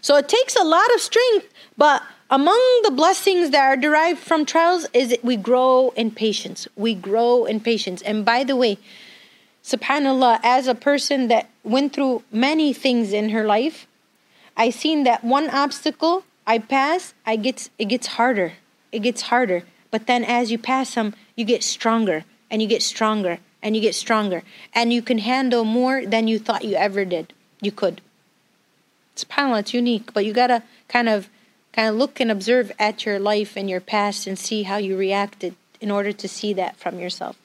So 0.00 0.16
it 0.16 0.28
takes 0.28 0.56
a 0.56 0.64
lot 0.64 0.92
of 0.94 1.00
strength, 1.00 1.46
but 1.76 2.02
among 2.28 2.60
the 2.82 2.90
blessings 2.90 3.50
that 3.50 3.62
are 3.62 3.76
derived 3.76 4.18
from 4.18 4.46
trials 4.46 4.86
is 4.92 5.10
that 5.10 5.22
we 5.22 5.36
grow 5.36 5.90
in 5.90 6.10
patience. 6.10 6.66
We 6.74 6.94
grow 6.94 7.44
in 7.44 7.60
patience. 7.60 8.02
And 8.02 8.24
by 8.24 8.42
the 8.42 8.56
way, 8.56 8.78
subhanallah 9.64 10.40
as 10.42 10.66
a 10.66 10.74
person 10.74 11.28
that 11.28 11.48
went 11.62 11.92
through 11.92 12.22
many 12.30 12.72
things 12.72 13.12
in 13.12 13.30
her 13.30 13.44
life 13.44 13.86
i 14.56 14.70
seen 14.70 15.04
that 15.04 15.22
one 15.22 15.48
obstacle 15.50 16.24
i 16.46 16.58
pass 16.58 17.14
i 17.26 17.36
get 17.36 17.68
it 17.78 17.86
gets 17.86 18.06
harder 18.18 18.52
it 18.92 19.00
gets 19.00 19.22
harder. 19.22 19.64
But 19.90 20.06
then 20.06 20.22
as 20.22 20.52
you 20.52 20.58
pass 20.58 20.94
them 20.94 21.14
you 21.34 21.44
get 21.44 21.62
stronger 21.62 22.24
and 22.50 22.62
you 22.62 22.68
get 22.68 22.82
stronger 22.82 23.38
and 23.62 23.74
you 23.74 23.80
get 23.80 23.94
stronger. 23.94 24.42
And 24.74 24.92
you 24.92 25.02
can 25.02 25.18
handle 25.18 25.64
more 25.64 26.04
than 26.04 26.28
you 26.28 26.38
thought 26.38 26.64
you 26.64 26.76
ever 26.76 27.04
did 27.04 27.32
you 27.60 27.72
could. 27.72 28.00
Subhanallah 29.16 29.60
it's 29.60 29.74
unique 29.74 30.12
but 30.12 30.24
you 30.24 30.32
gotta 30.32 30.62
kind 30.88 31.08
of 31.08 31.28
kind 31.72 31.88
of 31.88 31.96
look 31.96 32.20
and 32.20 32.30
observe 32.30 32.70
at 32.78 33.06
your 33.06 33.18
life 33.18 33.56
and 33.56 33.68
your 33.68 33.80
past 33.80 34.26
and 34.26 34.38
see 34.38 34.64
how 34.64 34.76
you 34.76 34.96
reacted 34.96 35.54
in 35.80 35.90
order 35.90 36.12
to 36.12 36.28
see 36.28 36.52
that 36.52 36.76
from 36.76 36.98
yourself 36.98 37.36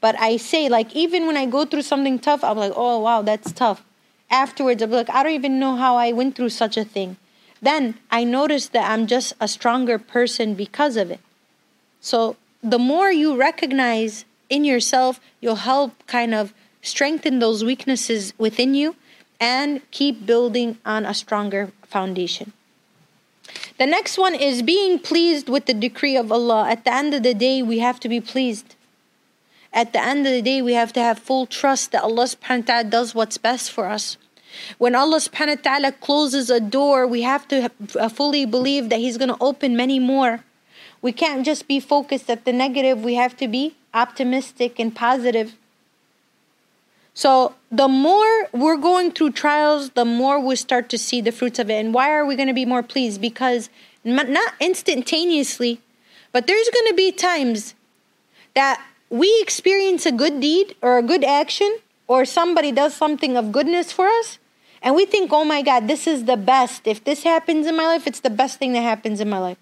but 0.00 0.18
I 0.20 0.36
say, 0.36 0.68
like, 0.68 0.94
even 0.94 1.26
when 1.26 1.36
I 1.36 1.46
go 1.46 1.64
through 1.64 1.82
something 1.82 2.18
tough, 2.18 2.44
I'm 2.44 2.56
like, 2.56 2.72
oh, 2.76 3.00
wow, 3.00 3.22
that's 3.22 3.52
tough. 3.52 3.82
Afterwards, 4.30 4.82
I'm 4.82 4.90
like, 4.90 5.10
I 5.10 5.22
don't 5.22 5.32
even 5.32 5.58
know 5.58 5.76
how 5.76 5.96
I 5.96 6.12
went 6.12 6.36
through 6.36 6.50
such 6.50 6.76
a 6.76 6.84
thing. 6.84 7.16
Then 7.60 7.98
I 8.10 8.24
notice 8.24 8.68
that 8.68 8.88
I'm 8.88 9.06
just 9.06 9.34
a 9.40 9.48
stronger 9.48 9.98
person 9.98 10.54
because 10.54 10.96
of 10.96 11.10
it. 11.10 11.20
So 12.00 12.36
the 12.62 12.78
more 12.78 13.10
you 13.10 13.36
recognize 13.36 14.24
in 14.48 14.64
yourself, 14.64 15.20
you'll 15.40 15.56
help 15.56 16.06
kind 16.06 16.34
of 16.34 16.52
strengthen 16.82 17.40
those 17.40 17.64
weaknesses 17.64 18.32
within 18.38 18.74
you 18.74 18.94
and 19.40 19.88
keep 19.90 20.24
building 20.24 20.78
on 20.84 21.04
a 21.04 21.14
stronger 21.14 21.72
foundation. 21.82 22.52
The 23.78 23.86
next 23.86 24.18
one 24.18 24.34
is 24.34 24.62
being 24.62 24.98
pleased 24.98 25.48
with 25.48 25.66
the 25.66 25.74
decree 25.74 26.16
of 26.16 26.30
Allah. 26.30 26.68
At 26.68 26.84
the 26.84 26.92
end 26.92 27.14
of 27.14 27.22
the 27.22 27.34
day, 27.34 27.62
we 27.62 27.78
have 27.78 27.98
to 28.00 28.08
be 28.08 28.20
pleased. 28.20 28.74
At 29.78 29.92
the 29.92 30.02
end 30.02 30.26
of 30.26 30.32
the 30.32 30.42
day, 30.42 30.60
we 30.60 30.72
have 30.72 30.92
to 30.94 31.00
have 31.00 31.20
full 31.20 31.46
trust 31.46 31.92
that 31.92 32.02
Allah 32.02 32.24
subhanahu 32.24 32.66
wa 32.66 32.66
ta'ala 32.66 32.84
does 32.90 33.14
what's 33.14 33.38
best 33.38 33.70
for 33.70 33.86
us. 33.86 34.16
When 34.76 34.96
Allah 34.96 35.18
subhanahu 35.18 35.58
wa 35.58 35.62
ta'ala 35.62 35.92
closes 35.92 36.50
a 36.50 36.58
door, 36.58 37.06
we 37.06 37.22
have 37.22 37.46
to 37.46 37.70
uh, 37.94 38.08
fully 38.08 38.44
believe 38.44 38.88
that 38.88 38.98
He's 38.98 39.16
going 39.16 39.30
to 39.30 39.36
open 39.40 39.76
many 39.76 40.00
more. 40.00 40.42
We 41.00 41.12
can't 41.12 41.46
just 41.46 41.68
be 41.68 41.78
focused 41.78 42.28
at 42.28 42.44
the 42.44 42.52
negative, 42.52 43.04
we 43.04 43.14
have 43.14 43.36
to 43.36 43.46
be 43.46 43.76
optimistic 43.94 44.80
and 44.80 44.92
positive. 44.92 45.54
So, 47.14 47.54
the 47.70 47.86
more 47.86 48.48
we're 48.50 48.82
going 48.82 49.12
through 49.12 49.30
trials, 49.38 49.90
the 49.90 50.04
more 50.04 50.40
we 50.40 50.56
start 50.56 50.88
to 50.88 50.98
see 50.98 51.20
the 51.20 51.30
fruits 51.30 51.60
of 51.60 51.70
it. 51.70 51.74
And 51.74 51.94
why 51.94 52.10
are 52.10 52.26
we 52.26 52.34
going 52.34 52.48
to 52.48 52.60
be 52.62 52.66
more 52.66 52.82
pleased? 52.82 53.20
Because 53.20 53.70
not 54.02 54.54
instantaneously, 54.58 55.80
but 56.32 56.48
there's 56.48 56.68
going 56.68 56.88
to 56.88 56.94
be 56.94 57.12
times 57.12 57.76
that 58.54 58.82
we 59.10 59.40
experience 59.40 60.06
a 60.06 60.12
good 60.12 60.40
deed 60.40 60.76
or 60.82 60.98
a 60.98 61.02
good 61.02 61.24
action, 61.24 61.78
or 62.06 62.24
somebody 62.24 62.72
does 62.72 62.94
something 62.94 63.36
of 63.36 63.52
goodness 63.52 63.92
for 63.92 64.06
us, 64.06 64.38
and 64.82 64.94
we 64.94 65.04
think, 65.06 65.32
oh 65.32 65.44
my 65.44 65.62
God, 65.62 65.88
this 65.88 66.06
is 66.06 66.24
the 66.24 66.36
best. 66.36 66.86
If 66.86 67.04
this 67.04 67.22
happens 67.22 67.66
in 67.66 67.76
my 67.76 67.86
life, 67.86 68.06
it's 68.06 68.20
the 68.20 68.30
best 68.30 68.58
thing 68.58 68.72
that 68.72 68.80
happens 68.80 69.20
in 69.20 69.28
my 69.28 69.38
life. 69.38 69.58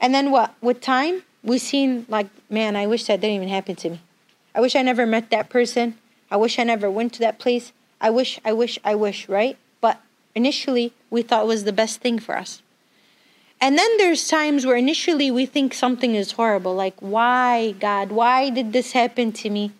And 0.00 0.14
then 0.14 0.30
what? 0.30 0.54
With 0.62 0.80
time, 0.80 1.22
we've 1.42 1.60
seen, 1.60 2.06
like, 2.08 2.28
man, 2.48 2.76
I 2.76 2.86
wish 2.86 3.04
that 3.04 3.20
didn't 3.20 3.36
even 3.36 3.48
happen 3.48 3.76
to 3.76 3.90
me. 3.90 4.00
I 4.54 4.60
wish 4.60 4.74
I 4.76 4.82
never 4.82 5.06
met 5.06 5.30
that 5.30 5.50
person. 5.50 5.98
I 6.30 6.36
wish 6.36 6.58
I 6.58 6.64
never 6.64 6.90
went 6.90 7.12
to 7.14 7.20
that 7.20 7.38
place. 7.38 7.72
I 8.00 8.10
wish, 8.10 8.40
I 8.44 8.52
wish, 8.52 8.78
I 8.84 8.94
wish, 8.94 9.28
right? 9.28 9.58
But 9.80 10.00
initially, 10.34 10.92
we 11.10 11.22
thought 11.22 11.44
it 11.44 11.48
was 11.48 11.64
the 11.64 11.72
best 11.72 12.00
thing 12.00 12.18
for 12.18 12.36
us. 12.36 12.62
And 13.60 13.76
then 13.76 13.96
there's 13.98 14.26
times 14.26 14.64
where 14.64 14.76
initially 14.76 15.30
we 15.30 15.44
think 15.44 15.74
something 15.74 16.14
is 16.14 16.32
horrible, 16.32 16.74
like, 16.74 16.94
why, 17.00 17.72
God, 17.78 18.10
why 18.10 18.48
did 18.48 18.72
this 18.72 18.92
happen 18.92 19.32
to 19.32 19.50
me? 19.50 19.72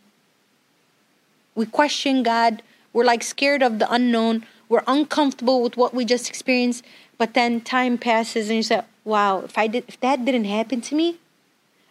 We 1.54 1.64
question 1.66 2.22
God. 2.22 2.62
We're 2.92 3.04
like 3.04 3.22
scared 3.22 3.62
of 3.62 3.78
the 3.78 3.90
unknown. 3.90 4.44
We're 4.68 4.84
uncomfortable 4.86 5.62
with 5.62 5.76
what 5.76 5.94
we 5.94 6.04
just 6.04 6.28
experienced. 6.28 6.84
But 7.18 7.34
then 7.34 7.60
time 7.60 7.98
passes 7.98 8.48
and 8.48 8.56
you 8.56 8.62
say, 8.62 8.82
wow, 9.04 9.40
if 9.40 9.56
I 9.58 9.66
did 9.66 9.84
if 9.88 9.98
that 10.00 10.24
didn't 10.24 10.44
happen 10.44 10.80
to 10.82 10.94
me, 10.94 11.18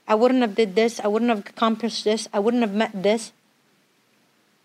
I 0.08 0.16
wouldn't 0.16 0.42
have 0.42 0.56
did 0.56 0.76
this, 0.76 1.00
I 1.00 1.08
wouldn't 1.08 1.30
have 1.30 1.40
accomplished 1.40 2.04
this, 2.04 2.28
I 2.34 2.40
wouldn't 2.40 2.64
have 2.64 2.74
met 2.74 2.92
this. 2.94 3.32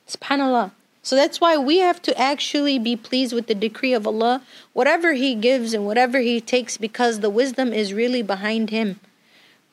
SubhanAllah. 0.09 0.73
So 1.05 1.15
that's 1.17 1.39
why 1.39 1.59
we 1.59 1.79
have 1.81 2.01
to 2.03 2.19
actually 2.19 2.79
be 2.79 2.97
pleased 2.97 3.35
with 3.35 3.47
the 3.47 3.55
decree 3.55 3.93
of 3.93 4.07
Allah, 4.07 4.41
whatever 4.73 5.13
He 5.13 5.35
gives 5.35 5.75
and 5.75 5.85
whatever 5.85 6.19
He 6.19 6.41
takes, 6.41 6.79
because 6.79 7.21
the 7.21 7.29
wisdom 7.29 7.75
is 7.75 7.93
really 7.93 8.23
behind 8.23 8.71
Him. 8.71 8.99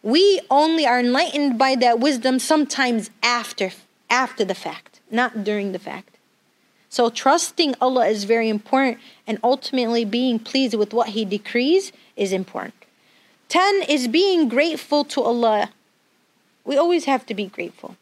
We 0.04 0.42
only 0.52 0.86
are 0.86 1.00
enlightened 1.00 1.58
by 1.58 1.76
that 1.76 2.02
wisdom 2.02 2.38
sometimes 2.38 3.10
after 3.24 3.72
after 4.10 4.44
the 4.44 4.54
fact, 4.54 5.00
not 5.10 5.46
during 5.46 5.72
the 5.72 5.80
fact. 5.80 6.18
So 6.90 7.10
trusting 7.10 7.76
Allah 7.80 8.08
is 8.08 8.26
very 8.26 8.50
important, 8.50 8.98
and 9.26 9.40
ultimately 9.42 10.04
being 10.04 10.38
pleased 10.38 10.76
with 10.76 10.94
what 10.94 11.10
He 11.10 11.24
decrees 11.24 11.94
is 12.18 12.34
important. 12.34 12.74
10 13.48 13.84
is 13.88 14.10
being 14.10 14.50
grateful 14.50 15.06
to 15.06 15.22
Allah. 15.22 15.72
We 16.66 16.76
always 16.76 17.06
have 17.06 17.26
to 17.28 17.34
be 17.34 17.46
grateful. 17.46 17.96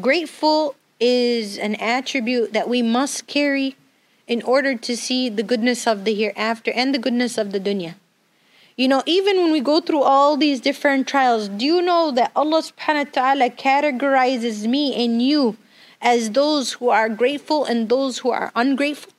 Grateful 0.00 0.76
is 0.98 1.58
an 1.58 1.74
attribute 1.76 2.52
that 2.52 2.68
we 2.68 2.82
must 2.82 3.26
carry 3.26 3.76
in 4.26 4.42
order 4.42 4.74
to 4.74 4.96
see 4.96 5.28
the 5.28 5.42
goodness 5.42 5.86
of 5.86 6.04
the 6.04 6.14
hereafter 6.14 6.72
and 6.72 6.94
the 6.94 6.98
goodness 6.98 7.38
of 7.38 7.52
the 7.52 7.60
dunya. 7.60 7.94
You 8.76 8.88
know, 8.88 9.02
even 9.06 9.38
when 9.38 9.52
we 9.52 9.60
go 9.60 9.80
through 9.80 10.02
all 10.02 10.36
these 10.36 10.60
different 10.60 11.06
trials, 11.06 11.48
do 11.48 11.64
you 11.64 11.80
know 11.80 12.10
that 12.10 12.30
Allah 12.36 12.62
subhanahu 12.62 13.06
wa 13.06 13.10
ta'ala 13.12 13.50
categorizes 13.50 14.66
me 14.66 14.94
and 15.02 15.22
you 15.22 15.56
as 16.02 16.30
those 16.32 16.74
who 16.74 16.90
are 16.90 17.08
grateful 17.08 17.64
and 17.64 17.88
those 17.88 18.18
who 18.18 18.30
are 18.30 18.52
ungrateful? 18.54 19.12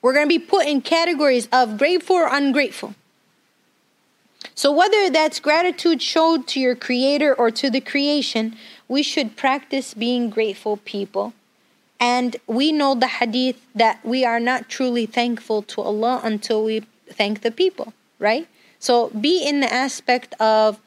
We're 0.00 0.14
going 0.14 0.26
to 0.26 0.38
be 0.38 0.38
put 0.38 0.66
in 0.66 0.80
categories 0.80 1.48
of 1.52 1.76
grateful 1.76 2.16
or 2.16 2.28
ungrateful. 2.30 2.94
So, 4.54 4.72
whether 4.72 5.10
that's 5.10 5.40
gratitude 5.40 6.00
showed 6.00 6.46
to 6.48 6.60
your 6.60 6.74
creator 6.74 7.34
or 7.34 7.50
to 7.50 7.68
the 7.68 7.80
creation, 7.80 8.56
we 8.90 9.04
should 9.04 9.36
practice 9.36 9.94
being 9.94 10.28
grateful 10.28 10.76
people. 10.78 11.32
And 12.00 12.36
we 12.48 12.72
know 12.72 12.96
the 12.96 13.06
hadith 13.06 13.64
that 13.72 14.04
we 14.04 14.24
are 14.24 14.40
not 14.40 14.68
truly 14.68 15.06
thankful 15.06 15.62
to 15.62 15.80
Allah 15.80 16.20
until 16.24 16.64
we 16.64 16.80
thank 17.08 17.42
the 17.42 17.52
people, 17.52 17.94
right? 18.18 18.48
So, 18.80 19.10
be 19.10 19.46
in 19.46 19.60
the 19.60 19.72
aspect 19.72 20.34
of 20.40 20.80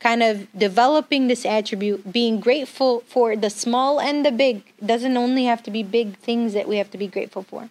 kind 0.00 0.22
of 0.22 0.46
developing 0.56 1.28
this 1.28 1.44
attribute, 1.44 2.10
being 2.10 2.40
grateful 2.40 3.00
for 3.06 3.36
the 3.36 3.50
small 3.50 4.00
and 4.00 4.24
the 4.24 4.32
big. 4.32 4.62
It 4.80 4.86
doesn't 4.86 5.16
only 5.16 5.44
have 5.44 5.62
to 5.64 5.70
be 5.70 5.82
big 5.82 6.16
things 6.16 6.54
that 6.54 6.66
we 6.66 6.78
have 6.78 6.90
to 6.92 6.98
be 6.98 7.06
grateful 7.06 7.42
for 7.42 7.68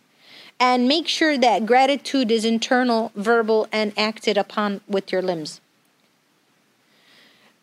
and 0.59 0.87
make 0.87 1.07
sure 1.07 1.39
that 1.39 1.65
gratitude 1.65 2.29
is 2.29 2.45
internal, 2.45 3.11
verbal, 3.15 3.67
and 3.71 3.93
acted 3.97 4.37
upon 4.37 4.81
with 4.87 5.11
your 5.11 5.23
limbs. 5.23 5.59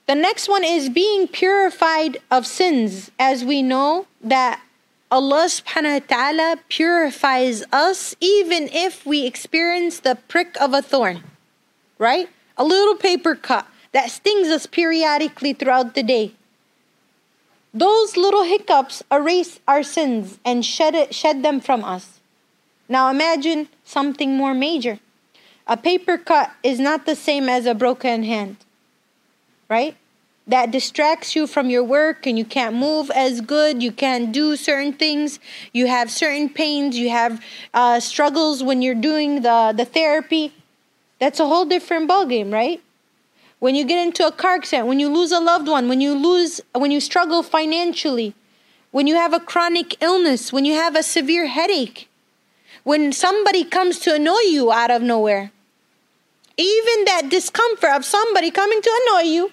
The 0.08 0.14
next 0.14 0.48
one 0.48 0.64
is 0.64 0.88
being 0.88 1.28
purified 1.28 2.16
of 2.30 2.46
sins, 2.46 3.10
as 3.18 3.44
we 3.44 3.62
know 3.62 4.06
that 4.22 4.58
Allah 5.10 5.48
subhanahu 5.52 6.00
wa 6.00 6.16
ta'ala 6.16 6.56
purifies 6.70 7.62
us 7.70 8.16
even 8.18 8.70
if 8.72 9.04
we 9.04 9.26
experience 9.26 10.00
the 10.00 10.16
prick 10.16 10.56
of 10.62 10.72
a 10.72 10.80
thorn, 10.80 11.24
right? 11.98 12.30
A 12.56 12.64
little 12.64 12.94
paper 12.94 13.34
cut 13.34 13.66
that 13.92 14.10
stings 14.10 14.48
us 14.48 14.64
periodically 14.64 15.52
throughout 15.52 15.94
the 15.94 16.02
day. 16.02 16.32
Those 17.74 18.16
little 18.16 18.44
hiccups 18.44 19.02
erase 19.12 19.60
our 19.68 19.82
sins 19.82 20.38
and 20.42 20.64
shed, 20.64 20.94
it, 20.94 21.14
shed 21.14 21.42
them 21.42 21.60
from 21.60 21.84
us. 21.84 22.18
Now 22.88 23.10
imagine 23.10 23.68
something 23.84 24.38
more 24.38 24.54
major. 24.54 25.00
A 25.66 25.76
paper 25.76 26.16
cut 26.16 26.50
is 26.62 26.80
not 26.80 27.04
the 27.04 27.14
same 27.14 27.50
as 27.50 27.66
a 27.66 27.74
broken 27.74 28.24
hand, 28.24 28.56
right? 29.68 29.96
That 30.46 30.70
distracts 30.70 31.36
you 31.36 31.46
from 31.46 31.68
your 31.68 31.84
work 31.84 32.26
and 32.26 32.38
you 32.38 32.44
can't 32.44 32.74
move 32.74 33.10
as 33.10 33.40
good, 33.40 33.82
you 33.82 33.92
can't 33.92 34.32
do 34.32 34.56
certain 34.56 34.92
things, 34.92 35.38
you 35.72 35.86
have 35.86 36.10
certain 36.10 36.48
pains, 36.48 36.96
you 36.96 37.10
have 37.10 37.42
uh, 37.74 38.00
struggles 38.00 38.62
when 38.62 38.80
you're 38.80 38.94
doing 38.94 39.42
the, 39.42 39.74
the 39.76 39.84
therapy. 39.84 40.52
That's 41.18 41.40
a 41.40 41.46
whole 41.46 41.66
different 41.66 42.08
ballgame, 42.08 42.52
right? 42.52 42.80
When 43.58 43.74
you 43.74 43.84
get 43.84 44.06
into 44.06 44.26
a 44.26 44.32
car 44.32 44.54
accident, 44.54 44.86
when 44.86 45.00
you 45.00 45.08
lose 45.08 45.32
a 45.32 45.40
loved 45.40 45.68
one, 45.68 45.88
when 45.88 46.00
you 46.00 46.14
lose, 46.14 46.60
when 46.72 46.90
you 46.90 47.00
struggle 47.00 47.42
financially, 47.42 48.34
when 48.90 49.06
you 49.06 49.16
have 49.16 49.34
a 49.34 49.40
chronic 49.40 50.00
illness, 50.02 50.52
when 50.52 50.64
you 50.64 50.74
have 50.74 50.96
a 50.96 51.02
severe 51.02 51.46
headache, 51.46 52.08
when 52.84 53.12
somebody 53.12 53.64
comes 53.64 53.98
to 53.98 54.14
annoy 54.14 54.40
you 54.48 54.72
out 54.72 54.90
of 54.90 55.02
nowhere. 55.02 55.50
Even 56.56 57.04
that 57.04 57.28
discomfort 57.28 57.90
of 57.90 58.04
somebody 58.04 58.50
coming 58.50 58.80
to 58.80 59.00
annoy 59.02 59.22
you, 59.22 59.52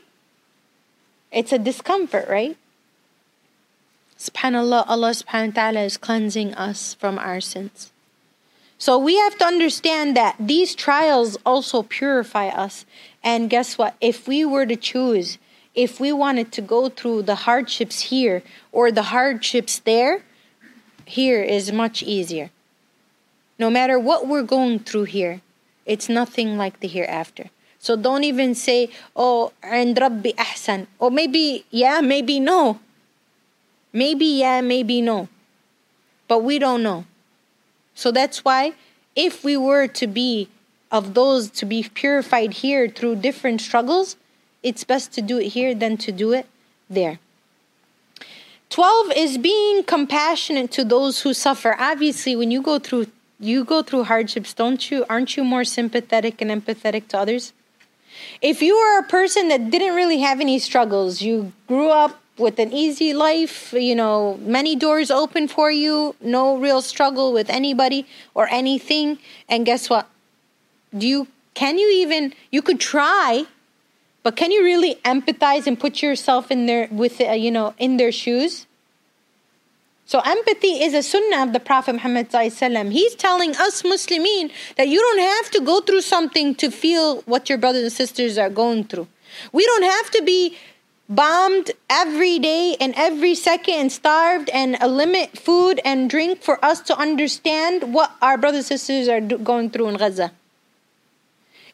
it's 1.35 1.51
a 1.51 1.59
discomfort, 1.59 2.29
right? 2.29 2.57
Subhanallah, 4.17 4.85
Allah 4.87 5.11
subhanahu 5.11 5.53
wa 5.53 5.61
ta'ala 5.61 5.81
is 5.81 5.97
cleansing 5.97 6.55
us 6.55 6.93
from 6.93 7.19
our 7.19 7.41
sins. 7.41 7.91
So 8.77 8.97
we 8.97 9.17
have 9.17 9.37
to 9.39 9.45
understand 9.45 10.15
that 10.15 10.35
these 10.39 10.73
trials 10.73 11.37
also 11.45 11.83
purify 11.83 12.47
us. 12.47 12.85
And 13.21 13.49
guess 13.49 13.77
what? 13.77 13.95
If 13.99 14.27
we 14.27 14.45
were 14.45 14.65
to 14.65 14.77
choose, 14.77 15.37
if 15.75 15.99
we 15.99 16.13
wanted 16.13 16.53
to 16.53 16.61
go 16.61 16.87
through 16.87 17.23
the 17.23 17.43
hardships 17.43 18.07
here 18.11 18.41
or 18.71 18.89
the 18.89 19.11
hardships 19.11 19.79
there, 19.79 20.23
here 21.03 21.43
is 21.43 21.71
much 21.71 22.01
easier. 22.01 22.49
No 23.59 23.69
matter 23.69 23.99
what 23.99 24.27
we're 24.27 24.43
going 24.43 24.79
through 24.79 25.11
here, 25.11 25.41
it's 25.85 26.07
nothing 26.07 26.57
like 26.57 26.79
the 26.79 26.87
hereafter. 26.87 27.49
So 27.85 27.95
don't 27.95 28.23
even 28.23 28.55
say, 28.55 28.89
oh, 29.15 29.51
and 29.61 29.95
Rabbi 29.95 30.31
ahsan. 30.31 30.87
Or 30.97 31.11
maybe, 31.11 31.65
yeah, 31.69 32.01
maybe 32.01 32.39
no. 32.39 32.79
Maybe, 33.93 34.25
yeah, 34.25 34.61
maybe 34.61 35.01
no. 35.01 35.29
But 36.27 36.39
we 36.39 36.57
don't 36.57 36.81
know. 36.81 37.05
So 37.93 38.09
that's 38.09 38.43
why 38.43 38.73
if 39.15 39.43
we 39.43 39.55
were 39.55 39.85
to 39.85 40.07
be 40.07 40.49
of 40.91 41.13
those 41.13 41.51
to 41.51 41.65
be 41.67 41.83
purified 41.93 42.53
here 42.53 42.89
through 42.89 43.17
different 43.17 43.61
struggles, 43.61 44.15
it's 44.63 44.83
best 44.83 45.11
to 45.13 45.21
do 45.21 45.37
it 45.37 45.49
here 45.49 45.75
than 45.75 45.95
to 45.97 46.11
do 46.11 46.33
it 46.33 46.47
there. 46.89 47.19
12 48.71 49.11
is 49.15 49.37
being 49.37 49.83
compassionate 49.83 50.71
to 50.71 50.83
those 50.83 51.21
who 51.21 51.35
suffer. 51.35 51.75
Obviously, 51.77 52.35
when 52.35 52.49
you 52.49 52.63
go 52.63 52.79
through 52.79 53.05
you 53.39 53.63
go 53.63 53.83
through 53.83 54.05
hardships, 54.05 54.55
don't 54.55 54.89
you? 54.89 55.05
Aren't 55.07 55.37
you 55.37 55.43
more 55.43 55.65
sympathetic 55.65 56.41
and 56.41 56.49
empathetic 56.49 57.09
to 57.09 57.19
others? 57.19 57.53
If 58.41 58.61
you 58.61 58.75
were 58.77 58.99
a 58.99 59.03
person 59.03 59.47
that 59.49 59.69
didn't 59.69 59.95
really 59.95 60.19
have 60.19 60.39
any 60.39 60.59
struggles, 60.59 61.21
you 61.21 61.51
grew 61.67 61.89
up 61.89 62.19
with 62.37 62.59
an 62.59 62.73
easy 62.73 63.13
life, 63.13 63.73
you 63.73 63.95
know, 63.95 64.37
many 64.41 64.75
doors 64.75 65.09
open 65.09 65.47
for 65.47 65.71
you, 65.71 66.15
no 66.19 66.57
real 66.57 66.81
struggle 66.81 67.31
with 67.31 67.49
anybody 67.49 68.05
or 68.33 68.47
anything, 68.49 69.17
and 69.47 69.65
guess 69.65 69.89
what? 69.89 70.09
Do 70.97 71.07
you 71.07 71.27
can 71.53 71.77
you 71.77 71.89
even 71.89 72.33
you 72.51 72.61
could 72.61 72.79
try, 72.79 73.45
but 74.23 74.35
can 74.35 74.51
you 74.51 74.63
really 74.63 74.95
empathize 75.05 75.67
and 75.67 75.79
put 75.79 76.01
yourself 76.01 76.51
in 76.51 76.65
their 76.65 76.87
with 76.91 77.21
uh, 77.21 77.31
you 77.31 77.51
know 77.51 77.73
in 77.77 77.97
their 77.97 78.11
shoes? 78.11 78.67
So 80.07 80.21
empathy 80.23 80.83
is 80.83 80.93
a 80.93 81.01
sunnah 81.01 81.43
of 81.43 81.53
the 81.53 81.59
Prophet 81.59 81.93
Muhammad 81.93 82.27
He's 82.91 83.15
telling 83.15 83.55
us 83.55 83.81
Muslimin 83.81 84.51
that 84.77 84.87
you 84.87 84.99
don't 84.99 85.19
have 85.19 85.49
to 85.51 85.61
go 85.61 85.81
through 85.81 86.01
something 86.01 86.53
to 86.55 86.69
feel 86.69 87.21
what 87.21 87.49
your 87.49 87.57
brothers 87.57 87.83
and 87.83 87.91
sisters 87.91 88.37
are 88.37 88.51
going 88.51 88.83
through. 88.83 89.07
We 89.51 89.65
don't 89.65 89.83
have 89.83 90.11
to 90.11 90.21
be 90.21 90.57
bombed 91.09 91.71
every 91.89 92.37
day 92.37 92.75
and 92.79 92.93
every 92.95 93.33
second 93.33 93.73
and 93.75 93.91
starved 93.91 94.49
and 94.49 94.77
limit 94.79 95.39
food 95.39 95.81
and 95.83 96.07
drink 96.07 96.43
for 96.43 96.63
us 96.63 96.81
to 96.81 96.97
understand 96.97 97.91
what 97.91 98.11
our 98.21 98.37
brothers 98.37 98.69
and 98.69 98.79
sisters 98.79 99.07
are 99.07 99.21
going 99.21 99.71
through 99.71 99.87
in 99.87 99.97
Gaza. 99.97 100.31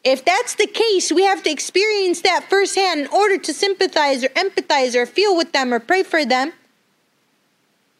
If 0.05 0.23
that's 0.23 0.55
the 0.55 0.67
case, 0.67 1.11
we 1.11 1.23
have 1.23 1.43
to 1.43 1.51
experience 1.51 2.21
that 2.21 2.49
firsthand 2.49 3.01
in 3.01 3.07
order 3.07 3.37
to 3.37 3.53
sympathize 3.53 4.23
or 4.23 4.29
empathize 4.29 4.95
or 4.95 5.05
feel 5.05 5.35
with 5.35 5.51
them 5.51 5.73
or 5.73 5.79
pray 5.79 6.03
for 6.03 6.25
them 6.25 6.53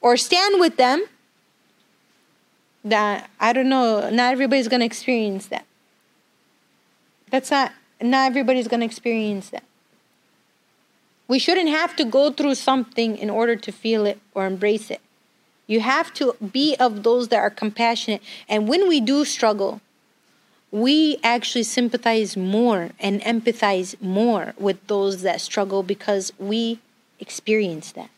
or 0.02 0.18
stand 0.18 0.60
with 0.60 0.78
them, 0.78 1.06
that 2.84 3.30
I 3.40 3.54
don't 3.54 3.70
know, 3.70 4.10
not 4.10 4.34
everybody's 4.34 4.68
going 4.68 4.80
to 4.80 4.86
experience 4.86 5.48
that. 5.48 5.66
That's 7.30 7.52
not, 7.52 7.72
not 8.02 8.28
everybody's 8.28 8.68
going 8.68 8.80
to 8.80 8.86
experience 8.86 9.50
that. 9.52 9.64
We 11.28 11.40
shouldn't 11.40 11.70
have 11.70 11.96
to 11.96 12.04
go 12.04 12.32
through 12.32 12.56
something 12.56 13.18
in 13.18 13.30
order 13.30 13.56
to 13.56 13.72
feel 13.72 14.06
it 14.06 14.20
or 14.34 14.46
embrace 14.46 14.92
it. 14.92 15.00
You 15.66 15.80
have 15.80 16.14
to 16.16 16.36
be 16.52 16.76
of 16.78 17.04
those 17.04 17.30
that 17.30 17.38
are 17.38 17.50
compassionate. 17.50 18.22
And 18.50 18.68
when 18.68 18.90
we 18.90 19.00
do 19.00 19.24
struggle, 19.24 19.80
we 20.72 21.18
actually 21.24 21.64
sympathize 21.64 22.36
more 22.36 22.90
and 23.00 23.22
empathize 23.22 24.02
more 24.02 24.54
with 24.58 24.86
those 24.88 25.22
that 25.22 25.40
struggle 25.40 25.84
because 25.84 26.34
we 26.38 26.80
experience 27.20 27.92
that. 27.94 28.10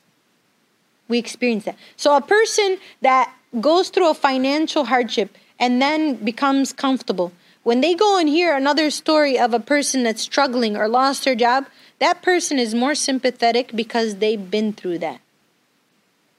We 1.14 1.20
experience 1.20 1.66
that. 1.66 1.78
So 1.96 2.18
a 2.18 2.22
person 2.22 2.80
that 3.02 3.32
goes 3.62 3.90
through 3.90 4.10
a 4.10 4.16
financial 4.16 4.86
hardship 4.86 5.38
and 5.60 5.80
then 5.80 6.16
becomes 6.16 6.74
comfortable, 6.74 7.32
when 7.62 7.82
they 7.82 7.94
go 7.94 8.18
and 8.18 8.28
hear 8.28 8.58
another 8.58 8.90
story 8.90 9.38
of 9.38 9.54
a 9.54 9.60
person 9.60 10.02
that's 10.02 10.24
struggling 10.24 10.76
or 10.76 10.88
lost 10.88 11.24
their 11.24 11.36
job, 11.36 11.68
that 12.00 12.24
person 12.24 12.58
is 12.58 12.74
more 12.74 12.96
sympathetic 12.96 13.70
because 13.76 14.16
they've 14.16 14.50
been 14.50 14.74
through 14.74 14.98
that. 15.06 15.22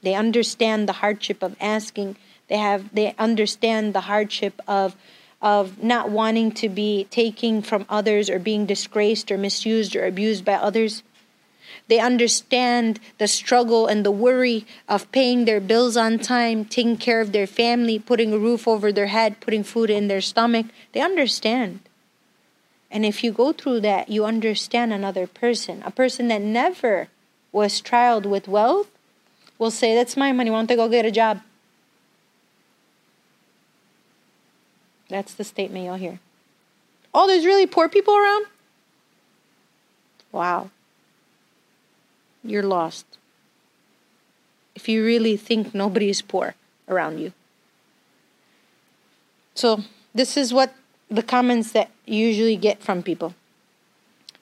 They 0.02 0.16
understand 0.16 0.88
the 0.88 0.94
hardship 0.94 1.40
of 1.40 1.54
asking. 1.60 2.16
They 2.48 2.58
have 2.58 2.92
they 2.92 3.14
understand 3.16 3.94
the 3.94 4.00
hardship 4.10 4.60
of 4.66 4.96
of 5.40 5.84
not 5.84 6.10
wanting 6.10 6.50
to 6.50 6.68
be 6.68 7.06
taking 7.10 7.62
from 7.62 7.86
others 7.88 8.28
or 8.28 8.40
being 8.40 8.66
disgraced 8.66 9.30
or 9.30 9.38
misused 9.38 9.94
or 9.94 10.04
abused 10.04 10.44
by 10.44 10.54
others. 10.54 11.04
They 11.86 12.00
understand 12.00 12.98
the 13.18 13.28
struggle 13.28 13.86
and 13.86 14.04
the 14.04 14.10
worry 14.10 14.66
of 14.88 15.10
paying 15.12 15.44
their 15.44 15.60
bills 15.60 15.96
on 15.96 16.18
time, 16.18 16.64
taking 16.64 16.96
care 16.96 17.20
of 17.20 17.32
their 17.32 17.46
family, 17.46 17.98
putting 17.98 18.32
a 18.32 18.38
roof 18.38 18.66
over 18.66 18.90
their 18.90 19.08
head, 19.08 19.40
putting 19.40 19.62
food 19.62 19.90
in 19.90 20.08
their 20.08 20.22
stomach. 20.22 20.66
They 20.92 21.00
understand. 21.00 21.80
And 22.90 23.04
if 23.04 23.22
you 23.22 23.32
go 23.32 23.52
through 23.52 23.80
that, 23.80 24.08
you 24.08 24.24
understand 24.24 24.92
another 24.92 25.26
person. 25.26 25.82
A 25.84 25.90
person 25.90 26.28
that 26.28 26.40
never 26.40 27.08
was 27.52 27.82
trialed 27.82 28.24
with 28.24 28.48
wealth 28.48 28.88
will 29.58 29.70
say, 29.70 29.94
That's 29.94 30.16
my 30.16 30.32
money. 30.32 30.50
Why 30.50 30.58
don't 30.58 30.68
they 30.68 30.76
go 30.76 30.88
get 30.88 31.04
a 31.04 31.10
job? 31.10 31.42
That's 35.10 35.34
the 35.34 35.44
statement 35.44 35.84
you'll 35.84 35.96
hear. 35.96 36.20
Oh, 37.12 37.26
there's 37.26 37.44
really 37.44 37.66
poor 37.66 37.88
people 37.90 38.16
around? 38.16 38.46
Wow 40.32 40.70
you're 42.44 42.62
lost. 42.62 43.06
if 44.74 44.88
you 44.88 45.04
really 45.04 45.36
think 45.36 45.72
nobody 45.72 46.10
is 46.10 46.20
poor 46.20 46.54
around 46.88 47.18
you. 47.18 47.32
So, 49.54 49.84
this 50.12 50.36
is 50.36 50.52
what 50.52 50.74
the 51.08 51.22
comments 51.22 51.70
that 51.72 51.90
you 52.06 52.26
usually 52.26 52.56
get 52.56 52.82
from 52.82 53.02
people. 53.02 53.34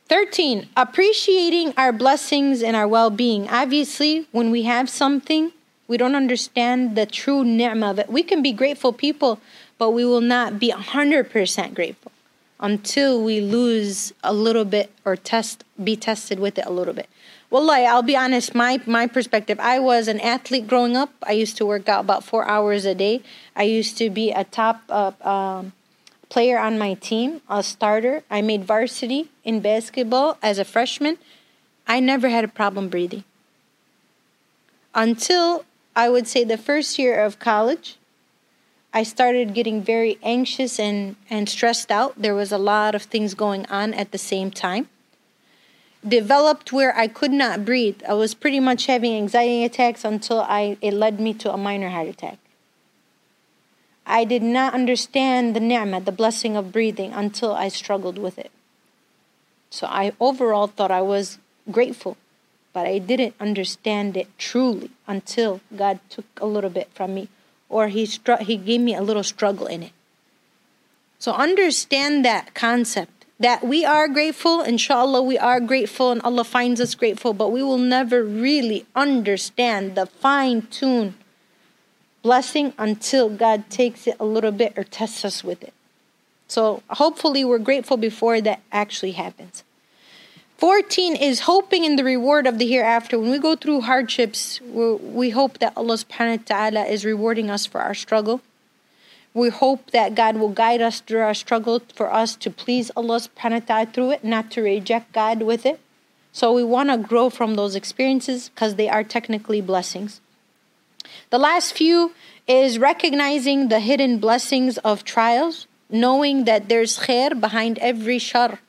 13, 0.09 0.69
appreciating 0.77 1.75
our 1.77 1.93
blessings 1.93 2.63
and 2.63 2.75
our 2.77 2.89
well 2.89 3.11
being. 3.11 3.49
Obviously, 3.49 4.27
when 4.33 4.51
we 4.51 4.63
have 4.63 4.89
something, 4.89 5.53
we 5.87 5.97
don't 5.97 6.15
understand 6.15 6.97
the 6.97 7.07
true 7.07 7.45
ni'mah 7.45 7.95
it. 7.99 8.09
we 8.09 8.23
can 8.23 8.43
be 8.43 8.53
grateful 8.53 8.93
people, 8.93 9.41
but 9.79 9.91
we 9.91 10.05
will 10.05 10.21
not 10.21 10.59
be 10.59 10.71
100% 10.71 11.75
grateful 11.75 12.13
until 12.61 13.23
we 13.23 13.41
lose 13.41 14.13
a 14.23 14.33
little 14.33 14.65
bit 14.65 14.91
or 15.05 15.17
test 15.17 15.65
be 15.83 15.97
tested 15.97 16.39
with 16.39 16.59
it 16.59 16.65
a 16.67 16.71
little 16.71 16.95
bit. 16.95 17.09
Well, 17.53 17.71
I'll 17.71 18.01
be 18.01 18.17
honest, 18.17 18.55
my 18.55 18.81
my 18.87 19.07
perspective, 19.07 19.61
I 19.61 19.79
was 19.79 20.09
an 20.09 20.21
athlete 20.21 20.67
growing 20.67 20.97
up. 20.97 21.13
I 21.23 21.33
used 21.33 21.59
to 21.59 21.67
work 21.67 21.87
out 21.87 22.01
about 22.01 22.25
4 22.25 22.49
hours 22.49 22.87
a 22.87 22.95
day. 22.95 23.21
I 23.55 23.65
used 23.65 23.99
to 23.99 24.09
be 24.09 24.31
a 24.31 24.45
top 24.45 24.81
uh, 24.89 25.13
um, 25.21 25.75
player 26.31 26.59
on 26.59 26.79
my 26.79 26.95
team, 26.95 27.43
a 27.51 27.63
starter. 27.63 28.23
I 28.31 28.41
made 28.41 28.65
varsity 28.65 29.29
in 29.45 29.61
basketball 29.61 30.39
as 30.43 30.59
a 30.59 30.65
freshman. 30.65 31.19
I 31.87 32.01
never 32.01 32.31
had 32.31 32.43
a 32.43 32.49
problem 32.49 32.89
breathing. 32.89 33.25
Until 34.95 35.67
I 35.95 36.09
would 36.09 36.27
say 36.27 36.45
the 36.45 36.57
first 36.57 36.99
year 36.99 37.23
of 37.23 37.39
college, 37.39 37.99
I 38.95 39.03
started 39.03 39.53
getting 39.53 39.83
very 39.83 40.17
anxious 40.23 40.81
and, 40.81 41.17
and 41.29 41.51
stressed 41.51 41.93
out. 41.93 42.17
There 42.17 42.35
was 42.35 42.51
a 42.51 42.57
lot 42.73 42.95
of 42.95 43.03
things 43.03 43.35
going 43.35 43.67
on 43.67 43.93
at 43.93 44.11
the 44.11 44.17
same 44.17 44.51
time. 44.51 44.89
Developed 46.07 46.73
where 46.73 46.97
I 46.97 47.07
could 47.07 47.31
not 47.31 47.65
breathe. 47.65 48.03
I 48.09 48.15
was 48.15 48.35
pretty 48.35 48.59
much 48.59 48.87
having 48.87 49.15
anxiety 49.15 49.63
attacks 49.63 50.05
until 50.05 50.41
I 50.41 50.77
it 50.81 50.95
led 50.95 51.21
me 51.21 51.33
to 51.35 51.53
a 51.53 51.57
minor 51.57 51.91
heart 51.91 52.09
attack. 52.09 52.39
I 54.05 54.25
did 54.25 54.43
not 54.43 54.75
understand 54.75 55.55
the 55.55 55.61
ni'mah, 55.61 56.01
the 56.01 56.11
blessing 56.11 56.57
of 56.57 56.73
breathing, 56.73 57.13
until 57.13 57.53
I 57.53 57.69
struggled 57.69 58.19
with 58.19 58.37
it. 58.37 58.51
So 59.71 59.87
I 59.87 60.13
overall 60.19 60.67
thought 60.67 60.91
I 60.91 61.03
was 61.03 61.39
grateful, 61.71 62.17
but 62.73 62.87
I 62.87 62.99
didn't 62.99 63.37
understand 63.39 64.17
it 64.17 64.27
truly 64.39 64.91
until 65.07 65.61
God 65.75 66.01
took 66.11 66.27
a 66.39 66.47
little 66.47 66.69
bit 66.69 66.91
from 66.93 67.15
me, 67.15 67.29
or 67.69 67.89
He 67.89 68.05
stru- 68.05 68.41
He 68.41 68.57
gave 68.57 68.81
me 68.81 68.95
a 68.95 69.03
little 69.03 69.23
struggle 69.23 69.67
in 69.67 69.85
it. 69.85 69.93
So 71.21 71.33
understand 71.33 72.25
that 72.25 72.55
concept 72.55 73.22
that 73.43 73.65
we 73.65 73.85
are 73.85 74.09
grateful, 74.09 74.63
inshallah, 74.63 75.23
we 75.23 75.37
are 75.37 75.61
grateful, 75.61 76.13
and 76.13 76.23
Allah 76.23 76.45
finds 76.45 76.81
us 76.81 76.95
grateful, 76.95 77.35
but 77.35 77.51
we 77.51 77.63
will 77.63 77.79
never 77.79 78.23
really 78.23 78.87
understand 78.95 79.95
the 79.95 80.07
fine 80.07 80.63
tune 80.71 81.15
blessing 82.23 82.73
until 82.79 83.29
God 83.29 83.69
takes 83.69 84.07
it 84.07 84.17
a 84.21 84.25
little 84.25 84.53
bit 84.53 84.75
or 84.77 84.85
tests 84.85 85.25
us 85.25 85.43
with 85.43 85.63
it. 85.63 85.75
So 86.47 86.83
hopefully 86.91 87.45
we're 87.45 87.59
grateful 87.59 87.97
before 87.97 88.41
that 88.43 88.61
actually 88.71 89.13
happens. 89.13 89.65
14 90.59 91.17
is 91.17 91.41
hoping 91.41 91.85
in 91.85 91.97
the 91.97 92.05
reward 92.05 92.47
of 92.47 92.59
the 92.59 92.69
hereafter. 92.69 93.19
When 93.19 93.33
we 93.33 93.39
go 93.41 93.57
through 93.57 93.81
hardships, 93.81 94.61
we 94.61 95.31
hope 95.31 95.59
that 95.59 95.73
Allah 95.77 95.97
subhanahu 95.97 96.39
wa 96.39 96.45
ta'ala 96.47 96.85
is 96.85 97.05
rewarding 97.05 97.51
us 97.51 97.67
for 97.67 97.81
our 97.81 97.95
struggle. 97.95 98.41
We 99.35 99.49
hope 99.49 99.93
that 99.93 100.15
God 100.15 100.37
will 100.37 100.51
guide 100.51 100.83
us 100.83 101.01
through 101.01 101.21
our 101.21 101.35
struggle 101.35 101.81
for 101.95 102.13
us 102.13 102.37
to 102.37 102.51
please 102.51 102.91
Allah 102.95 103.21
subhanahu 103.21 103.61
wa 103.61 103.67
ta'ala 103.67 103.87
through 103.87 104.11
it, 104.11 104.25
not 104.25 104.51
to 104.53 104.63
reject 104.63 105.13
God 105.13 105.43
with 105.43 105.65
it. 105.65 105.81
So 106.33 106.53
we 106.53 106.65
want 106.65 106.91
to 106.91 106.99
grow 106.99 107.31
from 107.31 107.55
those 107.55 107.75
experiences 107.75 108.51
because 108.51 108.77
they 108.77 108.89
are 108.89 109.05
technically 109.05 109.61
blessings. 109.61 110.21
The 111.31 111.39
last 111.39 111.73
few 111.73 112.13
is 112.47 112.79
recognizing 112.79 113.69
the 113.69 113.81
hidden 113.81 114.19
blessings 114.19 114.79
of 114.79 115.05
trials, 115.05 115.67
knowing 115.89 116.45
that 116.45 116.69
there's 116.69 116.99
khair 116.99 117.39
behind 117.39 117.79
every 117.79 118.19
shar. 118.19 118.61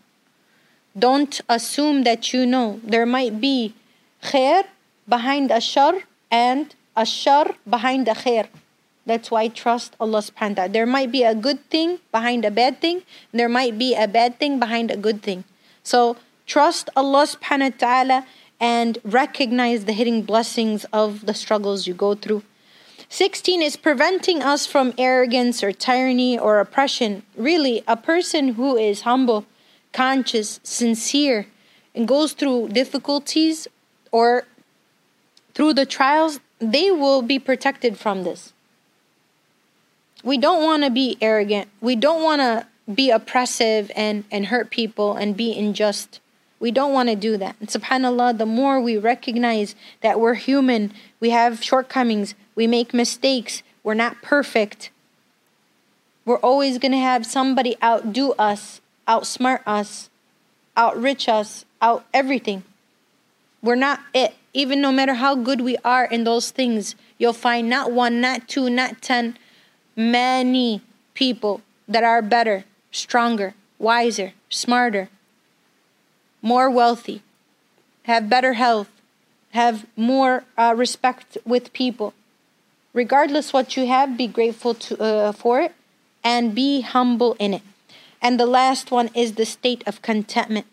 Don't 0.98 1.42
assume 1.50 2.04
that 2.04 2.34
you 2.34 2.46
know. 2.46 2.80
There 2.84 3.06
might 3.06 3.42
be 3.42 3.74
khair 4.22 4.66
behind 5.08 5.52
a 5.52 5.60
shar 5.60 6.04
and 6.32 6.74
a 6.96 7.06
shar 7.06 7.56
behind 7.68 8.08
a 8.08 8.14
khair. 8.14 8.48
That's 9.06 9.30
why 9.30 9.44
I 9.44 9.48
trust 9.50 9.96
Allah 10.00 10.20
subhanahu 10.20 10.50
wa 10.50 10.56
ta'ala. 10.56 10.70
There 10.70 10.86
might 10.86 11.12
be 11.12 11.24
a 11.24 11.36
good 11.36 11.60
thing 11.70 12.00
behind 12.12 12.46
a 12.46 12.52
bad 12.52 12.80
thing. 12.80 13.04
There 13.32 13.50
might 13.50 13.78
be 13.78 13.96
a 13.96 14.08
bad 14.08 14.40
thing 14.40 14.60
behind 14.60 14.92
a 14.92 14.98
good 14.98 15.22
thing. 15.22 15.44
So 15.84 16.16
trust 16.46 16.90
Allah 16.96 17.28
subhanahu 17.28 17.72
wa 17.72 17.78
ta'ala 17.78 18.26
and 18.60 18.98
recognize 19.04 19.86
the 19.86 19.92
hidden 19.92 20.22
blessings 20.22 20.86
of 20.94 21.26
the 21.26 21.34
struggles 21.34 21.86
you 21.86 21.94
go 21.94 22.16
through. 22.16 22.44
16 23.10 23.62
is 23.62 23.76
preventing 23.76 24.42
us 24.42 24.66
from 24.66 24.94
arrogance 24.98 25.64
or 25.64 25.72
tyranny 25.72 26.40
or 26.40 26.60
oppression. 26.60 27.24
Really, 27.36 27.84
a 27.88 27.98
person 27.98 28.56
who 28.56 28.78
is 28.78 29.02
humble, 29.02 29.46
conscious, 29.92 30.60
sincere, 30.64 31.46
and 31.94 32.08
goes 32.08 32.34
through 32.34 32.70
difficulties 32.70 33.68
or 34.12 34.46
through 35.54 35.74
the 35.74 35.86
trials, 35.86 36.40
they 36.60 36.90
will 36.90 37.22
be 37.22 37.38
protected 37.38 37.98
from 37.98 38.24
this. 38.24 38.54
We 40.24 40.38
don't 40.38 40.64
want 40.64 40.84
to 40.84 40.90
be 40.90 41.18
arrogant. 41.22 41.70
We 41.82 41.96
don't 41.96 42.24
want 42.24 42.42
to 42.42 42.66
be 42.92 43.12
oppressive 43.12 43.92
and, 43.96 44.24
and 44.32 44.48
hurt 44.48 44.70
people 44.70 45.16
and 45.16 45.38
be 45.38 45.58
unjust. 45.58 46.20
We 46.60 46.72
don't 46.72 46.94
want 46.94 47.10
to 47.10 47.16
do 47.16 47.36
that. 47.38 47.56
And 47.60 47.70
subhanAllah, 47.70 48.38
the 48.38 48.46
more 48.46 48.80
we 48.80 48.98
recognize 48.98 49.76
that 50.02 50.20
we're 50.20 50.36
human, 50.36 50.94
we 51.20 51.32
have 51.32 51.62
shortcomings, 51.62 52.36
we 52.56 52.68
make 52.68 52.94
mistakes, 52.94 53.64
we're 53.84 53.94
not 53.94 54.22
perfect. 54.22 54.90
We're 56.26 56.38
always 56.38 56.78
going 56.78 56.94
to 56.94 56.98
have 57.00 57.26
somebody 57.26 57.76
outdo 57.84 58.32
us, 58.40 58.80
outsmart 59.08 59.60
us, 59.66 60.10
outrich 60.78 61.28
us, 61.28 61.66
out 61.82 62.06
everything. 62.14 62.64
We're 63.62 63.76
not 63.76 64.00
it. 64.14 64.34
Even 64.54 64.80
no 64.80 64.92
matter 64.92 65.16
how 65.16 65.36
good 65.36 65.60
we 65.62 65.78
are 65.84 66.06
in 66.06 66.24
those 66.24 66.52
things, 66.52 66.96
you'll 67.18 67.34
find 67.34 67.70
not 67.70 67.92
one, 67.92 68.22
not 68.22 68.48
two, 68.48 68.70
not 68.70 69.02
ten, 69.02 69.38
many 69.96 70.82
people 71.14 71.62
that 71.88 72.04
are 72.04 72.22
better, 72.22 72.66
stronger, 72.92 73.54
wiser, 73.78 74.34
smarter, 74.50 75.10
more 76.42 76.70
wealthy, 76.70 77.22
have 78.04 78.30
better 78.30 78.54
health, 78.54 78.90
have 79.52 79.86
more 79.96 80.44
uh, 80.58 80.74
respect 80.76 81.38
with 81.46 81.74
people. 81.74 82.14
Regardless 82.94 83.54
what 83.54 83.76
you 83.76 83.88
have, 83.88 84.18
be 84.18 84.28
grateful 84.28 84.74
to, 84.76 85.02
uh, 85.02 85.32
for 85.32 85.60
it 85.60 85.74
and 86.24 86.56
be 86.56 86.82
humble 86.82 87.36
in 87.40 87.54
it. 87.54 87.62
And 88.22 88.40
the 88.40 88.46
last 88.46 88.92
one 88.92 89.10
is 89.14 89.34
the 89.34 89.46
state 89.46 89.84
of 89.86 90.02
contentment. 90.02 90.66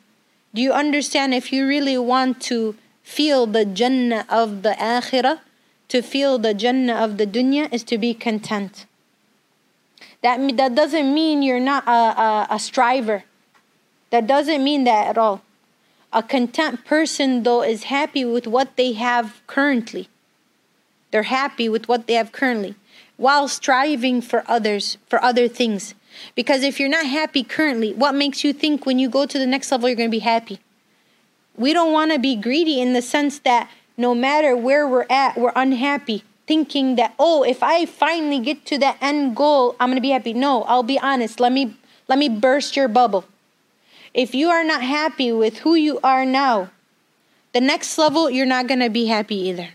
Do 0.54 0.62
you 0.62 0.72
understand 0.72 1.34
if 1.34 1.52
you 1.52 1.66
really 1.66 1.98
want 1.98 2.40
to 2.42 2.76
feel 3.02 3.46
the 3.46 3.64
Jannah 3.64 4.24
of 4.28 4.62
the 4.62 4.70
Akhirah, 4.78 5.40
to 5.88 6.00
feel 6.00 6.38
the 6.38 6.54
Jannah 6.54 6.94
of 6.94 7.18
the 7.18 7.26
Dunya 7.26 7.72
is 7.72 7.82
to 7.84 7.98
be 7.98 8.14
content. 8.14 8.86
That, 10.22 10.56
that 10.56 10.74
doesn't 10.74 11.14
mean 11.14 11.42
you're 11.42 11.60
not 11.60 11.86
a, 11.86 11.90
a, 11.90 12.46
a 12.50 12.58
striver. 12.58 13.24
That 14.10 14.26
doesn't 14.26 14.62
mean 14.62 14.84
that 14.84 15.08
at 15.08 15.18
all. 15.18 15.42
A 16.12 16.22
content 16.22 16.84
person, 16.84 17.44
though, 17.44 17.62
is 17.62 17.84
happy 17.84 18.24
with 18.24 18.46
what 18.46 18.76
they 18.76 18.92
have 18.92 19.40
currently. 19.46 20.08
They're 21.10 21.24
happy 21.24 21.68
with 21.68 21.88
what 21.88 22.06
they 22.06 22.14
have 22.14 22.32
currently 22.32 22.74
while 23.16 23.48
striving 23.48 24.22
for 24.22 24.42
others, 24.48 24.96
for 25.06 25.22
other 25.22 25.46
things. 25.46 25.94
Because 26.34 26.62
if 26.62 26.80
you're 26.80 26.88
not 26.88 27.04
happy 27.04 27.44
currently, 27.44 27.92
what 27.92 28.14
makes 28.14 28.42
you 28.42 28.52
think 28.54 28.86
when 28.86 28.98
you 28.98 29.10
go 29.10 29.26
to 29.26 29.38
the 29.38 29.46
next 29.46 29.70
level 29.70 29.88
you're 29.88 29.96
going 29.96 30.08
to 30.08 30.16
be 30.16 30.20
happy? 30.20 30.58
We 31.54 31.74
don't 31.74 31.92
want 31.92 32.12
to 32.12 32.18
be 32.18 32.34
greedy 32.34 32.80
in 32.80 32.94
the 32.94 33.02
sense 33.02 33.38
that 33.40 33.70
no 33.98 34.14
matter 34.14 34.56
where 34.56 34.88
we're 34.88 35.06
at, 35.10 35.36
we're 35.36 35.52
unhappy, 35.54 36.24
thinking 36.51 36.96
that, 36.96 37.14
oh, 37.16 37.44
if 37.44 37.62
I 37.62 37.86
finally 37.86 38.40
get 38.40 38.66
to 38.66 38.78
that 38.78 38.98
end 39.01 39.36
goal, 39.36 39.76
I'm 39.78 39.94
to 39.94 40.01
be 40.01 40.11
happy. 40.11 40.32
No, 40.32 40.64
I'll 40.64 40.82
be 40.82 40.98
honest. 40.98 41.38
Let 41.38 41.53
me 41.53 41.76
let 42.09 42.18
me 42.18 42.28
burst 42.28 42.74
your 42.74 42.88
bubble. 42.88 43.24
If 44.12 44.34
you 44.34 44.48
are 44.48 44.64
not 44.64 44.82
happy 44.82 45.30
with 45.30 45.59
who 45.59 45.76
you 45.76 46.01
are 46.03 46.26
now, 46.26 46.70
the 47.53 47.61
next 47.61 47.96
level, 47.96 48.28
you're 48.28 48.46
not 48.46 48.66
to 48.66 48.90
be 48.90 49.07
happy 49.07 49.36
either. 49.48 49.68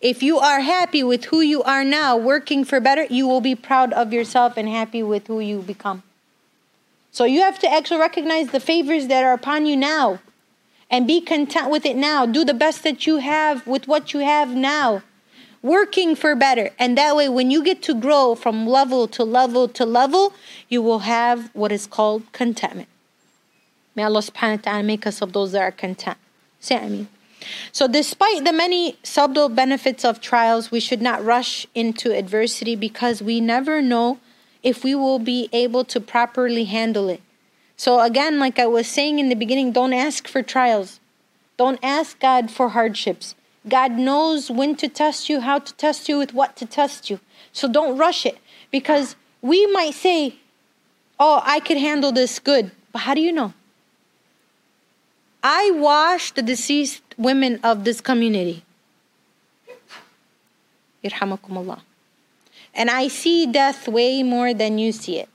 If 0.00 0.22
you 0.22 0.38
are 0.38 0.60
happy 0.60 1.02
with 1.02 1.24
who 1.24 1.40
you 1.40 1.64
are 1.64 1.82
now, 1.82 2.16
working 2.16 2.64
for 2.64 2.78
better, 2.78 3.06
you 3.10 3.26
will 3.26 3.40
be 3.40 3.56
proud 3.56 3.92
of 3.92 4.12
yourself 4.12 4.56
and 4.56 4.68
happy 4.68 5.02
with 5.02 5.26
who 5.26 5.40
you 5.40 5.58
become. 5.58 6.04
So 7.10 7.24
you 7.24 7.40
have 7.40 7.58
to 7.58 7.68
actually 7.68 7.98
recognize 7.98 8.50
the 8.50 8.60
favors 8.60 9.08
that 9.08 9.24
are 9.24 9.32
upon 9.32 9.66
you 9.66 9.76
now 9.76 10.20
and 10.94 11.08
be 11.08 11.20
content 11.20 11.70
with 11.70 11.84
it 11.84 11.96
now. 11.96 12.24
Do 12.24 12.44
the 12.44 12.54
best 12.54 12.84
that 12.84 13.04
you 13.04 13.16
have 13.16 13.66
with 13.66 13.88
what 13.88 14.14
you 14.14 14.20
have 14.20 14.50
now 14.50 15.02
working 15.60 16.14
for 16.14 16.36
better. 16.36 16.70
And 16.78 16.96
that 16.96 17.16
way, 17.16 17.28
when 17.28 17.50
you 17.50 17.64
get 17.64 17.82
to 17.82 17.94
grow 17.94 18.36
from 18.36 18.64
level 18.64 19.08
to 19.08 19.24
level 19.24 19.66
to 19.66 19.84
level, 19.84 20.34
you 20.68 20.80
will 20.82 21.00
have 21.00 21.50
what 21.52 21.72
is 21.72 21.88
called 21.88 22.30
contentment. 22.30 22.88
May 23.96 24.04
Allah 24.04 24.20
subhanahu 24.20 24.58
wa 24.58 24.70
ta'ala 24.70 24.82
make 24.84 25.04
us 25.04 25.20
of 25.20 25.32
those 25.32 25.50
that 25.50 25.62
are 25.62 25.72
content. 25.72 26.18
Say 26.60 26.76
Ameen. 26.76 27.08
So, 27.72 27.88
despite 27.88 28.44
the 28.44 28.52
many 28.52 28.96
subtle 29.02 29.48
benefits 29.48 30.04
of 30.04 30.20
trials, 30.20 30.70
we 30.70 30.78
should 30.78 31.02
not 31.02 31.24
rush 31.24 31.66
into 31.74 32.16
adversity 32.16 32.76
because 32.76 33.20
we 33.20 33.40
never 33.40 33.82
know 33.82 34.20
if 34.62 34.84
we 34.84 34.94
will 34.94 35.18
be 35.18 35.48
able 35.52 35.84
to 35.86 36.00
properly 36.00 36.64
handle 36.64 37.08
it. 37.08 37.20
So, 37.76 38.00
again, 38.00 38.38
like 38.38 38.58
I 38.58 38.66
was 38.66 38.86
saying 38.86 39.18
in 39.18 39.28
the 39.28 39.34
beginning, 39.34 39.72
don't 39.72 39.92
ask 39.92 40.28
for 40.28 40.42
trials. 40.42 41.00
Don't 41.56 41.78
ask 41.82 42.18
God 42.20 42.50
for 42.50 42.70
hardships. 42.70 43.34
God 43.68 43.92
knows 43.92 44.50
when 44.50 44.76
to 44.76 44.88
test 44.88 45.28
you, 45.28 45.40
how 45.40 45.58
to 45.58 45.74
test 45.74 46.08
you, 46.08 46.18
with 46.18 46.34
what 46.34 46.56
to 46.56 46.66
test 46.66 47.10
you. 47.10 47.20
So 47.52 47.68
don't 47.68 47.96
rush 47.96 48.26
it 48.26 48.38
because 48.70 49.16
we 49.40 49.66
might 49.68 49.94
say, 49.94 50.36
Oh, 51.18 51.40
I 51.44 51.60
could 51.60 51.78
handle 51.78 52.12
this 52.12 52.38
good. 52.38 52.72
But 52.92 53.00
how 53.00 53.14
do 53.14 53.20
you 53.20 53.32
know? 53.32 53.54
I 55.42 55.70
wash 55.74 56.32
the 56.32 56.42
deceased 56.42 57.02
women 57.16 57.60
of 57.62 57.84
this 57.84 58.00
community. 58.00 58.64
Allah. 61.04 61.82
And 62.74 62.90
I 62.90 63.08
see 63.08 63.46
death 63.46 63.86
way 63.86 64.22
more 64.22 64.54
than 64.54 64.78
you 64.78 64.90
see 64.90 65.18
it. 65.18 65.28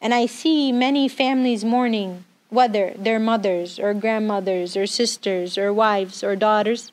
And 0.00 0.14
I 0.14 0.26
see 0.26 0.70
many 0.70 1.08
families 1.08 1.64
mourning, 1.64 2.24
whether 2.50 2.94
they're 2.96 3.18
mothers 3.18 3.78
or 3.78 3.94
grandmothers 3.94 4.76
or 4.76 4.86
sisters 4.86 5.58
or 5.58 5.72
wives 5.72 6.22
or 6.22 6.36
daughters. 6.36 6.92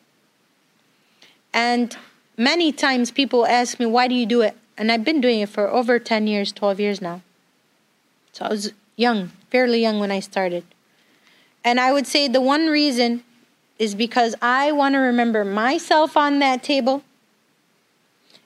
And 1.53 1.95
many 2.37 2.71
times 2.71 3.11
people 3.11 3.45
ask 3.45 3.79
me, 3.79 3.85
why 3.85 4.07
do 4.07 4.15
you 4.15 4.25
do 4.25 4.41
it? 4.41 4.57
And 4.77 4.91
I've 4.91 5.05
been 5.05 5.21
doing 5.21 5.39
it 5.39 5.49
for 5.49 5.69
over 5.69 5.99
10 5.99 6.27
years, 6.27 6.51
12 6.51 6.79
years 6.79 7.01
now. 7.01 7.21
So 8.33 8.45
I 8.45 8.49
was 8.49 8.73
young, 8.95 9.31
fairly 9.49 9.81
young 9.81 9.99
when 9.99 10.11
I 10.11 10.19
started. 10.19 10.65
And 11.63 11.79
I 11.79 11.93
would 11.93 12.05
say 12.05 12.27
the 12.27 12.41
one 12.41 12.67
reason 12.67 13.23
is 13.79 13.95
because 13.95 14.35
I 14.41 14.71
want 14.71 14.93
to 14.93 14.99
remember 14.99 15.45
myself 15.45 16.17
on 16.17 16.39
that 16.39 16.63
table. 16.63 17.03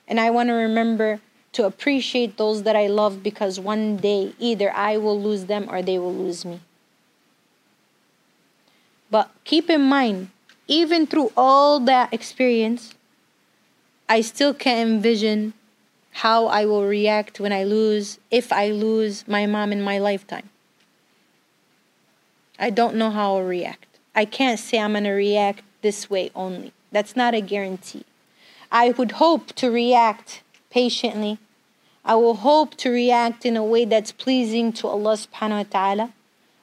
And 0.06 0.20
I 0.20 0.30
want 0.30 0.48
to 0.48 0.54
remember 0.54 1.20
to 1.52 1.66
appreciate 1.66 2.36
those 2.36 2.62
that 2.62 2.76
I 2.76 2.86
love 2.86 3.22
because 3.22 3.58
one 3.58 3.96
day 3.96 4.34
either 4.38 4.72
I 4.72 4.96
will 4.96 5.20
lose 5.20 5.46
them 5.46 5.66
or 5.68 5.82
they 5.82 5.98
will 5.98 6.14
lose 6.14 6.44
me. 6.44 6.60
But 9.10 9.30
keep 9.44 9.68
in 9.68 9.82
mind, 9.82 10.30
even 10.68 11.06
through 11.06 11.32
all 11.36 11.80
that 11.80 12.14
experience, 12.14 12.94
I 14.08 14.20
still 14.20 14.54
can't 14.54 14.88
envision 14.88 15.54
how 16.12 16.46
I 16.46 16.64
will 16.64 16.86
react 16.86 17.40
when 17.40 17.52
I 17.52 17.64
lose, 17.64 18.18
if 18.30 18.52
I 18.52 18.70
lose 18.70 19.26
my 19.26 19.46
mom 19.46 19.72
in 19.72 19.82
my 19.82 19.98
lifetime. 19.98 20.50
I 22.58 22.70
don't 22.70 22.96
know 22.96 23.10
how 23.10 23.36
I'll 23.36 23.42
react. 23.42 23.86
I 24.14 24.24
can't 24.24 24.60
say 24.60 24.78
I'm 24.78 24.92
going 24.92 25.04
to 25.04 25.10
react 25.10 25.62
this 25.82 26.10
way 26.10 26.30
only. 26.34 26.72
That's 26.92 27.16
not 27.16 27.34
a 27.34 27.40
guarantee. 27.40 28.04
I 28.70 28.90
would 28.90 29.12
hope 29.12 29.52
to 29.54 29.70
react 29.70 30.42
patiently. 30.70 31.38
I 32.04 32.14
will 32.14 32.36
hope 32.36 32.76
to 32.78 32.90
react 32.90 33.44
in 33.44 33.56
a 33.56 33.64
way 33.64 33.84
that's 33.84 34.12
pleasing 34.12 34.72
to 34.74 34.88
Allah 34.88 35.14
subhanahu 35.14 35.58
wa 35.58 35.70
ta'ala. 35.70 36.12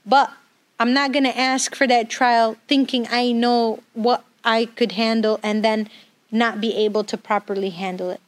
But 0.06 0.32
I'm 0.80 0.94
not 0.94 1.12
going 1.12 1.26
to 1.26 1.38
ask 1.38 1.76
for 1.76 1.88
that 1.88 2.10
trial 2.10 2.58
thinking 2.68 3.08
I 3.12 3.32
know 3.32 3.84
what 3.94 4.24
I 4.44 4.66
could 4.66 4.94
handle 4.94 5.40
and 5.44 5.64
then 5.64 5.90
not 6.32 6.60
be 6.60 6.76
able 6.76 7.04
to 7.06 7.18
properly 7.18 7.70
handle 7.70 8.10
it. 8.10 8.22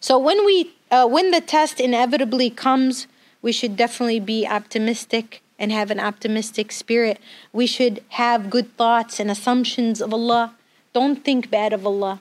So 0.00 0.18
when 0.18 0.44
we 0.44 0.72
uh, 0.90 1.06
when 1.06 1.30
the 1.30 1.40
test 1.40 1.80
inevitably 1.80 2.50
comes, 2.50 3.06
we 3.42 3.52
should 3.52 3.76
definitely 3.76 4.20
be 4.20 4.46
optimistic 4.46 5.42
and 5.58 5.72
have 5.72 5.90
an 5.90 6.00
optimistic 6.00 6.72
spirit. 6.72 7.18
We 7.52 7.66
should 7.66 8.02
have 8.10 8.50
good 8.50 8.76
thoughts 8.76 9.18
and 9.18 9.30
assumptions 9.30 10.00
of 10.00 10.12
Allah. 10.12 10.54
Don't 10.92 11.24
think 11.24 11.50
bad 11.50 11.72
of 11.72 11.86
Allah. 11.86 12.20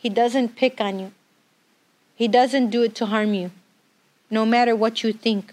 He 0.00 0.08
doesn't 0.08 0.56
pick 0.56 0.80
on 0.80 0.98
you. 0.98 1.12
He 2.14 2.26
doesn't 2.26 2.70
do 2.70 2.82
it 2.82 2.94
to 2.96 3.06
harm 3.06 3.34
you, 3.34 3.50
no 4.30 4.46
matter 4.46 4.74
what 4.74 5.02
you 5.02 5.12
think. 5.12 5.52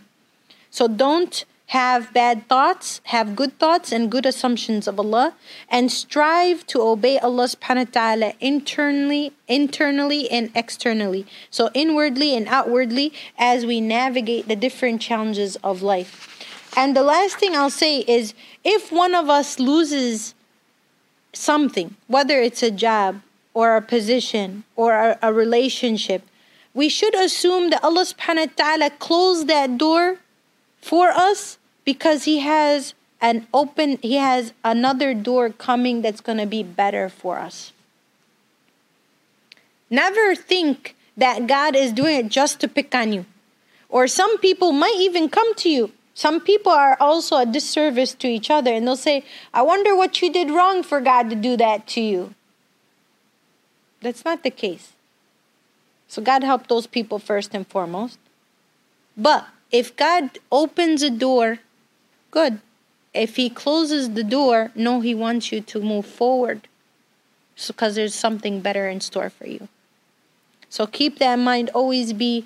So 0.72 0.88
don't 0.88 1.44
have 1.68 2.14
bad 2.14 2.48
thoughts, 2.48 3.02
have 3.06 3.36
good 3.36 3.60
thoughts 3.60 3.92
and 3.92 4.10
good 4.10 4.26
assumptions 4.26 4.88
of 4.88 4.98
Allah, 5.00 5.36
and 5.68 5.92
strive 5.92 6.66
to 6.68 6.82
obey 6.82 7.20
Allah 7.20 7.44
subhanahu 7.44 7.88
wa 7.88 7.92
ta'ala 7.92 8.34
internally, 8.40 9.34
internally 9.50 10.32
and 10.32 10.50
externally. 10.56 11.26
So 11.52 11.70
inwardly 11.74 12.34
and 12.34 12.48
outwardly 12.48 13.12
as 13.38 13.66
we 13.66 13.82
navigate 13.82 14.48
the 14.48 14.56
different 14.56 15.02
challenges 15.02 15.58
of 15.58 15.82
life. 15.82 16.72
And 16.78 16.96
the 16.96 17.04
last 17.04 17.36
thing 17.36 17.54
I'll 17.54 17.70
say 17.70 18.00
is 18.08 18.34
if 18.64 18.94
one 18.94 19.14
of 19.14 19.30
us 19.30 19.60
loses 19.60 20.36
something, 21.34 21.98
whether 22.08 22.40
it's 22.40 22.64
a 22.64 22.72
job 22.72 23.22
or 23.58 23.76
a 23.76 23.82
position 23.82 24.64
or 24.76 24.94
a, 24.94 25.18
a 25.24 25.34
relationship, 25.34 26.22
we 26.76 26.88
should 26.88 27.16
assume 27.16 27.72
that 27.72 27.84
Allah 27.84 28.06
subhanahu 28.06 28.54
wa 28.54 28.54
ta'ala 28.56 28.90
closed 29.02 29.48
that 29.48 29.80
door 29.80 30.20
for 30.80 31.10
us 31.10 31.58
because 31.84 32.26
he 32.26 32.38
has 32.46 32.94
an 33.20 33.48
open 33.52 33.98
he 34.04 34.22
has 34.22 34.54
another 34.64 35.16
door 35.16 35.50
coming 35.50 36.04
that's 36.04 36.22
going 36.22 36.38
to 36.38 36.46
be 36.46 36.62
better 36.62 37.10
for 37.10 37.40
us. 37.40 37.74
Never 39.90 40.36
think 40.36 40.94
that 41.18 41.50
god 41.50 41.76
is 41.76 41.92
doing 41.92 42.16
it 42.22 42.30
just 42.30 42.62
to 42.62 42.68
pick 42.68 42.94
on 42.94 43.12
you. 43.12 43.26
Or 43.90 44.06
some 44.06 44.38
people 44.38 44.72
might 44.72 45.02
even 45.02 45.30
come 45.34 45.56
to 45.66 45.70
you. 45.70 45.90
Some 46.14 46.42
people 46.42 46.72
are 46.72 46.96
also 47.00 47.38
a 47.42 47.46
disservice 47.50 48.14
to 48.22 48.28
each 48.28 48.52
other 48.54 48.70
and 48.70 48.86
they'll 48.86 49.06
say 49.10 49.26
i 49.50 49.66
wonder 49.66 49.98
what 49.98 50.22
you 50.22 50.30
did 50.30 50.54
wrong 50.54 50.84
for 50.86 51.02
god 51.02 51.32
to 51.34 51.36
do 51.50 51.58
that 51.58 51.88
to 51.98 52.02
you 52.02 52.37
that's 54.02 54.24
not 54.24 54.44
the 54.44 54.52
case 54.52 54.94
so 56.08 56.22
god 56.22 56.44
help 56.44 56.68
those 56.68 56.88
people 56.88 57.20
first 57.20 57.54
and 57.54 57.68
foremost 57.68 58.20
but 59.18 59.48
if 59.72 59.96
God 59.96 60.38
opens 60.52 61.02
a 61.02 61.10
door, 61.10 61.60
good. 62.30 62.60
If 63.14 63.36
He 63.36 63.50
closes 63.50 64.14
the 64.14 64.24
door, 64.24 64.72
no, 64.76 65.02
He 65.02 65.16
wants 65.16 65.52
you 65.52 65.62
to 65.62 65.82
move 65.82 66.06
forward 66.06 66.68
because 67.68 67.96
there's 67.96 68.14
something 68.14 68.62
better 68.62 68.88
in 68.88 69.02
store 69.02 69.32
for 69.32 69.48
you. 69.48 69.68
So 70.70 70.86
keep 70.86 71.18
that 71.20 71.40
in 71.40 71.44
mind. 71.44 71.72
Always 71.74 72.14
be 72.14 72.46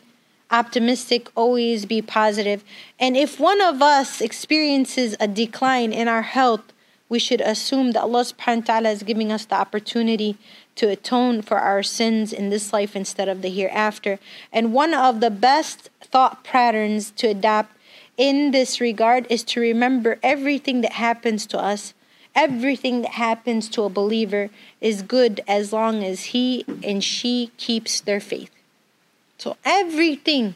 optimistic, 0.50 1.30
always 1.36 1.86
be 1.86 2.02
positive. 2.02 2.64
And 3.00 3.18
if 3.18 3.40
one 3.40 3.62
of 3.62 3.82
us 3.82 4.22
experiences 4.22 5.16
a 5.20 5.28
decline 5.28 5.92
in 5.92 6.08
our 6.08 6.22
health, 6.22 6.72
we 7.10 7.20
should 7.20 7.42
assume 7.42 7.92
that 7.92 8.04
Allah 8.04 8.24
subhanahu 8.24 8.60
wa 8.60 8.66
ta'ala 8.66 8.90
is 8.90 9.04
giving 9.04 9.34
us 9.34 9.44
the 9.44 9.56
opportunity 9.56 10.38
to 10.76 10.90
atone 10.90 11.42
for 11.42 11.58
our 11.58 11.84
sins 11.84 12.32
in 12.32 12.50
this 12.50 12.72
life 12.74 12.96
instead 12.96 13.28
of 13.28 13.42
the 13.42 13.50
hereafter. 13.50 14.20
And 14.52 14.74
one 14.74 14.94
of 14.94 15.20
the 15.20 15.30
best 15.30 15.90
thought 16.02 16.44
patterns 16.44 17.12
to 17.12 17.28
adopt 17.28 17.76
in 18.18 18.52
this 18.52 18.80
regard 18.80 19.26
is 19.30 19.44
to 19.44 19.60
remember 19.60 20.20
everything 20.22 20.82
that 20.82 20.94
happens 20.94 21.46
to 21.48 21.60
us, 21.60 21.94
everything 22.36 23.02
that 23.02 23.12
happens 23.12 23.68
to 23.70 23.84
a 23.84 23.90
believer 23.90 24.50
is 24.80 25.02
good 25.02 25.42
as 25.48 25.74
long 25.74 26.04
as 26.04 26.26
he 26.26 26.66
and 26.84 27.04
she 27.04 27.52
keeps 27.58 28.02
their 28.02 28.20
faith. 28.20 28.52
So 29.38 29.58
everything 29.66 30.54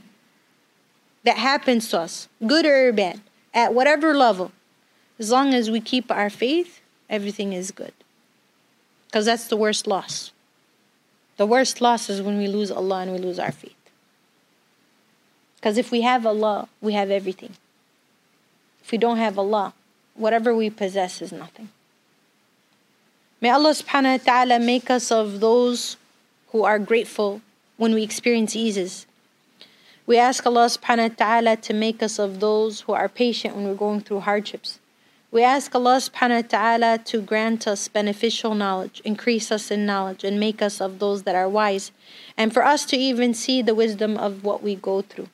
that 1.23 1.37
happens 1.37 1.89
to 1.89 1.99
us, 1.99 2.29
good 2.45 2.65
or 2.65 2.93
bad, 2.93 3.19
at 3.53 3.73
whatever 3.73 4.13
level, 4.13 4.51
as 5.17 5.31
long 5.31 5.53
as 5.53 5.71
we 5.71 5.79
keep 5.79 6.11
our 6.11 6.29
faith, 6.29 6.81
everything 7.09 7.51
is 7.51 7.71
good. 7.71 7.93
Because 9.15 9.27
that's 9.27 9.47
the 9.47 9.55
worst 9.55 9.87
loss. 9.87 10.33
The 11.37 11.45
worst 11.45 11.79
loss 11.79 12.09
is 12.09 12.21
when 12.21 12.37
we 12.37 12.47
lose 12.47 12.69
Allah 12.69 13.03
and 13.03 13.13
we 13.13 13.17
lose 13.17 13.39
our 13.39 13.53
faith. 13.53 13.71
Because 15.55 15.77
if 15.77 15.89
we 15.89 16.01
have 16.01 16.25
Allah, 16.25 16.67
we 16.81 16.91
have 16.91 17.09
everything. 17.09 17.53
If 18.83 18.91
we 18.91 18.97
don't 18.97 19.15
have 19.15 19.39
Allah, 19.39 19.73
whatever 20.15 20.53
we 20.53 20.69
possess 20.69 21.21
is 21.21 21.31
nothing. 21.31 21.69
May 23.39 23.51
Allah 23.51 23.69
subhanahu 23.69 24.19
wa 24.19 24.33
ta'ala 24.33 24.59
make 24.59 24.89
us 24.89 25.09
of 25.13 25.39
those 25.39 25.95
who 26.49 26.65
are 26.65 26.77
grateful 26.77 27.39
when 27.77 27.93
we 27.93 28.03
experience 28.03 28.53
eases. 28.53 29.05
We 30.05 30.17
ask 30.17 30.45
Allah 30.45 30.65
subhanahu 30.65 31.11
wa 31.11 31.15
ta'ala 31.15 31.55
to 31.55 31.73
make 31.73 32.03
us 32.03 32.19
of 32.19 32.41
those 32.41 32.81
who 32.81 32.91
are 32.91 33.07
patient 33.07 33.55
when 33.55 33.63
we're 33.63 33.75
going 33.75 34.01
through 34.01 34.27
hardships. 34.27 34.79
We 35.35 35.43
ask 35.43 35.75
Allah 35.75 35.97
subhanahu 35.97 36.43
wa 36.43 36.47
ta'ala 36.47 36.97
to 37.11 37.19
grant 37.19 37.67
us 37.67 37.89
beneficial 37.89 38.55
knowledge, 38.55 39.01
increase 39.03 39.51
us 39.51 39.69
in 39.69 39.85
knowledge, 39.85 40.23
and 40.23 40.39
make 40.39 40.61
us 40.61 40.79
of 40.79 40.99
those 40.99 41.23
that 41.23 41.35
are 41.35 41.49
wise, 41.49 41.91
and 42.37 42.53
for 42.53 42.63
us 42.63 42.85
to 42.85 42.95
even 42.95 43.33
see 43.33 43.61
the 43.61 43.75
wisdom 43.75 44.15
of 44.15 44.45
what 44.45 44.63
we 44.63 44.75
go 44.75 45.01
through. 45.01 45.27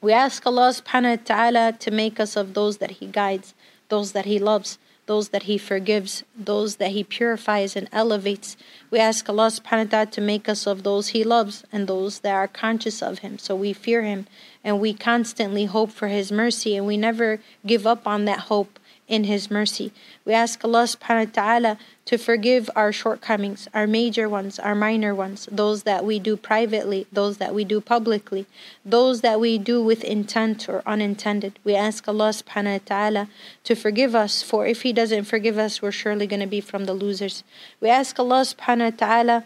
We 0.00 0.14
ask 0.14 0.46
Allah 0.46 0.72
subhanahu 0.72 1.18
wa 1.18 1.22
ta'ala 1.26 1.72
to 1.78 1.90
make 1.90 2.18
us 2.18 2.36
of 2.36 2.54
those 2.54 2.78
that 2.78 2.92
He 3.02 3.06
guides, 3.06 3.52
those 3.90 4.12
that 4.12 4.24
He 4.24 4.38
loves, 4.38 4.78
those 5.04 5.28
that 5.28 5.42
He 5.42 5.58
forgives, 5.58 6.24
those 6.34 6.76
that 6.76 6.92
He 6.92 7.04
purifies 7.04 7.76
and 7.76 7.86
elevates. 7.92 8.56
We 8.90 8.98
ask 8.98 9.28
Allah 9.28 9.48
subhanahu 9.48 9.84
wa 9.84 9.90
ta'ala 9.90 10.06
to 10.06 10.22
make 10.22 10.48
us 10.48 10.66
of 10.66 10.84
those 10.84 11.08
He 11.08 11.22
loves 11.22 11.64
and 11.70 11.86
those 11.86 12.20
that 12.20 12.32
are 12.32 12.48
conscious 12.48 13.02
of 13.02 13.18
Him. 13.18 13.36
So 13.36 13.54
we 13.54 13.74
fear 13.74 14.00
Him 14.00 14.26
and 14.64 14.80
we 14.80 14.94
constantly 14.94 15.66
hope 15.66 15.90
for 15.90 16.08
His 16.08 16.32
mercy 16.32 16.78
and 16.78 16.86
we 16.86 16.96
never 16.96 17.40
give 17.66 17.86
up 17.86 18.06
on 18.06 18.24
that 18.24 18.48
hope 18.48 18.78
in 19.08 19.24
His 19.24 19.50
mercy. 19.50 19.92
We 20.24 20.34
ask 20.34 20.62
Allah 20.64 20.84
subhanahu 20.84 21.26
wa 21.26 21.32
ta'ala 21.32 21.78
to 22.04 22.18
forgive 22.18 22.70
our 22.76 22.92
shortcomings, 22.92 23.68
our 23.74 23.86
major 23.86 24.28
ones, 24.28 24.58
our 24.58 24.74
minor 24.74 25.14
ones, 25.14 25.48
those 25.50 25.82
that 25.82 26.04
we 26.04 26.18
do 26.18 26.36
privately, 26.36 27.06
those 27.10 27.38
that 27.38 27.54
we 27.54 27.64
do 27.64 27.80
publicly, 27.80 28.46
those 28.84 29.22
that 29.22 29.40
we 29.40 29.58
do 29.58 29.82
with 29.82 30.04
intent 30.04 30.68
or 30.68 30.82
unintended. 30.86 31.58
We 31.64 31.74
ask 31.74 32.06
Allah 32.06 32.30
subhanahu 32.30 32.72
wa 32.72 32.84
ta'ala 32.84 33.28
to 33.64 33.74
forgive 33.74 34.14
us, 34.14 34.42
for 34.42 34.66
if 34.66 34.82
He 34.82 34.92
doesn't 34.92 35.24
forgive 35.24 35.58
us, 35.58 35.82
we're 35.82 35.90
surely 35.90 36.26
going 36.26 36.40
to 36.40 36.46
be 36.46 36.60
from 36.60 36.84
the 36.84 36.94
losers. 36.94 37.42
We 37.80 37.88
ask 37.88 38.18
Allah 38.18 38.42
subhanahu 38.42 38.92
wa 38.92 38.96
ta'ala 38.96 39.44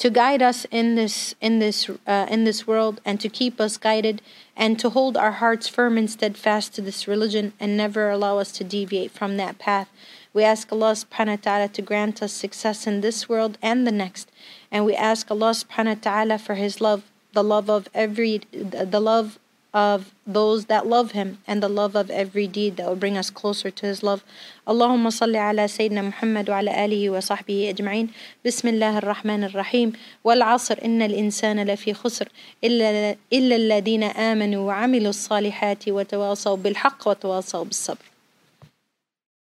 to 0.00 0.08
guide 0.08 0.40
us 0.40 0.66
in 0.70 0.94
this 0.94 1.34
in 1.42 1.58
this 1.58 1.90
uh, 2.06 2.26
in 2.30 2.44
this 2.44 2.66
world 2.66 3.02
and 3.04 3.20
to 3.20 3.28
keep 3.28 3.60
us 3.60 3.76
guided 3.76 4.22
and 4.56 4.78
to 4.78 4.88
hold 4.88 5.14
our 5.14 5.32
hearts 5.32 5.68
firm 5.68 5.98
and 5.98 6.10
steadfast 6.10 6.74
to 6.74 6.80
this 6.80 7.06
religion 7.06 7.52
and 7.60 7.76
never 7.76 8.08
allow 8.08 8.38
us 8.38 8.50
to 8.52 8.64
deviate 8.64 9.10
from 9.10 9.36
that 9.36 9.58
path. 9.58 9.90
We 10.32 10.44
ask 10.44 10.72
Allah 10.72 10.92
subhanahu 10.92 11.38
wa 11.38 11.42
ta'ala 11.42 11.68
to 11.68 11.82
grant 11.82 12.22
us 12.22 12.32
success 12.32 12.86
in 12.86 13.02
this 13.02 13.28
world 13.28 13.58
and 13.60 13.86
the 13.86 13.92
next. 13.92 14.30
And 14.70 14.86
we 14.86 14.94
ask 14.94 15.30
Allah 15.30 15.50
subhanahu 15.50 15.96
wa 15.96 16.00
ta'ala 16.00 16.38
for 16.38 16.54
his 16.54 16.80
love, 16.80 17.02
the 17.32 17.42
love 17.42 17.68
of 17.68 17.88
every 17.92 18.38
the 18.52 19.00
love 19.00 19.39
of 19.72 20.12
those 20.26 20.66
that 20.66 20.86
love 20.86 21.12
him 21.12 21.38
and 21.46 21.62
the 21.62 21.68
love 21.68 21.94
of 21.94 22.10
every 22.10 22.46
deed 22.46 22.76
that 22.76 22.86
will 22.88 22.96
bring 22.96 23.16
us 23.16 23.30
closer 23.30 23.70
to 23.70 23.86
his 23.86 24.02
love. 24.02 24.24
اللهم 24.68 25.10
صل 25.10 25.36
على 25.36 25.68
سيدنا 25.68 26.02
محمد 26.02 26.50
وعلى 26.50 26.84
آله 26.84 27.10
وصحبه 27.10 27.70
أجمعين 27.70 28.08
بسم 28.46 28.68
الله 28.68 28.98
الرحمن 28.98 29.44
الرحيم 29.44 29.92
والعصر 30.24 30.78
إن 30.84 31.02
الإنسان 31.02 31.62
لفي 31.64 31.94
خسر 31.94 32.28
إلا, 32.64 33.16
إلا 33.32 33.56
الذين 33.56 34.02
آمنوا 34.02 34.66
وعملوا 34.66 35.10
الصالحات 35.10 35.88
وتواصوا 35.88 36.56
بالحق 36.56 37.08
وتواصوا 37.08 37.64
بالصبر 37.64 38.09